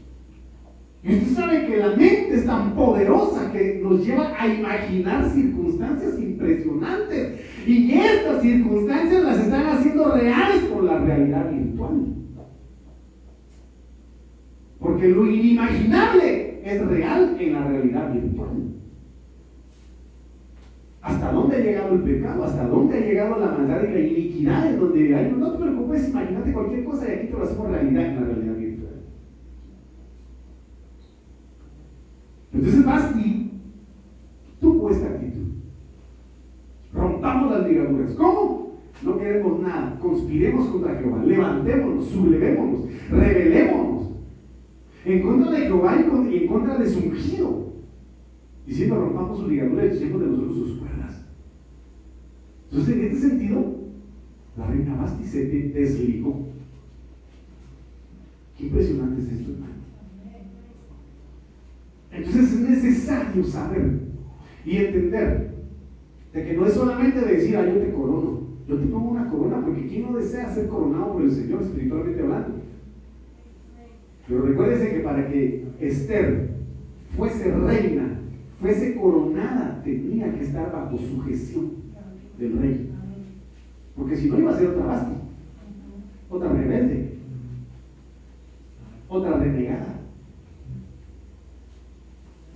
Y 1.03 1.15
usted 1.15 1.35
sabe 1.35 1.67
que 1.67 1.77
la 1.77 1.89
mente 1.89 2.35
es 2.35 2.47
tan 2.47 2.75
poderosa 2.75 3.53
que 3.53 3.81
nos 3.83 4.05
lleva 4.05 4.35
a 4.39 4.47
imaginar 4.49 5.31
circunstancias 5.31 6.19
impresionantes. 6.19 7.41
Y 7.67 7.93
estas 7.93 8.43
circunstancias 8.43 9.23
las 9.23 9.39
están 9.39 9.67
haciendo 9.67 10.13
reales 10.13 10.63
por 10.65 10.85
la 10.85 10.99
realidad 10.99 11.51
virtual. 11.51 12.15
Porque 14.81 15.09
lo 15.09 15.31
inimaginable 15.31 16.61
es 16.65 16.87
real 16.87 17.37
en 17.39 17.53
la 17.53 17.69
realidad 17.69 18.13
virtual. 18.13 18.69
¿Hasta 21.01 21.33
dónde 21.33 21.57
ha 21.57 21.61
llegado 21.61 21.95
el 21.95 22.03
pecado? 22.03 22.45
¿Hasta 22.45 22.67
dónde 22.67 22.99
ha 22.99 23.01
llegado 23.01 23.39
la 23.39 23.53
maldad 23.53 23.83
y 23.89 23.93
la 23.93 24.01
iniquidad? 24.01 24.71
En 24.71 24.81
donde 24.81 25.17
hay, 25.17 25.33
no 25.33 25.53
te 25.53 25.59
preocupes, 25.59 26.09
imagínate 26.11 26.53
cualquier 26.53 26.85
cosa 26.85 27.09
y 27.09 27.13
aquí 27.13 27.27
te 27.29 27.33
lo 27.33 27.45
hacemos 27.45 27.71
realidad 27.71 28.05
en 28.05 28.15
la 28.15 28.27
realidad 28.27 28.55
virtual. 28.57 28.93
Entonces, 32.59 32.85
Basti 32.85 33.51
tuvo 34.61 34.91
esta 34.91 35.07
actitud. 35.07 35.47
Rompamos 36.93 37.53
las 37.53 37.69
ligaduras. 37.69 38.13
¿Cómo? 38.15 38.79
No 39.05 39.17
queremos 39.17 39.61
nada. 39.61 39.97
Conspiremos 40.01 40.67
contra 40.67 40.97
Jehová. 40.97 41.23
Levantémonos, 41.25 42.07
sublevémonos, 42.07 42.81
rebelémonos 43.11 44.09
en 45.05 45.23
contra 45.23 45.53
de 45.53 45.67
Jehová 45.67 45.97
y 46.29 46.37
en 46.37 46.47
contra 46.49 46.79
de 46.79 46.91
su 46.91 46.99
ungido. 46.99 47.69
Diciendo, 48.67 48.97
rompamos 48.97 49.39
su 49.39 49.49
ligadura 49.49 49.87
y 49.87 49.91
echemos 49.91 50.21
de 50.21 50.27
nosotros 50.27 50.57
sus 50.57 50.79
cuerdas. 50.79 51.25
Entonces, 52.71 52.95
en 52.97 53.05
este 53.05 53.29
sentido, 53.29 53.77
la 54.57 54.67
reina 54.67 54.97
Basti 54.97 55.25
se 55.25 55.47
desligó. 55.47 56.49
Qué 58.59 58.67
impresionante 58.67 59.23
es 59.23 59.29
esto, 59.31 59.53
hermano. 59.53 59.78
Entonces 62.19 62.53
es 62.53 62.61
necesario 62.61 63.45
saber 63.45 63.93
y 64.65 64.77
entender 64.77 65.51
de 66.33 66.45
que 66.45 66.55
no 66.55 66.67
es 66.67 66.75
solamente 66.75 67.21
decir, 67.21 67.57
ah, 67.57 67.65
yo 67.65 67.81
te 67.81 67.93
corono, 67.93 68.41
yo 68.67 68.77
te 68.77 68.87
pongo 68.87 69.11
una 69.11 69.31
corona, 69.31 69.65
porque 69.65 69.87
¿quién 69.87 70.03
no 70.03 70.19
desea 70.19 70.53
ser 70.53 70.67
coronado 70.69 71.13
por 71.13 71.23
el 71.23 71.31
Señor 71.31 71.63
espiritualmente 71.63 72.21
hablando? 72.21 72.55
Pero 74.27 74.43
recuérdense 74.43 74.95
que 74.95 75.01
para 75.01 75.29
que 75.29 75.65
Esther 75.81 76.51
fuese 77.17 77.55
reina, 77.55 78.21
fuese 78.61 78.97
coronada, 78.97 79.81
tenía 79.85 80.35
que 80.35 80.43
estar 80.43 80.73
bajo 80.73 80.99
sujeción 80.99 81.71
del 82.37 82.59
rey. 82.59 82.91
Porque 83.97 84.17
si 84.17 84.29
no 84.29 84.39
iba 84.41 84.53
a 84.53 84.59
ser 84.59 84.69
otra 84.69 84.87
Basti, 84.87 85.15
otra 86.29 86.53
rebelde, 86.53 87.15
otra 89.09 89.39
renegada. 89.39 89.98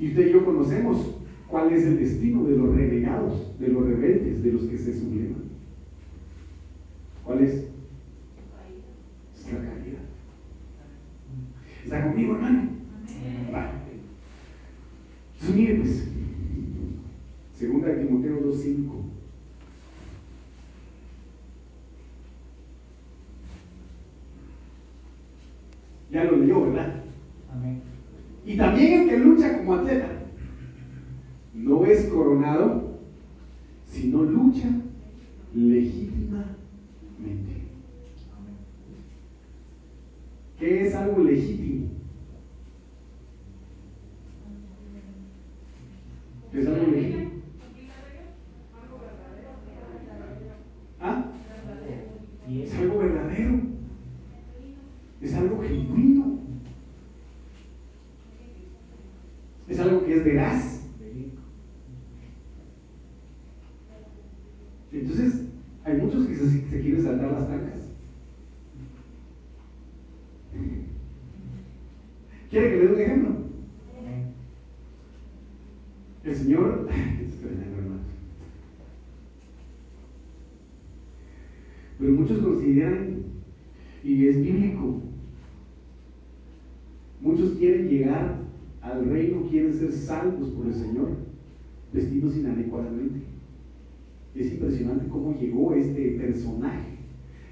Y 0.03 0.09
usted 0.09 0.27
y 0.27 0.33
yo 0.33 0.45
conocemos 0.45 1.15
cuál 1.47 1.73
es 1.73 1.85
el 1.85 1.97
destino 1.97 2.43
de 2.43 2.57
los 2.57 2.75
renegados, 2.75 3.57
de 3.61 3.69
los 3.69 3.87
rebeldes, 3.87 4.43
de 4.43 4.51
los 4.51 4.63
que 4.63 4.77
se 4.77 4.99
sublevan. 4.99 5.45
¿Cuál 7.23 7.45
es? 7.45 7.53
Es 9.37 9.53
la 9.53 9.61
caída. 9.61 10.01
¿Está 11.85 12.05
conmigo, 12.09 12.35
hermano? 12.35 12.69
Vale. 13.53 13.71
Entonces, 15.35 15.57
mire, 15.57 15.75
pues, 15.77 16.09
segunda 17.55 17.87
de 17.87 18.05
Timoteo 18.05 18.41
2.5. 18.41 18.93
Ya 26.11 26.25
lo 26.25 26.39
leyó, 26.39 26.63
¿verdad? 26.63 27.05
Amén. 27.53 27.83
Y 28.45 28.57
también 28.57 29.09
el 29.09 29.23
no 31.55 31.87
es 31.87 32.07
coronado, 32.07 32.99
sino 33.87 34.23
lucha 34.23 34.69
legítimamente. 35.55 36.53
¿Qué 40.59 40.87
es 40.87 40.95
algo 40.95 41.25
legítimo? 41.25 41.89
¿Qué 46.53 46.61
es 46.61 46.67
algo 46.67 46.87
legítimo? 46.93 47.31
¿Ah? 51.01 51.25
Es 52.49 52.75
algo 52.75 52.99
verdadero. 52.99 53.61
Es 55.21 55.35
algo 55.35 55.63
genuino. 55.63 56.39
Es 59.69 59.81
algo 59.81 60.05
que 60.05 60.17
es 60.17 60.25
veraz. 60.25 60.83
Entonces, 64.93 65.47
hay 65.85 65.97
muchos 65.97 66.27
que 66.27 66.37
se, 66.37 66.69
se 66.69 66.81
quieren 66.81 67.03
saltar 67.03 67.33
las 67.33 67.47
trancas. 67.47 67.81
¿Quiere 72.51 72.71
que 72.71 72.77
le 72.77 72.87
dé 72.87 72.93
un 72.93 73.01
ejemplo? 73.01 73.33
El 76.25 76.37
Señor, 76.37 76.89
pero 81.99 82.12
muchos 82.23 82.39
consideran, 82.39 83.23
y 84.05 84.27
es 84.27 84.41
bíblico, 84.41 85.01
muchos 87.21 87.53
quieren 87.53 87.89
llegar 87.89 88.37
al 88.81 89.05
reino, 89.07 89.49
quieren 89.49 89.73
ser 89.75 89.93
salvos 89.93 90.51
por 90.51 90.67
el 90.67 90.75
Señor, 90.75 91.11
vestidos 91.93 92.37
inadecuadamente. 92.37 93.23
Es 94.35 94.53
impresionante 94.53 95.09
cómo 95.09 95.37
llegó 95.39 95.75
este 95.75 96.13
personaje 96.13 96.99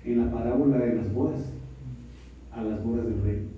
en 0.05 0.19
la 0.19 0.33
parábola 0.33 0.79
de 0.79 0.95
las 0.97 1.13
bodas 1.13 1.53
a 2.53 2.63
las 2.63 2.85
bodas 2.85 3.07
del 3.07 3.23
rey. 3.23 3.49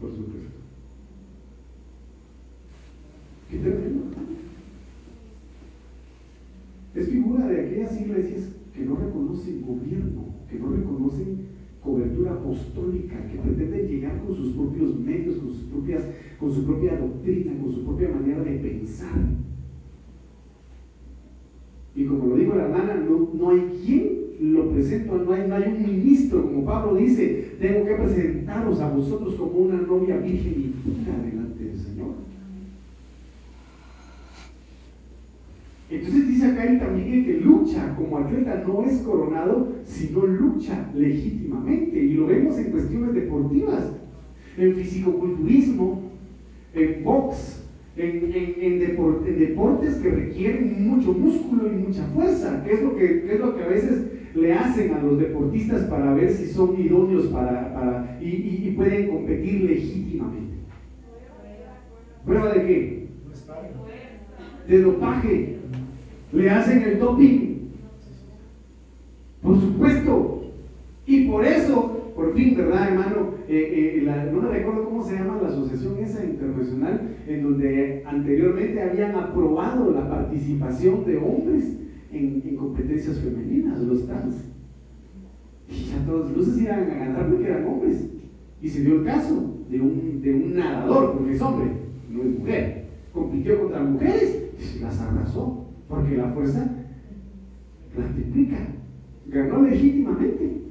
Por 0.00 0.10
supuesto. 0.10 0.48
Qué 3.50 3.58
tremendo. 3.58 4.08
Es 6.98 7.08
figura 7.10 7.46
de 7.46 7.60
aquellas 7.60 8.00
iglesias 8.00 8.48
que 8.74 8.84
no 8.84 8.96
reconocen 8.96 9.62
gobierno, 9.62 10.34
que 10.50 10.58
no 10.58 10.70
reconocen 10.70 11.46
cobertura 11.80 12.40
que 12.72 13.38
pretenden 13.42 13.88
llegar 13.88 14.20
con 14.24 14.34
sus 14.34 14.52
propios 14.52 14.98
medios, 14.98 15.36
con, 15.36 15.52
sus 15.52 15.62
propias, 15.64 16.06
con 16.38 16.52
su 16.52 16.64
propia 16.64 16.96
doctrina, 16.96 17.52
con 17.60 17.72
su 17.72 17.84
propia 17.84 18.08
manera 18.10 18.42
de 18.42 18.58
pensar. 18.58 19.18
Y 21.94 22.04
como 22.04 22.26
lo 22.28 22.36
dijo 22.36 22.54
la 22.54 22.64
hermana, 22.64 22.94
no, 22.96 23.30
no 23.34 23.50
hay 23.50 23.80
quien 23.84 24.52
lo 24.52 24.70
presente, 24.70 25.10
no 25.10 25.32
hay, 25.32 25.48
no 25.48 25.54
hay 25.56 25.64
un 25.64 25.82
ministro, 25.82 26.44
como 26.44 26.64
Pablo 26.64 26.96
dice, 26.96 27.56
tengo 27.60 27.84
que 27.84 27.94
presentaros 27.94 28.80
a 28.80 28.90
vosotros 28.90 29.34
como 29.34 29.52
una 29.52 29.80
novia 29.80 30.18
virgen 30.18 30.54
y 30.56 30.88
pura 30.88 31.18
delante 31.18 31.64
del 31.64 31.76
Señor. 31.76 32.08
Entonces 35.90 36.28
dice 36.28 36.46
acá 36.46 36.70
y 36.70 36.78
también 36.78 37.24
que 37.24 37.40
lucha 37.40 37.94
como 37.96 38.18
atleta 38.18 38.62
no 38.66 38.84
es 38.84 38.98
coronado, 38.98 39.72
sino 39.84 40.26
lucha 40.26 40.90
legítimamente. 40.94 41.98
Y 41.98 42.14
lo 42.14 42.26
vemos 42.26 42.58
en 42.58 42.70
cuestiones 42.70 43.14
deportivas, 43.14 43.92
en 44.58 44.74
fisicoculturismo, 44.74 46.02
en 46.74 47.04
box, 47.04 47.64
en, 47.96 48.32
en, 48.34 49.38
deportes 49.38 49.96
que 49.96 50.10
requieren 50.10 50.88
mucho 50.88 51.12
músculo 51.12 51.66
y 51.66 51.76
mucha 51.76 52.04
fuerza, 52.08 52.62
que 52.64 52.74
es 52.74 52.82
lo 52.82 52.94
que, 52.94 53.32
es 53.32 53.40
lo 53.40 53.56
que 53.56 53.62
a 53.62 53.68
veces 53.68 54.06
le 54.34 54.52
hacen 54.52 54.92
a 54.92 55.02
los 55.02 55.18
deportistas 55.18 55.84
para 55.84 56.14
ver 56.14 56.30
si 56.30 56.46
son 56.46 56.78
idóneos 56.78 57.26
para, 57.26 57.72
para 57.72 58.18
y, 58.20 58.68
y, 58.68 58.74
pueden 58.76 59.08
competir 59.08 59.62
legítimamente. 59.62 60.54
¿Prueba 62.24 62.52
de 62.52 62.66
qué? 62.66 63.08
De 64.68 64.82
dopaje. 64.82 65.57
Le 66.32 66.50
hacen 66.50 66.82
el 66.82 66.98
doping. 66.98 67.48
Por 69.42 69.60
supuesto. 69.60 70.42
Y 71.06 71.26
por 71.26 71.44
eso, 71.44 72.12
por 72.14 72.34
fin, 72.34 72.54
¿verdad, 72.56 72.88
hermano? 72.88 73.34
Eh, 73.48 74.02
eh, 74.04 74.30
no 74.32 74.42
me 74.42 74.48
recuerdo 74.50 74.84
cómo 74.84 75.02
se 75.02 75.14
llama 75.14 75.38
la 75.40 75.48
asociación 75.48 75.96
esa 75.98 76.22
internacional, 76.22 77.16
en 77.26 77.42
donde 77.42 78.02
anteriormente 78.04 78.82
habían 78.82 79.14
aprobado 79.14 79.90
la 79.90 80.08
participación 80.08 81.06
de 81.06 81.16
hombres 81.16 81.78
en, 82.12 82.56
competencias 82.56 83.18
femeninas, 83.18 83.80
los 83.80 84.06
trans. 84.06 84.34
Y 85.70 85.84
ya 85.84 86.04
todos 86.04 86.30
los 86.30 86.36
luces 86.36 86.62
iban 86.62 86.90
a 86.90 86.94
ganar 86.94 87.28
porque 87.28 87.46
eran 87.46 87.66
hombres. 87.66 88.06
Y 88.60 88.68
se 88.68 88.82
dio 88.82 88.96
el 88.96 89.04
caso 89.04 89.54
de 89.70 89.80
un, 89.80 90.20
de 90.20 90.34
un 90.34 90.54
nadador, 90.56 91.16
porque 91.16 91.34
es 91.34 91.40
hombre, 91.40 91.70
no 92.10 92.22
es 92.22 92.38
mujer. 92.38 92.84
Compitió 93.12 93.60
contra 93.60 93.82
mujeres 93.82 94.50
y 94.76 94.80
las 94.80 95.00
arrasó, 95.00 95.67
porque 95.88 96.16
la 96.16 96.30
fuerza 96.30 96.70
la 97.96 98.12
triplica. 98.12 98.58
Ganó 99.26 99.62
legítimamente. 99.62 100.62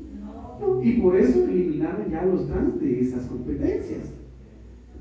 Y 0.83 0.93
por 0.93 1.15
eso 1.15 1.43
eliminaron 1.47 2.09
ya 2.09 2.21
a 2.21 2.25
los 2.25 2.47
trans 2.47 2.79
de 2.79 3.01
esas 3.01 3.25
competencias. 3.25 4.13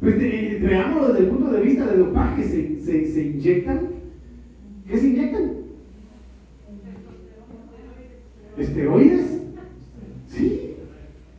Pues 0.01 0.19
veámoslo 0.19 1.09
desde 1.09 1.25
el 1.25 1.31
punto 1.31 1.51
de 1.51 1.63
vista 1.63 1.87
de 1.87 1.99
dopaje, 1.99 2.43
se, 2.43 2.81
se, 2.81 3.07
se 3.07 3.23
inyectan. 3.23 3.81
¿Qué 4.87 4.99
se 4.99 5.09
inyectan? 5.09 5.53
¿Esteroides? 8.59 9.43
Sí, 10.29 10.75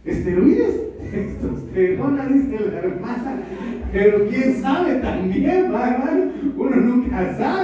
esteroides. 0.06 0.82
Testosterona, 1.12 2.28
dice 2.28 2.60
la 2.60 2.80
hermana. 2.80 3.44
Pero 3.92 4.28
quién 4.28 4.56
sabe 4.56 4.96
también, 4.96 5.46
hermano. 5.46 6.32
Uno 6.58 6.76
nunca 6.76 7.38
sabe. 7.38 7.57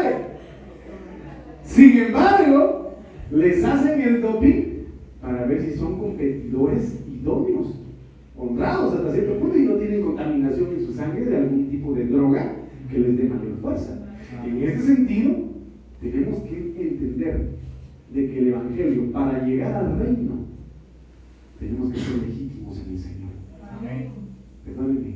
Sin 1.74 1.98
embargo, 1.98 2.94
les 3.32 3.64
hacen 3.64 4.00
el 4.00 4.22
doping 4.22 4.64
para 5.20 5.48
ver 5.48 5.60
si 5.60 5.76
son 5.76 5.98
competidores 5.98 7.00
idóneos, 7.12 7.80
honrados 8.38 8.94
hasta 8.94 9.12
cierto 9.12 9.40
punto 9.40 9.58
y 9.58 9.64
no 9.64 9.78
tienen 9.78 10.04
contaminación 10.04 10.70
en 10.78 10.86
su 10.86 10.94
sangre 10.94 11.26
de 11.26 11.38
algún 11.38 11.72
tipo 11.72 11.94
de 11.94 12.06
droga 12.06 12.58
que 12.92 13.00
les 13.00 13.18
dé 13.18 13.24
mayor 13.24 13.58
fuerza. 13.60 14.06
En 14.46 14.62
este 14.62 14.82
sentido, 14.84 15.32
tenemos 16.00 16.44
que 16.44 16.76
entender 16.80 17.48
de 18.14 18.30
que 18.30 18.38
el 18.38 18.48
Evangelio, 18.50 19.12
para 19.12 19.44
llegar 19.44 19.74
al 19.74 19.98
reino, 19.98 20.46
tenemos 21.60 21.92
que 21.92 21.98
ser 21.98 22.18
legítimos 22.20 22.80
en 22.86 22.94
el 22.94 23.00
Señor. 23.00 23.32
Perdónenme. 24.64 25.16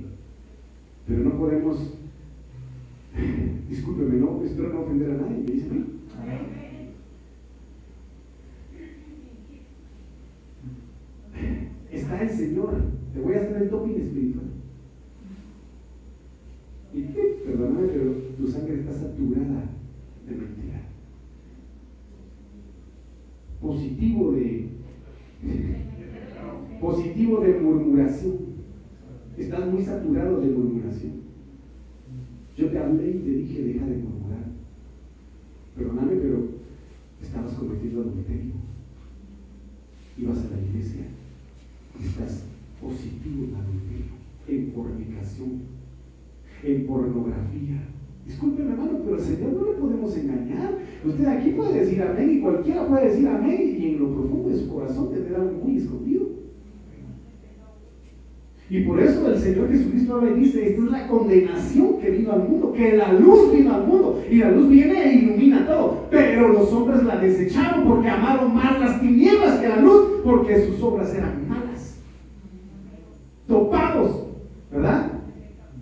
Pero 1.07 1.23
no 1.23 1.37
podemos, 1.37 1.99
discúlpeme, 3.69 4.15
no, 4.17 4.41
espero 4.43 4.73
no 4.73 4.81
ofender 4.81 5.11
a 5.11 5.17
nadie, 5.17 5.43
me 5.45 5.51
dice 5.51 5.96
Está 11.91 12.21
el 12.21 12.29
Señor. 12.29 12.75
Te 13.13 13.19
voy 13.19 13.33
a 13.33 13.41
hacer 13.41 13.61
el 13.61 13.69
topping 13.69 13.95
espiritual. 13.95 14.45
Y 16.93 17.01
perdóname, 17.45 17.87
pero 17.87 18.11
tu 18.37 18.47
sangre 18.47 18.79
está 18.79 18.93
saturada 18.93 19.63
de 20.27 20.35
mentira 20.35 20.67
positivo 23.61 24.31
de 24.31 24.67
positivo 26.79 27.41
de 27.41 27.59
murmuración. 27.59 28.37
Estás 29.37 29.71
muy 29.71 29.83
saturado 29.83 30.41
de 30.41 30.47
murmuración. 30.47 31.13
Yo 32.55 32.69
te 32.69 32.79
hablé 32.79 33.09
y 33.09 33.19
te 33.19 33.29
dije, 33.29 33.63
deja 33.63 33.85
de 33.85 33.97
murmurar. 33.97 34.16
Perdóname, 35.77 36.15
pero 36.15 36.47
estabas 37.21 37.53
cometiendo 37.53 38.01
adulterio. 38.01 38.53
Ibas 40.17 40.39
a 40.39 40.55
la 40.55 40.61
iglesia 40.61 41.05
y 41.99 42.05
estás 42.05 42.43
positivo 42.81 43.45
en 43.45 43.55
adulterio, 43.55 44.13
en 44.47 44.71
fornicación, 44.73 45.61
en 46.63 46.87
pornografía 46.87 47.81
Disculpen 48.27 48.71
hermano, 48.71 48.99
pero 49.03 49.15
al 49.15 49.21
Señor 49.21 49.53
no 49.53 49.65
le 49.65 49.77
podemos 49.79 50.17
engañar. 50.17 50.77
Usted 51.05 51.25
aquí 51.25 51.51
puede 51.51 51.79
decir 51.79 52.01
amén 52.01 52.29
y 52.29 52.41
cualquiera 52.41 52.85
puede 52.85 53.07
decir 53.07 53.27
amén 53.27 53.77
y 53.79 53.85
en 53.85 53.99
lo 53.99 54.13
profundo 54.13 54.49
de 54.49 54.57
su 54.57 54.67
corazón 54.67 55.13
tendrá 55.13 55.41
algo 55.41 55.63
muy 55.63 55.77
escondido. 55.77 56.27
Y 58.69 58.81
por 58.81 58.99
eso 58.99 59.31
el 59.31 59.39
Señor 59.39 59.69
Jesucristo 59.69 60.21
y 60.27 60.39
dice, 60.39 60.69
esta 60.69 60.83
es 60.83 60.91
la 60.91 61.07
condenación 61.07 61.99
que 61.99 62.11
vino 62.11 62.33
al 62.33 62.49
mundo, 62.49 62.73
que 62.73 62.97
la 62.97 63.13
luz 63.13 63.51
vino 63.53 63.73
al 63.73 63.87
mundo 63.87 64.21
y 64.29 64.35
la 64.37 64.51
luz 64.51 64.69
viene 64.69 65.03
e 65.03 65.15
ilumina 65.19 65.65
todo. 65.65 66.07
Pero 66.11 66.49
los 66.49 66.71
hombres 66.73 67.03
la 67.03 67.17
desecharon 67.17 67.85
porque 67.85 68.09
amaron 68.09 68.53
más 68.53 68.79
las 68.79 68.99
tinieblas 68.99 69.59
que 69.59 69.69
la 69.69 69.81
luz, 69.81 70.21
porque 70.23 70.65
sus 70.65 70.81
obras 70.83 71.15
eran 71.15 71.47
malas. 71.47 71.97
Topados, 73.47 74.27
¿verdad? 74.71 75.11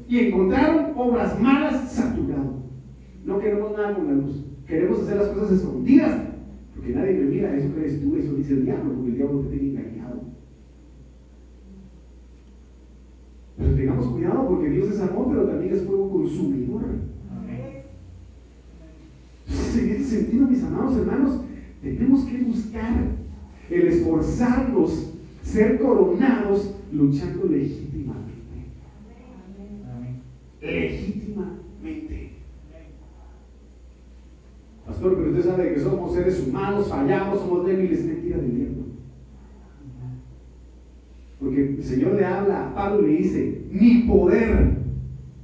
y 0.07 0.19
encontraron 0.19 0.93
obras 0.95 1.39
malas 1.39 1.91
saturado. 1.91 2.63
No 3.25 3.39
queremos 3.39 3.71
nada 3.71 3.95
con 3.95 4.07
la 4.07 4.13
luz. 4.13 4.45
Queremos 4.67 5.01
hacer 5.01 5.17
las 5.17 5.29
cosas 5.29 5.59
escondidas. 5.59 6.21
Porque 6.75 6.93
nadie 6.93 7.13
me 7.13 7.25
mira, 7.25 7.55
eso 7.55 7.73
crees 7.73 8.01
tú, 8.01 8.15
eso 8.15 8.33
dice 8.35 8.53
el 8.53 8.65
diablo, 8.65 8.93
porque 8.93 9.09
el 9.09 9.17
diablo 9.17 9.39
te 9.41 9.57
tiene 9.57 9.79
engañado. 9.79 10.21
Pero 13.57 13.75
tengamos 13.75 14.07
cuidado 14.25 14.47
porque 14.47 14.69
Dios 14.69 14.89
es 14.89 15.01
amor, 15.01 15.27
pero 15.29 15.43
también 15.45 15.73
es 15.73 15.83
fuego 15.83 16.11
consumidor. 16.11 16.83
Entonces, 19.47 19.83
en 19.83 19.89
este 19.89 20.03
sentido, 20.03 20.47
mis 20.47 20.63
amados 20.63 20.97
hermanos, 20.97 21.41
tenemos 21.81 22.25
que 22.25 22.37
buscar 22.39 22.93
el 23.69 23.87
esforzarnos, 23.87 25.13
ser 25.43 25.79
coronados, 25.79 26.75
luchando 26.91 27.45
legítimamente 27.45 27.95
legítimamente. 30.65 32.31
Pastor, 34.85 35.15
pero 35.15 35.29
usted 35.29 35.43
sabe 35.43 35.73
que 35.73 35.79
somos 35.79 36.13
seres 36.13 36.47
humanos, 36.47 36.87
fallamos, 36.89 37.39
somos 37.39 37.65
débiles, 37.65 38.05
mentira 38.05 38.37
del 38.37 38.55
diablo. 38.55 38.84
El 41.77 41.83
Señor 41.83 42.13
le 42.13 42.25
habla 42.25 42.67
a 42.67 42.73
Pablo 42.73 43.05
y 43.05 43.11
le 43.11 43.17
dice, 43.17 43.61
mi 43.69 44.03
poder 44.03 44.77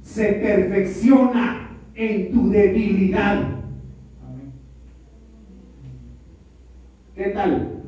se 0.00 0.32
perfecciona 0.32 1.70
en 1.94 2.32
tu 2.32 2.48
debilidad. 2.48 3.60
¿Qué 7.14 7.24
tal? 7.24 7.82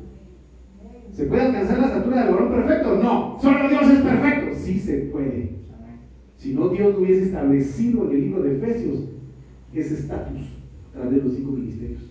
¿Se 1.11 1.25
puede 1.25 1.41
alcanzar 1.41 1.79
la 1.79 1.87
estatura 1.87 2.25
del 2.25 2.33
varón 2.35 2.51
perfecto? 2.51 2.99
No. 3.01 3.37
¿Solo 3.41 3.67
Dios 3.67 3.89
es 3.89 3.99
perfecto? 4.01 4.55
Sí 4.55 4.79
se 4.79 4.97
puede. 4.97 5.55
Si 6.37 6.53
no, 6.53 6.69
Dios 6.69 6.93
no 6.93 6.99
hubiese 6.99 7.23
establecido 7.23 8.05
en 8.05 8.11
el 8.11 8.21
libro 8.21 8.43
de 8.43 8.57
Efesios 8.57 9.05
ese 9.73 9.95
estatus 9.95 10.41
a 10.89 10.99
través 10.99 11.17
de 11.17 11.23
los 11.23 11.35
cinco 11.35 11.51
ministerios. 11.51 12.03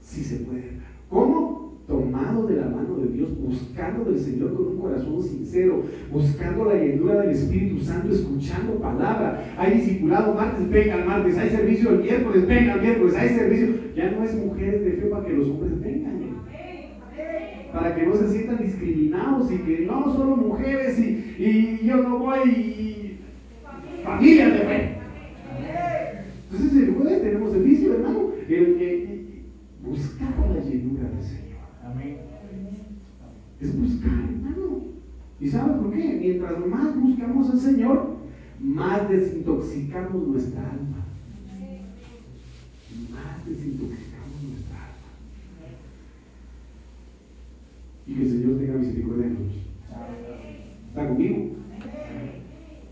Sí 0.00 0.24
se 0.24 0.36
puede. 0.38 0.80
¿Cómo? 1.08 1.50
tomado 1.90 2.46
de 2.46 2.56
la 2.56 2.68
mano 2.68 2.96
de 2.96 3.08
Buscando 3.28 4.10
del 4.10 4.18
Señor 4.18 4.54
con 4.54 4.66
un 4.66 4.78
corazón 4.78 5.22
sincero, 5.22 5.82
buscando 6.10 6.64
la 6.64 6.74
llenura 6.74 7.20
del 7.20 7.30
Espíritu 7.30 7.80
Santo, 7.80 8.12
escuchando 8.12 8.74
palabra. 8.74 9.54
Hay 9.58 9.78
discipulado 9.78 10.34
martes, 10.34 10.68
venga 10.68 10.96
el 10.96 11.04
martes, 11.04 11.36
hay 11.38 11.50
servicio 11.50 11.90
el 11.90 12.00
miércoles, 12.00 12.46
venga 12.46 12.74
el 12.74 12.80
miércoles, 12.80 13.14
hay 13.16 13.28
servicio. 13.30 13.74
Ya 13.94 14.10
no 14.10 14.24
es 14.24 14.34
mujeres 14.34 14.84
de 14.84 14.92
fe 14.92 15.06
para 15.06 15.26
que 15.26 15.32
los 15.32 15.48
hombres 15.48 15.80
vengan. 15.80 16.20
Para 17.72 17.94
que 17.94 18.04
no 18.04 18.14
se 18.14 18.28
sientan 18.28 18.64
discriminados 18.64 19.52
y 19.52 19.58
que 19.58 19.86
no 19.86 20.12
solo 20.12 20.36
mujeres 20.36 20.98
y, 20.98 21.80
yo 21.84 21.96
no 21.98 22.18
voy 22.18 22.50
y 22.50 23.20
familias 24.02 24.52
de 24.52 24.58
fe. 24.58 25.00
Entonces 26.50 26.82
el 26.82 26.94
jueves 26.94 27.22
tenemos 27.22 27.52
servicio, 27.52 27.94
hermano, 27.94 28.32
el, 28.48 29.44
buscar 29.82 30.34
la 30.38 30.62
llenura 30.62 31.08
del 31.10 31.22
Señor. 31.22 31.50
Es 33.60 33.78
buscar, 33.78 34.12
hermano. 34.12 34.84
¿Y 35.38 35.48
sabe 35.48 35.80
por 35.80 35.92
qué? 35.92 36.18
Mientras 36.20 36.66
más 36.66 36.98
buscamos 36.98 37.50
al 37.50 37.58
Señor, 37.58 38.16
más 38.58 39.08
desintoxicamos 39.08 40.28
nuestra 40.28 40.62
alma. 40.62 41.04
Más 43.10 43.46
desintoxicamos 43.46 44.42
nuestra 44.48 44.76
alma. 44.76 45.08
Y 48.06 48.14
que 48.14 48.22
el 48.22 48.28
Señor 48.30 48.58
tenga 48.58 48.74
misericordia 48.74 49.26
de 49.26 49.30
nosotros. 49.30 49.56
¿Está 50.88 51.08
conmigo? 51.08 51.50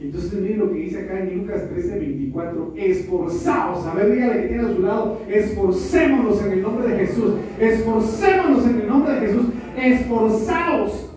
Entonces 0.01 0.41
miren 0.41 0.59
lo 0.61 0.71
que 0.71 0.79
dice 0.79 1.01
acá 1.01 1.21
en 1.21 1.39
Lucas 1.39 1.69
13, 1.71 1.99
24. 1.99 2.75
Esforzaos. 2.77 3.85
A 3.85 3.95
ver, 3.95 4.12
dígale 4.12 4.43
que 4.43 4.49
tiene 4.49 4.62
a 4.62 4.75
su 4.75 4.83
lado. 4.83 5.21
Esforcémonos 5.29 6.45
en 6.45 6.53
el 6.53 6.62
nombre 6.62 6.89
de 6.89 7.07
Jesús. 7.07 7.33
Esforcémonos 7.59 8.66
en 8.66 8.81
el 8.81 8.87
nombre 8.87 9.14
de 9.14 9.27
Jesús. 9.27 9.47
Esforzaos 9.79 11.11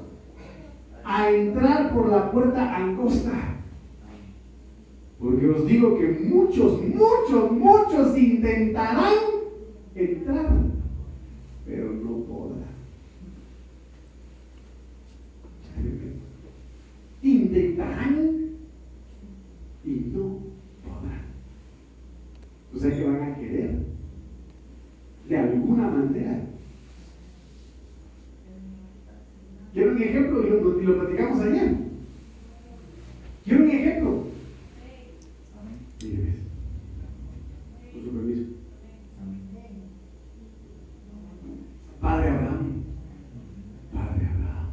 a 1.03 1.29
entrar 1.29 1.93
por 1.93 2.09
la 2.09 2.31
puerta 2.31 2.75
angosta. 2.75 3.31
Porque 5.19 5.49
os 5.49 5.67
digo 5.67 5.97
que 5.97 6.07
muchos, 6.07 6.81
muchos, 6.83 7.51
muchos 7.51 8.17
intentarán 8.17 9.13
entrar, 9.93 10.49
pero 11.65 11.93
no 11.93 12.17
podrán. 12.23 12.71
Intentarán 17.21 18.41
y 19.85 19.89
no 19.89 20.39
podrán. 20.83 21.21
O 22.73 22.79
sea 22.79 22.95
que 22.95 23.03
van 23.03 23.21
a 23.21 23.35
querer, 23.35 23.75
de 25.29 25.37
alguna 25.37 25.87
manera. 25.87 26.47
Quiero 29.73 29.91
un 29.91 30.01
ejemplo 30.01 30.45
y 30.45 30.49
lo, 30.49 30.81
y 30.81 30.85
lo 30.85 30.99
platicamos 30.99 31.39
ayer. 31.41 31.75
Quiero 33.45 33.63
un 33.63 33.69
ejemplo. 33.69 34.23
Mire, 36.03 36.33
con 37.93 38.03
su 38.03 38.09
permiso. 38.09 38.43
Padre 42.01 42.29
Abraham, 42.29 42.83
Padre 43.93 44.25
Abraham, 44.25 44.69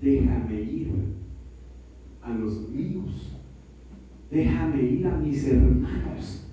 déjame 0.00 0.60
ir 0.62 0.88
a 2.22 2.30
los 2.32 2.70
míos. 2.70 3.34
Déjame 4.30 4.82
a 5.04 5.10
mis 5.16 5.46
hermanos 5.46 6.46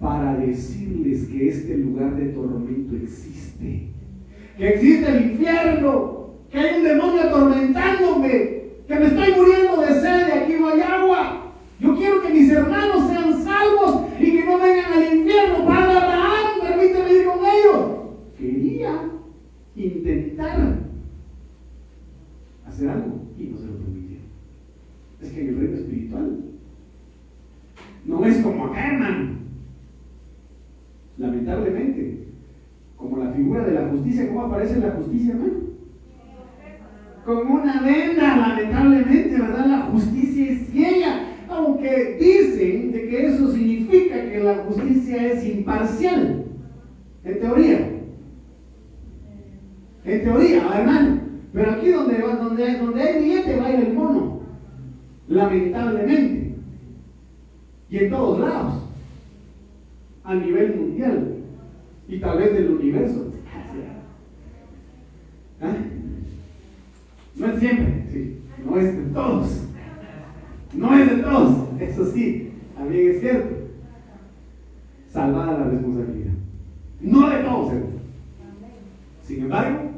para 0.00 0.36
decirles 0.38 1.28
que 1.28 1.48
este 1.48 1.76
lugar 1.76 2.16
de 2.16 2.30
tormento 2.30 2.96
existe. 2.96 3.88
Que 4.56 4.68
existe 4.68 5.08
el 5.08 5.32
infierno, 5.32 6.30
que 6.50 6.58
hay 6.58 6.78
un 6.78 6.84
demonio 6.84 7.22
atormentándome, 7.22 8.60
que 8.86 8.94
me 8.94 9.06
estoy 9.06 9.34
muriendo 9.34 9.80
de 9.80 10.00
sed 10.00 10.28
y 10.28 10.38
aquí 10.38 10.52
no 10.58 10.68
hay 10.68 10.80
agua. 10.80 11.52
Yo 11.78 11.96
quiero 11.96 12.22
que 12.22 12.30
mis 12.30 12.50
hermanos 12.50 13.08
sean 13.08 13.42
salvos 13.42 14.06
y 14.18 14.32
que 14.32 14.44
no 14.44 14.58
vengan 14.58 14.92
al 14.92 15.16
infierno. 15.16 15.66
Padre 15.66 15.98
Abraham, 15.98 16.60
permíteme 16.62 17.12
ir 17.12 17.24
con 17.26 17.38
ellos. 17.38 17.86
Quería 18.38 19.10
intentar 19.76 20.78
hacer 22.66 22.88
algo 22.88 23.20
y 23.38 23.44
no 23.44 23.58
se 23.58 23.66
lo 23.66 23.80
es 25.20 25.32
que 25.32 25.40
en 25.42 25.48
el 25.48 25.56
reino 25.58 25.76
espiritual 25.76 26.39
es 28.30 28.38
como 28.42 28.66
acá, 28.66 28.92
hermano. 28.92 29.30
Lamentablemente, 31.18 32.28
como 32.96 33.18
la 33.18 33.30
figura 33.32 33.64
de 33.64 33.72
la 33.72 33.88
justicia, 33.88 34.28
¿cómo 34.28 34.42
aparece 34.42 34.78
la 34.80 34.92
justicia, 34.92 35.32
hermano? 35.32 35.70
Como 37.24 37.54
una 37.54 37.82
venda, 37.82 38.36
lamentablemente, 38.36 39.38
¿verdad? 39.38 39.66
La 39.66 39.80
justicia 39.82 40.50
es 40.50 40.68
ciega, 40.68 41.26
aunque 41.48 42.16
dicen 42.18 42.92
de 42.92 43.08
que 43.08 43.26
eso 43.26 43.52
significa 43.52 44.30
que 44.30 44.40
la 44.40 44.64
justicia 44.64 45.32
es 45.32 45.46
imparcial, 45.46 46.44
en 47.24 47.40
teoría. 47.40 47.90
En 50.04 50.22
teoría, 50.22 50.62
hermano. 50.74 51.20
Pero 51.52 51.72
aquí 51.72 51.90
donde, 51.90 52.18
donde, 52.18 52.78
donde 52.78 53.02
hay 53.02 53.22
billete 53.22 53.56
va 53.56 53.66
a 53.66 53.72
ir 53.72 53.80
el 53.88 53.94
mono 53.94 54.40
lamentablemente, 55.30 56.49
y 57.90 57.98
en 57.98 58.10
todos 58.10 58.38
lados, 58.38 58.74
a 60.22 60.34
nivel 60.34 60.76
mundial 60.76 61.36
y 62.08 62.18
tal 62.20 62.38
vez 62.38 62.52
del 62.52 62.70
universo. 62.70 63.32
¿Ah? 65.60 65.76
No 67.36 67.46
es 67.46 67.58
siempre, 67.58 68.38
no 68.64 68.78
es 68.78 68.96
de 68.96 69.02
todos, 69.12 69.64
no 70.72 70.94
es 70.94 71.16
de 71.16 71.22
todos, 71.22 71.80
eso 71.80 72.12
sí, 72.12 72.52
también 72.76 73.10
es 73.10 73.20
cierto. 73.20 73.56
Salvada 75.10 75.58
la 75.58 75.70
responsabilidad, 75.70 76.32
no 77.00 77.28
de 77.28 77.38
todos. 77.42 77.72
Sin 79.24 79.42
embargo, 79.42 79.90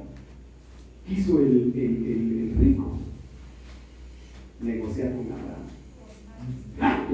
quiso 1.07 1.39
el, 1.41 2.55
rico 2.59 2.99
negociar 4.61 5.13
con 5.13 5.27
Abraham. 5.33 5.63
¡Ah, 6.81 7.07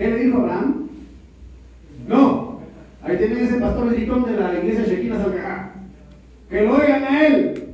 ¿Qué 0.00 0.08
le 0.08 0.24
dijo 0.24 0.38
Abraham? 0.38 0.88
No, 2.08 2.60
ahí 3.02 3.18
tienen 3.18 3.36
ese 3.36 3.60
pastor 3.60 3.90
medicón 3.90 4.24
de 4.24 4.32
la 4.32 4.58
iglesia 4.58 4.86
Shekinah 4.86 5.22
Salcajá. 5.22 5.74
Que 6.48 6.62
lo 6.62 6.74
oigan 6.74 7.04
a 7.04 7.26
él. 7.26 7.64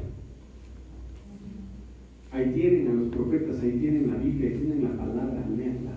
Ahí 2.33 2.51
tienen 2.53 2.91
a 2.91 2.95
los 2.95 3.15
profetas, 3.15 3.61
ahí 3.63 3.79
tienen 3.79 4.11
la 4.11 4.17
Biblia, 4.17 4.51
ahí 4.51 4.57
tienen 4.57 4.83
la 4.83 4.97
palabra, 4.97 5.41
leanla. 5.57 5.93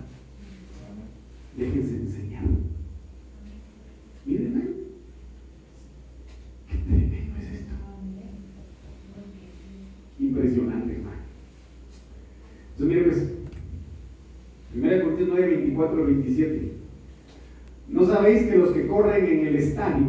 Déjense 1.57 1.95
enseñar. 1.95 2.43
Miren, 4.23 4.55
¿eh? 4.55 4.73
Qué 6.69 6.77
tremendo 6.77 7.39
es 7.41 7.59
esto. 7.59 7.73
Impresionante, 10.19 10.93
hermano. 10.93 11.17
Entonces, 12.73 12.87
mire 12.87 13.01
pues, 13.09 13.38
1 14.89 15.03
Corintios 15.03 15.29
9, 15.31 15.47
24, 15.47 16.05
27. 16.05 16.71
¿No 17.89 18.05
sabéis 18.05 18.43
que 18.43 18.57
los 18.57 18.71
que 18.71 18.87
corren 18.87 19.25
en 19.25 19.47
el 19.47 19.55
estadio, 19.55 20.05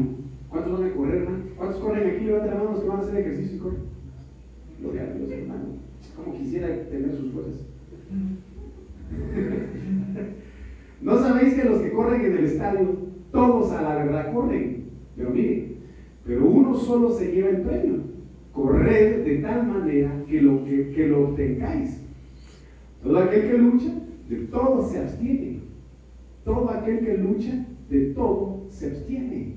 ¿cuántos 0.48 0.78
van 0.78 0.90
a 0.90 0.94
correr, 0.94 1.22
hermano? 1.22 1.44
¿Cuántos 1.56 1.80
corren 1.80 2.08
aquí? 2.08 2.24
Levanten 2.24 2.50
la 2.50 2.56
mano 2.58 2.70
los 2.72 2.80
que 2.80 2.88
van 2.88 2.98
a 2.98 3.02
hacer 3.02 3.20
ejercicio 3.20 3.56
y 3.56 3.58
corren. 3.58 3.80
Gloria 4.80 5.02
a 5.02 5.14
Dios, 5.14 5.30
hermano. 5.30 5.64
Como 6.16 6.38
quisiera 6.38 6.68
tener 6.88 7.14
sus 7.14 7.32
fuerzas. 7.32 7.66
¿No 11.02 11.18
sabéis 11.18 11.54
que 11.54 11.64
los 11.64 11.80
que 11.80 11.92
corren 11.92 12.24
en 12.24 12.38
el 12.38 12.44
estadio, 12.44 12.96
todos 13.32 13.72
a 13.72 13.82
la 13.82 13.96
verdad 13.96 14.32
corren? 14.32 14.84
Pero 15.16 15.30
miren, 15.30 15.76
pero 16.24 16.46
uno 16.46 16.74
solo 16.74 17.10
se 17.10 17.32
lleva 17.32 17.50
el 17.50 17.62
premio. 17.62 18.00
Corred 18.52 19.24
de 19.24 19.36
tal 19.38 19.66
manera 19.66 20.24
que 20.28 20.40
lo, 20.40 20.64
que, 20.64 20.90
que 20.90 21.08
lo 21.08 21.28
obtengáis. 21.28 22.02
Todo 23.02 23.18
aquel 23.18 23.50
que 23.50 23.58
lucha, 23.58 23.90
de 24.30 24.36
todo 24.46 24.88
se 24.88 24.98
abstiene. 24.98 25.58
Todo 26.44 26.70
aquel 26.70 27.00
que 27.00 27.18
lucha, 27.18 27.66
de 27.90 28.12
todo 28.14 28.66
se 28.70 28.86
abstiene. 28.86 29.56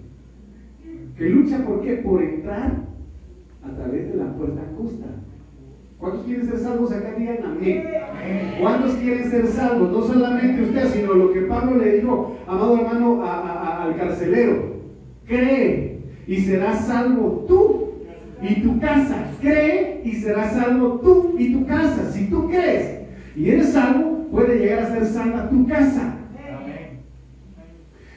¿Que 1.15 1.29
lucha 1.29 1.63
por 1.63 1.81
qué? 1.81 1.97
Por 1.97 2.23
entrar 2.23 2.81
a 3.63 3.75
través 3.75 4.11
de 4.11 4.17
la 4.17 4.35
puerta 4.35 4.61
angosta. 4.67 5.05
¿Cuántos 5.99 6.23
quieren 6.23 6.45
ser 6.45 6.57
salvos 6.57 6.91
acá? 6.91 7.13
Digan 7.17 7.37
amén. 7.45 7.83
¿Cuántos 8.59 8.95
quieren 8.95 9.29
ser 9.29 9.47
salvos? 9.47 9.91
No 9.91 10.01
solamente 10.01 10.63
usted, 10.63 10.87
sino 10.89 11.13
lo 11.13 11.31
que 11.31 11.41
Pablo 11.41 11.77
le 11.77 11.97
dijo, 11.97 12.35
amado 12.47 12.77
hermano, 12.77 13.23
al 13.23 13.95
carcelero. 13.95 14.73
Cree 15.25 15.99
y 16.27 16.37
serás 16.37 16.87
salvo 16.87 17.45
tú 17.47 17.91
y 18.41 18.61
tu 18.61 18.79
casa. 18.79 19.27
Cree 19.39 20.01
y 20.03 20.13
serás 20.13 20.53
salvo 20.53 20.99
tú 20.99 21.35
y 21.37 21.53
tu 21.53 21.65
casa. 21.67 22.11
Si 22.11 22.25
tú 22.25 22.49
crees 22.49 23.03
y 23.35 23.49
eres 23.49 23.69
salvo, 23.69 24.12
puede 24.33 24.57
llegar 24.57 24.79
a 24.79 24.91
ser 24.91 25.05
salva 25.05 25.49
tu 25.49 25.67
casa. 25.67 26.17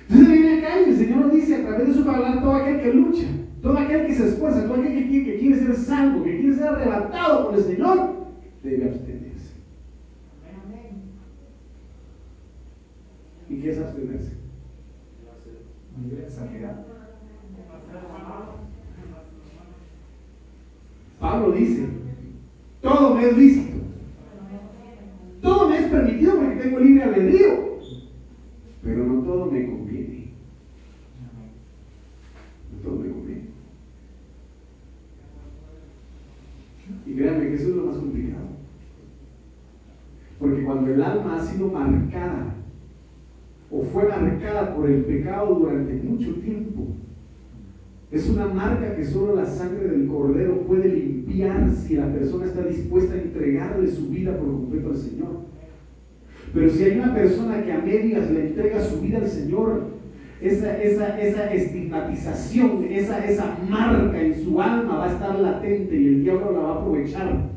Entonces 0.09 0.29
viene 0.29 0.59
acá 0.59 0.81
y 0.81 0.91
el 0.91 0.97
Señor 0.97 1.19
nos 1.19 1.33
dice 1.33 1.57
a 1.57 1.67
través 1.67 1.89
de 1.89 1.95
su 1.95 2.05
palabra 2.05 2.41
todo 2.41 2.55
aquel 2.55 2.81
que 2.81 2.93
lucha 2.93 3.27
todo 3.67 3.79
aquel 3.79 4.07
que 4.07 4.15
se 4.15 4.29
esfuerza, 4.29 4.63
todo 4.63 4.81
aquel 4.81 4.95
que 4.95 5.39
quiere, 5.39 5.59
ser 5.59 5.75
salvo, 5.75 6.23
que 6.23 6.39
quiere 6.39 6.55
ser 6.55 6.69
arrebatado 6.69 7.47
por 7.47 7.59
el 7.59 7.65
Señor, 7.65 8.15
debe 8.63 8.85
abstenerse. 8.85 9.57
¿Y 13.51 13.57
qué 13.57 13.71
es 13.71 13.79
abstenerse? 13.79 14.33
Pablo 21.19 21.53
dice, 21.53 21.89
todo 22.81 23.15
me 23.17 23.29
es 23.29 23.37
lícito. 23.37 23.86
Todo 25.47 25.69
me 25.69 25.79
es 25.79 25.85
permitido 25.85 26.39
porque 26.39 26.57
tengo 26.57 26.81
libre 26.81 27.05
albedrío. 27.05 27.79
Pero 28.83 29.05
no 29.05 29.23
todo 29.23 29.47
me 29.47 29.65
conviene. 29.65 30.33
No 32.73 32.79
todo 32.83 32.99
me 32.99 33.11
conviene. 33.11 33.43
Y 37.07 37.15
créanme 37.15 37.47
que 37.47 37.55
eso 37.55 37.69
es 37.69 37.77
lo 37.77 37.87
más 37.87 37.97
complicado. 37.97 38.47
Porque 40.41 40.65
cuando 40.65 40.93
el 40.93 41.01
alma 41.01 41.37
ha 41.37 41.41
sido 41.41 41.69
marcada 41.69 42.55
o 43.71 43.83
fue 43.83 44.09
marcada 44.09 44.75
por 44.75 44.91
el 44.91 45.05
pecado 45.05 45.55
durante 45.55 45.95
mucho 45.95 46.35
tiempo, 46.41 46.89
es 48.11 48.29
una 48.29 48.47
marca 48.47 48.95
que 48.95 49.05
solo 49.05 49.35
la 49.35 49.47
sangre 49.47 49.89
del 49.89 50.07
cordero 50.07 50.61
puede 50.63 50.89
limpiar 50.89 51.71
si 51.71 51.97
la 51.97 52.13
persona 52.13 52.47
está 52.47 52.63
dispuesta 52.63 53.15
a 53.15 53.21
entregarle 53.21 53.89
su 53.89 54.09
vida 54.09 54.37
por 54.37 54.47
completo 54.47 54.91
al 54.91 54.97
Señor. 54.97 55.47
Pero 56.55 56.71
si 56.71 56.85
hay 56.85 56.99
una 56.99 57.15
persona 57.15 57.65
que 57.65 57.73
a 57.73 57.79
medias 57.79 58.31
le 58.31 58.49
entrega 58.49 58.81
su 58.81 59.01
vida 59.01 59.19
al 59.19 59.29
Señor, 59.29 59.97
esa, 60.41 60.81
esa, 60.81 61.21
esa 61.21 61.53
estigmatización, 61.53 62.85
esa, 62.91 63.25
esa 63.25 63.59
marca 63.69 64.21
en 64.21 64.35
su 64.35 64.61
alma 64.61 64.99
va 64.99 65.07
a 65.07 65.13
estar 65.13 65.39
latente 65.39 65.97
y 65.97 66.07
el 66.09 66.23
diablo 66.23 66.53
la 66.53 66.59
va 66.61 66.75
a 66.75 66.81
aprovechar 66.81 67.57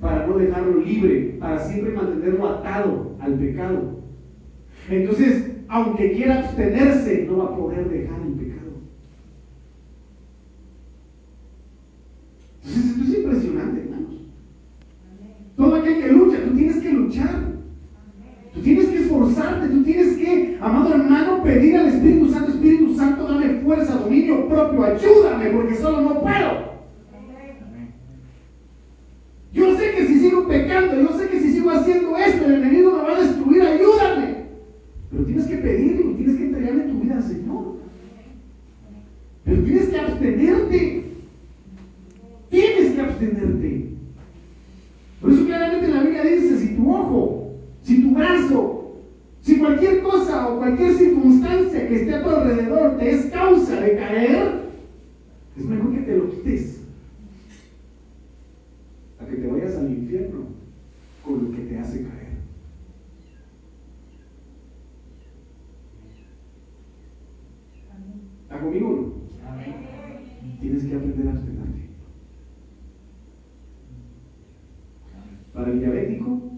para 0.00 0.26
no 0.26 0.36
dejarlo 0.36 0.80
libre, 0.80 1.36
para 1.38 1.58
siempre 1.60 1.92
mantenerlo 1.92 2.48
atado 2.48 3.16
al 3.20 3.34
pecado. 3.34 4.02
Entonces, 4.90 5.52
aunque 5.68 6.12
quiera 6.12 6.40
abstenerse, 6.40 7.24
no 7.30 7.38
va 7.38 7.44
a 7.44 7.56
poder 7.56 7.88
dejar 7.88 8.20
el 8.20 8.32
pecado. 8.32 8.62
Entonces, 12.64 12.90
esto 12.90 13.04
es 13.04 13.18
impresionante, 13.18 13.80
hermanos. 13.82 14.14
Todo 15.56 15.74
aquel 15.74 16.00
que 16.00 16.12
lucha, 16.12 16.38
tú 16.44 16.56
tienes 16.56 16.76
que 16.76 16.92
luchar. 16.92 17.52
Tú 18.54 18.60
tienes 18.60 18.86
que 18.88 18.98
esforzarte, 18.98 19.68
tú 19.68 19.82
tienes 19.82 20.16
que, 20.18 20.58
amado 20.60 20.94
hermano, 20.94 21.42
pedir 21.42 21.76
al 21.76 21.86
Espíritu 21.86 22.28
Santo, 22.30 22.52
Espíritu 22.52 22.94
Santo, 22.94 23.24
dame 23.26 23.60
fuerza, 23.60 23.96
dominio 23.96 24.46
propio, 24.46 24.84
ayúdame, 24.84 25.50
porque 25.50 25.76
solo 25.76 26.02
no 26.02 26.20
puedo. 26.20 26.72
Yo 29.54 29.76
sé 29.76 29.92
que 29.92 30.06
si 30.06 30.18
sigo 30.18 30.46
pecando, 30.46 31.00
yo 31.00 31.18
sé 31.18 31.28
que 31.28 31.40
si 31.40 31.52
sigo 31.52 31.70
haciendo 31.70 32.16
esto, 32.16 32.44
el 32.44 32.54
enemigo 32.54 32.92
me 32.92 33.02
va 33.02 33.16
a 33.16 33.22
destruir, 33.22 33.62
ayúdame. 33.62 34.42
Pero 35.10 35.24
tienes 35.24 35.46
que 35.46 35.56
pedirlo, 35.56 36.14
tienes 36.16 36.36
que 36.36 36.44
entregarle 36.44 36.84
tu 36.84 37.00
vida 37.00 37.16
al 37.16 37.22
Señor. 37.22 37.76
Pero 39.44 39.62
tienes 39.62 39.88
que 39.88 39.98
abstenerte. 39.98 41.04
Tienes 42.50 42.92
que 42.92 43.00
abstenerte. 43.00 43.88
Por 45.20 45.32
eso 45.32 45.46
claramente 45.46 45.88
la 45.88 46.02
Biblia 46.02 46.22
dice, 46.22 46.58
si 46.58 46.76
tu 46.76 46.90
ojo 46.90 47.42
si 47.82 48.00
tu 48.00 48.14
brazo, 48.14 48.94
si 49.40 49.58
cualquier 49.58 50.02
cosa 50.02 50.48
o 50.48 50.58
cualquier 50.58 50.94
circunstancia 50.94 51.88
que 51.88 51.96
esté 51.96 52.14
a 52.14 52.22
tu 52.22 52.30
alrededor 52.30 52.96
te 52.96 53.10
es 53.10 53.26
causa 53.26 53.80
de 53.80 53.96
caer, 53.96 54.62
es 55.56 55.64
mejor 55.64 55.92
que 55.92 56.00
te 56.00 56.16
lo 56.16 56.30
quites. 56.30 56.80
A 59.20 59.26
que 59.26 59.36
te 59.36 59.46
vayas 59.46 59.76
al 59.76 59.90
infierno 59.90 60.46
con 61.24 61.44
lo 61.44 61.56
que 61.56 61.62
te 61.62 61.78
hace 61.78 62.02
caer. 62.02 62.32
¿Está 68.44 68.60
conmigo? 68.60 69.12
Tienes 70.60 70.84
que 70.84 70.94
aprender 70.94 71.26
a 71.26 71.30
abstenerte. 71.32 71.82
Para 75.52 75.70
el 75.72 75.80
diabético, 75.80 76.52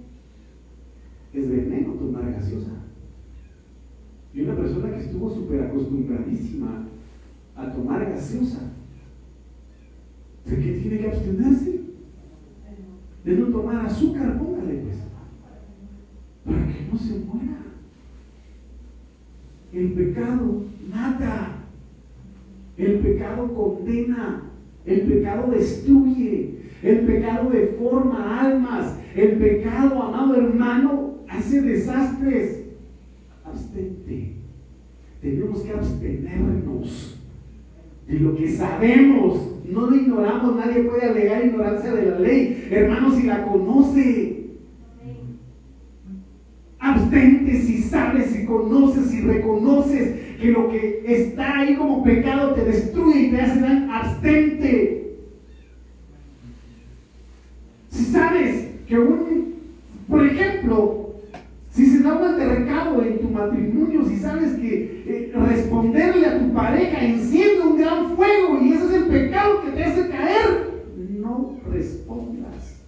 es 1.34 1.50
veneno 1.50 1.94
tomar 1.94 2.32
gaseosa. 2.32 2.70
Y 4.32 4.42
una 4.42 4.56
persona 4.56 4.90
que 4.90 5.04
estuvo 5.04 5.30
súper 5.30 5.62
a 7.56 7.72
tomar 7.72 8.04
gaseosa, 8.10 8.72
¿de 10.44 10.56
qué 10.56 10.72
tiene 10.72 10.98
que 10.98 11.08
abstenerse? 11.08 11.80
De 13.24 13.32
no 13.32 13.46
tomar 13.46 13.86
azúcar, 13.86 14.38
póngale 14.38 14.74
pues, 14.74 14.96
para 16.44 16.66
que 16.66 16.86
no 16.90 16.98
se 16.98 17.18
muera. 17.20 17.56
El 19.72 19.92
pecado 19.92 20.64
mata, 20.92 21.56
el 22.76 22.98
pecado 22.98 23.54
condena, 23.54 24.42
el 24.84 25.00
pecado 25.02 25.50
destruye, 25.50 26.70
el 26.82 27.00
pecado 27.06 27.50
deforma 27.50 28.40
almas, 28.40 28.98
el 29.14 29.38
pecado, 29.38 30.02
amado 30.02 30.36
hermano, 30.36 31.14
hace 31.28 31.62
desastres. 31.62 32.64
Abstente. 33.42 34.43
Tenemos 35.24 35.62
que 35.62 35.70
abstenernos 35.72 37.16
de 38.06 38.20
lo 38.20 38.36
que 38.36 38.46
sabemos. 38.50 39.54
No 39.64 39.86
lo 39.88 39.96
ignoramos, 39.96 40.54
nadie 40.54 40.82
puede 40.82 41.08
alegar 41.08 41.46
ignorancia 41.46 41.94
de 41.94 42.10
la 42.10 42.18
ley. 42.20 42.68
Hermanos, 42.70 43.16
si 43.16 43.22
la 43.22 43.42
conoce. 43.46 44.44
Abstente 46.78 47.58
si 47.62 47.78
sabes, 47.84 48.32
si 48.32 48.44
conoces, 48.44 49.06
si 49.06 49.22
reconoces 49.22 50.36
que 50.38 50.52
lo 50.52 50.68
que 50.68 51.02
está 51.06 51.60
ahí 51.60 51.74
como 51.74 52.04
pecado 52.04 52.52
te 52.52 52.66
destruye 52.66 53.20
y 53.22 53.30
te 53.30 53.40
hace 53.40 53.60
daño. 53.60 53.90
Abstente. 53.94 55.16
Si 57.88 58.04
sabes 58.04 58.68
que 58.86 58.98
un, 58.98 59.54
por 60.06 60.26
ejemplo, 60.26 61.04
si 61.74 61.86
se 61.86 62.04
da 62.04 62.14
un 62.14 62.24
altercado 62.24 63.02
en 63.02 63.18
tu 63.18 63.28
matrimonio, 63.30 64.04
si 64.04 64.16
sabes 64.18 64.52
que 64.52 65.02
eh, 65.06 65.32
responderle 65.34 66.24
a 66.24 66.38
tu 66.38 66.54
pareja 66.54 67.04
enciende 67.04 67.66
un 67.66 67.78
gran 67.78 68.14
fuego 68.14 68.60
y 68.62 68.74
ese 68.74 68.86
es 68.86 68.92
el 68.92 69.04
pecado 69.06 69.62
que 69.64 69.72
te 69.72 69.84
hace 69.84 70.08
caer, 70.08 70.70
no 71.18 71.58
respondas. 71.68 72.80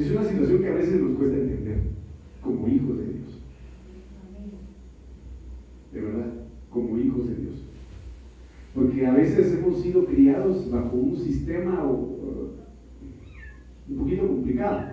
Es 0.00 0.10
una 0.12 0.24
situación 0.24 0.62
que 0.62 0.68
a 0.68 0.74
veces 0.74 0.98
nos 0.98 1.18
cuesta 1.18 1.36
entender 1.36 1.80
como 2.40 2.66
hijos 2.68 2.96
de 2.96 3.04
Dios. 3.04 3.42
De 5.92 6.00
verdad, 6.00 6.32
como 6.70 6.96
hijos 6.96 7.28
de 7.28 7.34
Dios. 7.34 7.66
Porque 8.74 9.06
a 9.06 9.12
veces 9.12 9.58
hemos 9.58 9.82
sido 9.82 10.06
criados 10.06 10.70
bajo 10.70 10.96
un 10.96 11.18
sistema 11.18 11.84
un 11.86 12.54
poquito 13.98 14.26
complicado. 14.26 14.92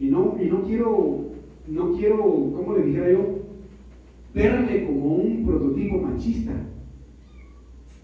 Y 0.00 0.06
no, 0.06 0.38
y 0.40 0.46
no 0.46 0.62
quiero, 0.62 1.26
no 1.68 1.92
quiero, 1.92 2.50
¿cómo 2.56 2.78
le 2.78 2.86
dijera 2.86 3.12
yo? 3.12 3.40
Verme 4.34 4.86
como 4.86 5.16
un 5.16 5.44
prototipo 5.44 5.98
machista. 5.98 6.54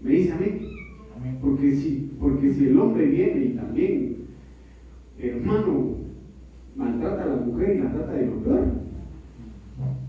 Me 0.01 0.11
dice 0.11 0.33
a 0.33 0.37
mí. 0.37 0.67
Porque 1.41 1.75
si, 1.75 2.11
porque 2.19 2.53
si 2.53 2.67
el 2.67 2.77
hombre 2.77 3.07
viene 3.07 3.45
y 3.45 3.55
también, 3.55 4.20
hermano, 5.17 5.95
maltrata 6.75 7.23
a 7.23 7.27
la 7.27 7.35
mujer 7.35 7.75
y 7.75 7.79
la 7.79 7.91
trata 7.91 8.13
de 8.13 8.25
lo 8.27 8.39
peor, 8.43 8.67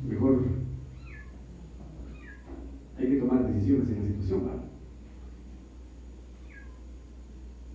mejor 0.08 0.42
hay 2.98 3.08
que 3.08 3.16
tomar 3.16 3.46
decisiones 3.46 3.88
en 3.90 3.96
la 4.02 4.08
situación, 4.08 4.42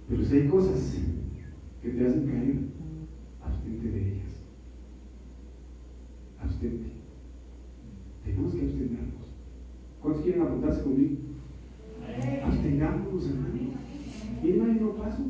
Pero 0.09 0.23
si 0.23 0.36
hay 0.38 0.47
cosas 0.47 0.97
que 1.82 1.89
te 1.89 2.05
hacen 2.05 2.28
caer, 2.28 2.55
abstente 3.43 3.91
de 3.91 4.07
ellas. 4.07 4.43
abstente. 6.39 6.86
Tenemos 8.23 8.53
que 8.53 8.61
abstenernos. 8.61 9.34
¿Cuántos 10.01 10.23
quieren 10.23 10.41
apuntarse 10.43 10.84
conmigo? 10.84 11.15
Abstengámonos, 12.43 13.28
hermano. 13.28 13.53
Miren, 14.41 14.61
hay 14.69 14.80
no 14.80 14.91
paso. 14.95 15.23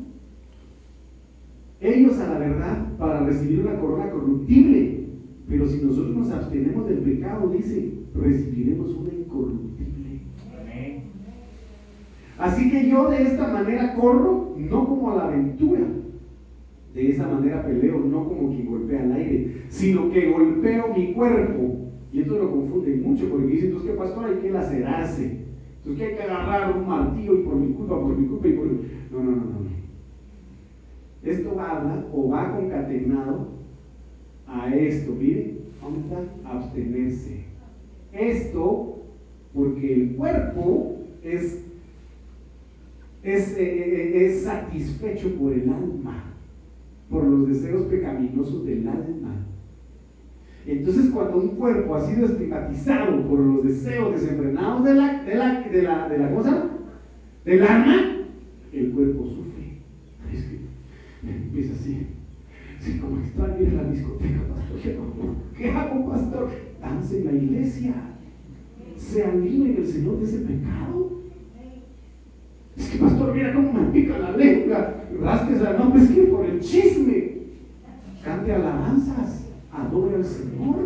Ellos 1.80 2.18
a 2.18 2.32
la 2.32 2.38
verdad 2.38 2.96
para 2.98 3.24
recibir 3.24 3.60
una 3.60 3.78
corona 3.78 4.10
corruptible, 4.10 5.06
pero 5.48 5.66
si 5.66 5.84
nosotros 5.84 6.16
nos 6.16 6.30
abstenemos 6.30 6.88
del 6.88 6.98
pecado, 6.98 7.48
dice, 7.48 7.92
recibiremos 8.14 8.94
una 8.96 9.12
incorruptible. 9.14 9.68
Así 12.38 12.70
que 12.70 12.88
yo 12.88 13.08
de 13.10 13.22
esta 13.22 13.48
manera 13.48 13.94
corro, 13.94 14.54
no 14.56 14.86
como 14.86 15.10
a 15.10 15.16
la 15.16 15.24
aventura. 15.28 15.80
De 16.94 17.10
esa 17.10 17.28
manera 17.28 17.64
peleo, 17.64 18.00
no 18.00 18.28
como 18.28 18.48
quien 18.48 18.66
golpea 18.66 19.02
al 19.02 19.12
aire, 19.12 19.62
sino 19.68 20.10
que 20.10 20.30
golpeo 20.30 20.94
mi 20.96 21.12
cuerpo. 21.12 21.90
Y 22.12 22.20
esto 22.20 22.38
lo 22.38 22.50
confunde 22.50 22.96
mucho 22.96 23.28
porque 23.28 23.46
dicen, 23.46 23.66
entonces, 23.66 23.90
¿qué 23.90 23.96
pastor? 23.96 24.24
Hay 24.24 24.36
que 24.36 24.50
lacerarse. 24.50 25.44
Entonces, 25.78 25.96
que 25.96 26.04
hay 26.04 26.16
que 26.16 26.22
agarrar 26.22 26.76
un 26.76 26.88
martillo 26.88 27.34
y 27.34 27.42
por 27.42 27.56
mi 27.56 27.72
culpa, 27.72 28.00
por 28.00 28.16
mi 28.16 28.26
culpa 28.26 28.48
y 28.48 28.52
por 28.52 28.66
mi... 28.66 28.78
No, 29.12 29.18
no, 29.18 29.30
no, 29.30 29.36
no. 29.36 29.58
Esto 31.22 31.60
habla 31.60 32.04
o 32.12 32.28
va 32.28 32.56
concatenado 32.56 33.48
a 34.46 34.74
esto. 34.74 35.12
Miren, 35.12 35.58
¿dónde 35.80 36.00
está? 36.00 36.50
Abstenerse. 36.50 37.44
Esto 38.12 39.02
porque 39.52 39.94
el 39.94 40.16
cuerpo 40.16 40.96
es 41.22 41.64
es, 43.22 43.56
eh, 43.58 43.60
eh, 43.60 44.26
es 44.26 44.42
satisfecho 44.42 45.34
por 45.36 45.52
el 45.52 45.68
alma, 45.68 46.34
por 47.10 47.24
los 47.24 47.48
deseos 47.48 47.86
pecaminosos 47.86 48.64
del 48.64 48.86
alma. 48.88 49.46
Entonces, 50.66 51.10
cuando 51.10 51.38
un 51.38 51.48
cuerpo 51.56 51.94
ha 51.94 52.06
sido 52.06 52.26
estigmatizado 52.26 53.26
por 53.26 53.40
los 53.40 53.64
deseos 53.64 54.12
desenfrenados 54.12 54.84
de 54.84 54.94
la, 54.94 55.22
de 55.24 55.34
la, 55.34 55.60
de 55.62 55.82
la, 55.82 56.08
de 56.08 56.18
la 56.18 56.34
cosa, 56.34 56.70
del 57.44 57.62
alma, 57.62 57.96
el 58.72 58.90
cuerpo 58.92 59.24
sufre. 59.24 59.37
Empieza 61.58 61.80
así. 61.80 62.06
Sí, 62.78 62.98
como 63.00 63.18
extraño 63.18 63.60
ir 63.60 63.70
a 63.70 63.82
la 63.82 63.90
discoteca, 63.90 64.42
pastor. 64.48 64.94
¿Qué 65.56 65.70
hago, 65.72 66.08
pastor? 66.08 66.50
Dance 66.80 67.18
en 67.18 67.24
la 67.24 67.32
iglesia. 67.32 67.94
Sea 68.96 69.34
libre 69.34 69.78
el 69.78 69.86
Señor 69.86 70.20
de 70.20 70.24
ese 70.24 70.38
pecado. 70.38 71.22
Es 72.76 72.90
que, 72.90 72.98
pastor, 72.98 73.34
mira 73.34 73.52
cómo 73.52 73.72
me 73.72 73.90
pica 73.90 74.18
la 74.20 74.36
lengua. 74.36 75.02
Rasques 75.20 75.60
la 75.60 75.72
no, 75.72 75.96
es 75.96 76.10
que 76.10 76.22
por 76.22 76.46
el 76.46 76.60
chisme. 76.60 77.38
Cante 78.22 78.52
alabanzas. 78.52 79.48
Adore 79.72 80.14
al 80.14 80.24
Señor. 80.24 80.76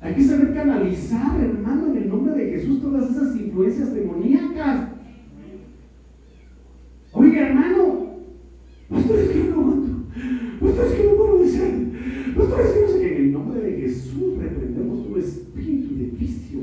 Hay 0.00 0.14
que 0.14 0.24
saber 0.24 0.54
canalizar, 0.54 1.40
hermano, 1.40 1.86
en 1.86 1.96
el 1.98 2.08
nombre 2.08 2.34
de 2.34 2.50
Jesús, 2.50 2.82
todas 2.82 3.10
esas 3.10 3.36
influencias 3.36 3.94
demoníacas. 3.94 4.88
Oiga, 7.12 7.48
hermano, 7.48 7.97
pastor, 8.88 9.18
es 9.18 9.28
que 9.28 9.44
no 9.44 9.60
aguanto. 9.60 9.90
Pastor, 10.60 10.86
es 10.86 10.92
que 10.92 11.04
no 11.04 11.16
puedo 11.16 11.42
decir. 11.42 12.34
Pastor, 12.36 12.60
es 12.60 12.70
que 12.72 12.80
no 12.80 12.88
sé 12.88 13.00
que 13.00 13.16
en 13.16 13.22
el 13.22 13.32
nombre 13.32 13.60
de 13.60 13.80
Jesús 13.80 14.36
reprendemos 14.38 15.06
tu 15.06 15.16
espíritu 15.16 15.94
de 15.96 16.04
vicio 16.04 16.60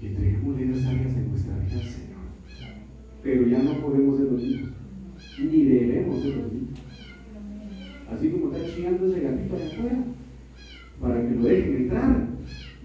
y 0.00 0.06
entreguemos 0.06 0.60
esas 0.60 0.86
áreas 0.86 1.16
de 1.16 1.22
nuestra 1.22 1.58
vida 1.58 1.78
Señor. 1.78 2.18
Pero 3.22 3.48
ya 3.48 3.62
no 3.62 3.80
podemos 3.80 4.16
ser 4.16 4.26
los 4.30 4.42
mismos, 4.42 4.70
ni 5.38 5.64
debemos 5.64 6.22
ser 6.22 6.36
los 6.36 6.52
mismos. 6.52 6.78
Así 8.10 8.30
como 8.30 8.52
está 8.52 8.74
chillando 8.74 9.06
ese 9.06 9.20
gatito 9.20 9.56
allá 9.56 9.66
afuera, 9.66 10.04
para 11.00 11.28
que 11.28 11.34
lo 11.34 11.42
dejen 11.44 11.76
entrar, 11.76 12.28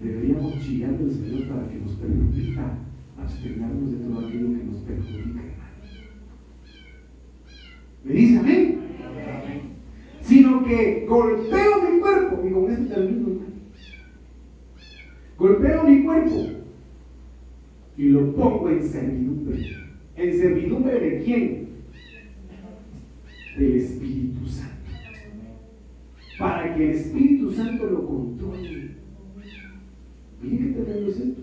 deberíamos 0.02 0.58
chillar 0.60 0.90
al 0.90 1.10
Señor 1.10 1.48
para 1.48 1.68
que 1.68 1.78
nos 1.78 1.92
permita 1.92 2.78
abstenernos 3.18 3.92
de 3.92 3.98
todo 3.98 4.18
aquello 4.26 4.46
que 4.46 4.64
nos 4.64 4.80
perjudica, 4.82 5.40
¿Me 8.04 8.12
dice 8.12 8.38
amén? 8.38 8.78
Sino 10.20 10.64
que 10.64 11.06
golpeo 11.08 11.90
mi 11.90 12.00
cuerpo, 12.00 12.46
y 12.46 12.52
con 12.52 12.70
este 12.70 12.94
término, 12.94 13.24
Golpeo 15.36 15.84
mi 15.84 16.04
cuerpo 16.04 16.46
y 17.96 18.08
lo 18.08 18.34
pongo 18.34 18.70
en 18.70 18.82
servidumbre. 18.82 19.76
¿En 20.16 20.38
servidumbre 20.38 21.00
de 21.00 21.22
quién? 21.22 21.68
Del 23.58 23.76
Espíritu 23.76 24.46
Santo. 24.46 24.74
Para 26.38 26.74
que 26.74 26.84
el 26.84 26.96
Espíritu 26.96 27.52
Santo 27.52 27.86
lo 27.86 28.06
controle. 28.06 28.90
Miren 30.42 30.74
qué 30.74 30.80
tremendo 30.80 31.10
es 31.10 31.20
esto. 31.20 31.42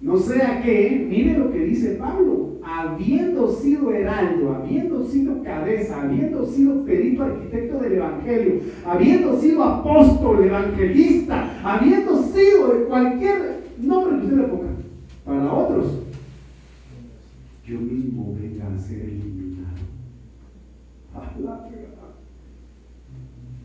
No 0.00 0.16
sea 0.16 0.62
que, 0.62 1.06
mire 1.08 1.38
lo 1.38 1.50
que 1.50 1.64
dice 1.64 1.96
Pablo, 1.96 2.58
habiendo 2.62 3.48
sido 3.48 3.92
heraldo, 3.92 4.54
habiendo 4.54 5.04
sido 5.04 5.42
cabeza, 5.42 6.02
habiendo 6.02 6.46
sido 6.46 6.84
perito 6.84 7.24
arquitecto 7.24 7.78
del 7.80 7.94
Evangelio, 7.94 8.60
habiendo 8.84 9.40
sido 9.40 9.64
apóstol, 9.64 10.44
evangelista, 10.44 11.58
habiendo 11.64 12.22
sido 12.22 12.74
de 12.74 12.84
cualquier 12.84 13.62
nombre 13.78 14.18
que 14.18 14.24
usted 14.24 14.36
le 14.36 14.42
ponga, 14.44 14.68
para 15.24 15.52
otros, 15.52 15.98
yo 17.66 17.80
mismo 17.80 18.36
venga 18.40 18.72
a 18.72 18.78
ser 18.78 19.00
eliminado. 19.00 19.38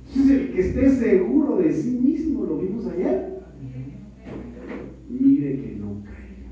Entonces, 0.08 0.42
el 0.42 0.54
que 0.54 0.60
esté 0.60 0.90
seguro 0.90 1.58
de 1.58 1.74
sí 1.74 1.92
mismo, 1.92 2.44
lo 2.46 2.58
vimos 2.60 2.86
ayer, 2.88 3.40
mire 5.10 5.62
que 5.62 5.78
no 5.80 6.04
caiga. 6.04 6.52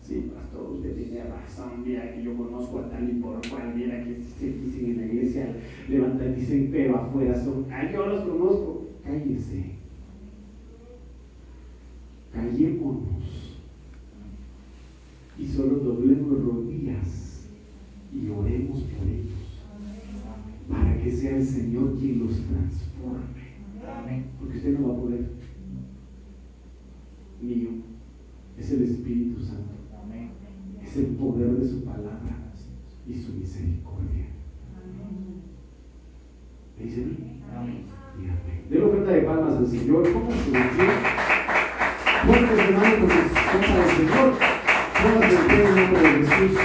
Sí, 0.00 0.30
pastor, 0.34 0.70
usted 0.72 0.94
tiene 0.96 1.20
razón, 1.60 1.82
mira 1.84 2.12
que 2.12 2.22
yo 2.22 2.36
conozco 2.36 2.78
a 2.78 2.90
tal 2.90 3.08
y 3.08 3.14
por 3.14 3.40
cual, 3.48 3.74
mira 3.74 4.02
que 4.04 4.16
se 4.16 4.52
dicen 4.52 4.90
en 4.90 4.96
la 4.96 5.06
iglesia, 5.06 5.56
levantan, 5.88 6.34
dicen, 6.34 6.68
pero 6.72 6.96
afuera 6.96 7.34
son, 7.42 7.66
ah, 7.70 7.90
yo 7.90 8.06
los 8.06 8.20
conozco, 8.22 8.88
cállese. 9.04 9.80
Callémonos 12.32 13.58
y 15.38 15.46
solo 15.46 15.76
doblemos 15.76 16.44
rodillas 16.44 17.48
y 18.12 18.28
oremos 18.28 18.82
por 18.82 19.08
ellos 19.08 19.30
para 20.68 21.02
que 21.02 21.10
sea 21.10 21.36
el 21.36 21.44
Señor 21.44 21.98
quien 21.98 22.20
los 22.20 22.36
transforme. 22.36 23.40
Porque 24.38 24.56
usted 24.56 24.78
no 24.78 24.88
va 24.88 24.94
a 24.94 25.00
poder. 25.00 25.30
Mío, 27.42 27.70
es 28.56 28.70
el 28.72 28.82
Espíritu 28.84 29.40
Santo. 29.40 29.79
Es 30.90 30.96
el 30.96 31.06
poder 31.14 31.50
de 31.50 31.68
su 31.68 31.84
palabra 31.84 32.50
y 33.06 33.14
su 33.14 33.34
misericordia. 33.34 34.26
¿Me 36.76 36.84
dice 36.84 37.06
Amén. 37.56 37.84
De 38.68 38.82
oferta 38.82 39.12
de 39.12 39.20
palmas 39.20 39.56
al 39.56 39.68
Señor. 39.68 40.12
¿Cómo 40.12 40.32
se 40.32 40.50
Fuertes 42.26 42.58
hermanos 42.58 42.98
porque 42.98 43.14
son 43.14 43.60
para 43.60 43.84
el 43.84 43.96
Señor. 43.96 44.34
Póngase 45.00 45.36
en 45.62 45.76
nombre 45.76 46.02
de 46.02 46.26
Jesús. 46.26 46.58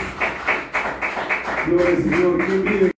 Gloria 1.67 1.89
al 1.89 2.03
Señor. 2.03 2.94